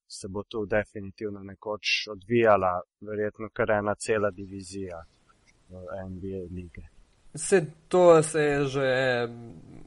se 0.06 0.28
bo 0.28 0.42
tu 0.42 0.66
definitivno 0.66 1.40
nekoč 1.42 2.06
odvijala, 2.10 2.80
verjetno 3.00 3.48
kar 3.52 3.70
ena 3.70 3.94
cela 3.94 4.30
divizija 4.30 5.02
v 5.68 5.74
NBA 6.10 6.42
lige. 6.54 6.86
Vse 7.34 7.60
to 7.88 8.22
se 8.22 8.40
je 8.40 8.64
že 8.64 8.86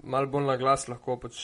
mal 0.04 0.28
bolj 0.28 0.46
na 0.46 0.58
glas 0.58 0.88
lahko 0.88 1.18
pač 1.20 1.36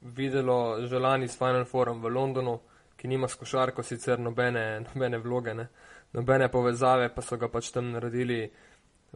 videlo 0.00 0.86
že 0.86 0.98
lani 0.98 1.28
s 1.28 1.36
Final 1.38 1.64
Fourom 1.64 2.00
v 2.02 2.08
Londonu, 2.08 2.60
ki 2.96 3.08
nima 3.08 3.28
s 3.28 3.34
košarko 3.34 3.82
sicer 3.82 4.20
nobene, 4.20 4.80
nobene 4.80 5.18
vloge, 5.18 5.54
ne, 5.54 5.68
nobene 6.12 6.48
povezave, 6.48 7.08
pa 7.14 7.22
so 7.22 7.36
ga 7.36 7.48
pač 7.48 7.72
tam 7.72 7.90
naredili. 7.92 8.50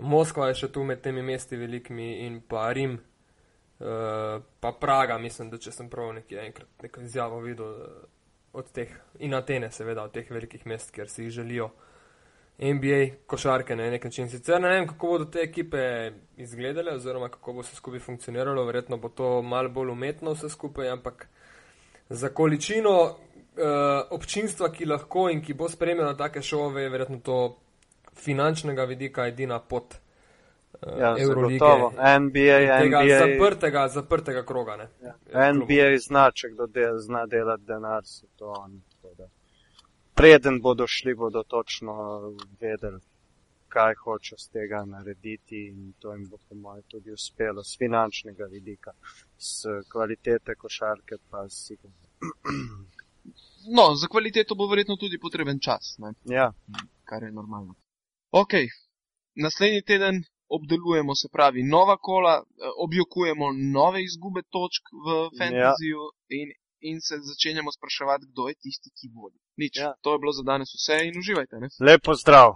Moskva 0.00 0.48
je 0.48 0.60
še 0.62 0.68
tu 0.72 0.84
med 0.86 1.00
temi 1.02 1.22
mesti 1.22 1.56
velikimi 1.56 2.26
in 2.26 2.40
pa 2.48 2.68
Rim, 2.72 2.94
uh, 2.98 4.38
pa 4.60 4.72
Praga, 4.80 5.18
mislim, 5.18 5.50
da 5.50 5.58
če 5.58 5.72
sem 5.74 5.90
prav 5.90 6.12
nekje 6.14 6.40
enkrat 6.44 6.86
neko 6.86 7.02
izjavo 7.02 7.40
videl 7.42 7.74
eh, 7.82 8.06
od 8.58 8.72
teh 8.72 8.94
in 9.18 9.34
Atene, 9.34 9.70
seveda, 9.74 10.04
od 10.06 10.14
teh 10.14 10.30
velikih 10.30 10.66
mest, 10.66 10.92
kjer 10.94 11.10
si 11.10 11.26
jih 11.26 11.34
želijo. 11.40 11.70
NBA 12.58 13.26
košarke 13.30 13.76
na 13.76 13.86
nek 13.90 14.04
način. 14.04 14.26
Sicer 14.30 14.60
ne 14.60 14.68
vem, 14.68 14.86
kako 14.88 15.06
bodo 15.06 15.24
te 15.30 15.44
ekipe 15.46 16.10
izgledale, 16.36 16.96
oziroma 16.98 17.28
kako 17.30 17.52
bo 17.52 17.62
vse 17.62 17.76
skupaj 17.76 18.02
funkcioniralo. 18.02 18.64
Verjetno 18.66 18.96
bo 18.98 19.08
to 19.08 19.42
malo 19.42 19.70
bolj 19.70 19.92
umetno 19.92 20.34
vse 20.34 20.48
skupaj, 20.50 20.90
ampak 20.90 21.28
za 22.08 22.28
količino 22.34 22.96
uh, 23.02 23.14
občinstva, 24.10 24.72
ki 24.72 24.90
lahko 24.90 25.28
in 25.30 25.42
ki 25.42 25.54
bo 25.54 25.68
spremljalo 25.68 26.14
take 26.18 26.42
šove, 26.42 26.82
je 26.82 26.90
verjetno 26.90 27.20
to 27.22 27.38
finančnega 28.18 28.84
vidika 28.84 29.26
edina 29.26 29.60
pot 29.60 29.94
uh, 29.94 30.08
Ja, 30.98 31.16
Eurolige. 31.18 31.58
zagotovo. 31.58 31.90
NBA, 32.20 32.58
Tega 32.80 33.02
NBA, 33.02 33.18
zaprtega, 33.18 33.88
zaprtega 33.88 34.42
kroga. 34.44 34.76
Ne? 34.76 34.88
ja. 35.02 35.52
NBA 35.52 35.98
značek, 35.98 36.54
da 36.54 36.66
del, 36.66 36.98
zna 36.98 37.26
delati 37.26 37.64
denar, 37.66 38.02
so 38.06 38.26
to 38.36 38.52
oni. 38.58 38.80
Preden 40.14 40.60
bodo 40.60 40.86
šli, 40.86 41.14
bodo 41.14 41.42
točno 41.42 41.94
vedeli, 42.60 43.00
kaj 43.68 43.94
hoče 43.94 44.34
z 44.38 44.48
tega 44.50 44.84
narediti 44.84 45.66
in 45.66 45.92
to 45.98 46.12
jim 46.12 46.28
bo 46.28 46.36
po 46.48 46.54
mojem 46.54 46.82
tudi 46.88 47.12
uspelo 47.12 47.64
z 47.64 47.78
finančnega 47.78 48.44
vidika, 48.44 48.92
z 49.38 49.82
kvalitete 49.92 50.54
košarke 50.54 51.16
pa 51.30 51.48
sigurno. 51.48 51.96
No, 53.76 53.94
za 53.94 54.06
kvaliteto 54.06 54.54
bo 54.54 54.66
verjetno 54.66 54.96
tudi 54.96 55.18
potreben 55.18 55.58
čas, 55.60 55.96
ne? 55.98 56.12
Ja, 56.24 56.52
kar 57.04 57.22
je 57.22 57.32
normalno. 57.32 57.74
Ok, 58.30 58.52
naslednji 59.34 59.82
teden 59.82 60.22
obdelujemo, 60.48 61.14
se 61.14 61.28
pravi, 61.32 61.62
nova 61.62 61.96
kola, 61.96 62.34
eh, 62.42 62.70
objokujemo 62.84 63.46
nove 63.72 64.04
izgube 64.04 64.42
točk 64.54 64.84
v 65.04 65.08
fantasyju 65.38 66.02
ja. 66.08 66.14
in, 66.38 66.48
in 66.80 66.96
se 67.00 67.14
začenjamo 67.30 67.70
spraševati, 67.72 68.24
kdo 68.32 68.48
je 68.48 68.54
tisti, 68.62 68.90
ki 68.96 69.06
vodi. 69.14 69.38
Nič, 69.56 69.76
ja. 69.76 69.82
Ja. 69.82 69.92
to 70.02 70.12
je 70.12 70.18
bilo 70.18 70.32
za 70.32 70.42
danes 70.42 70.68
vse 70.76 70.96
in 71.08 71.18
uživajte. 71.18 71.56
Ne? 71.62 71.68
lepo 71.88 72.14
zdrav! 72.14 72.50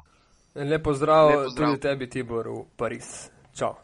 Lepo 0.54 0.92
zdrav, 0.94 1.28
Lepo 1.28 1.48
zdrav. 1.50 1.68
tudi 1.68 1.80
tebi, 1.80 2.10
Tibor, 2.10 2.48
v 2.48 2.64
Pariz. 2.76 3.08
Čau. 3.56 3.74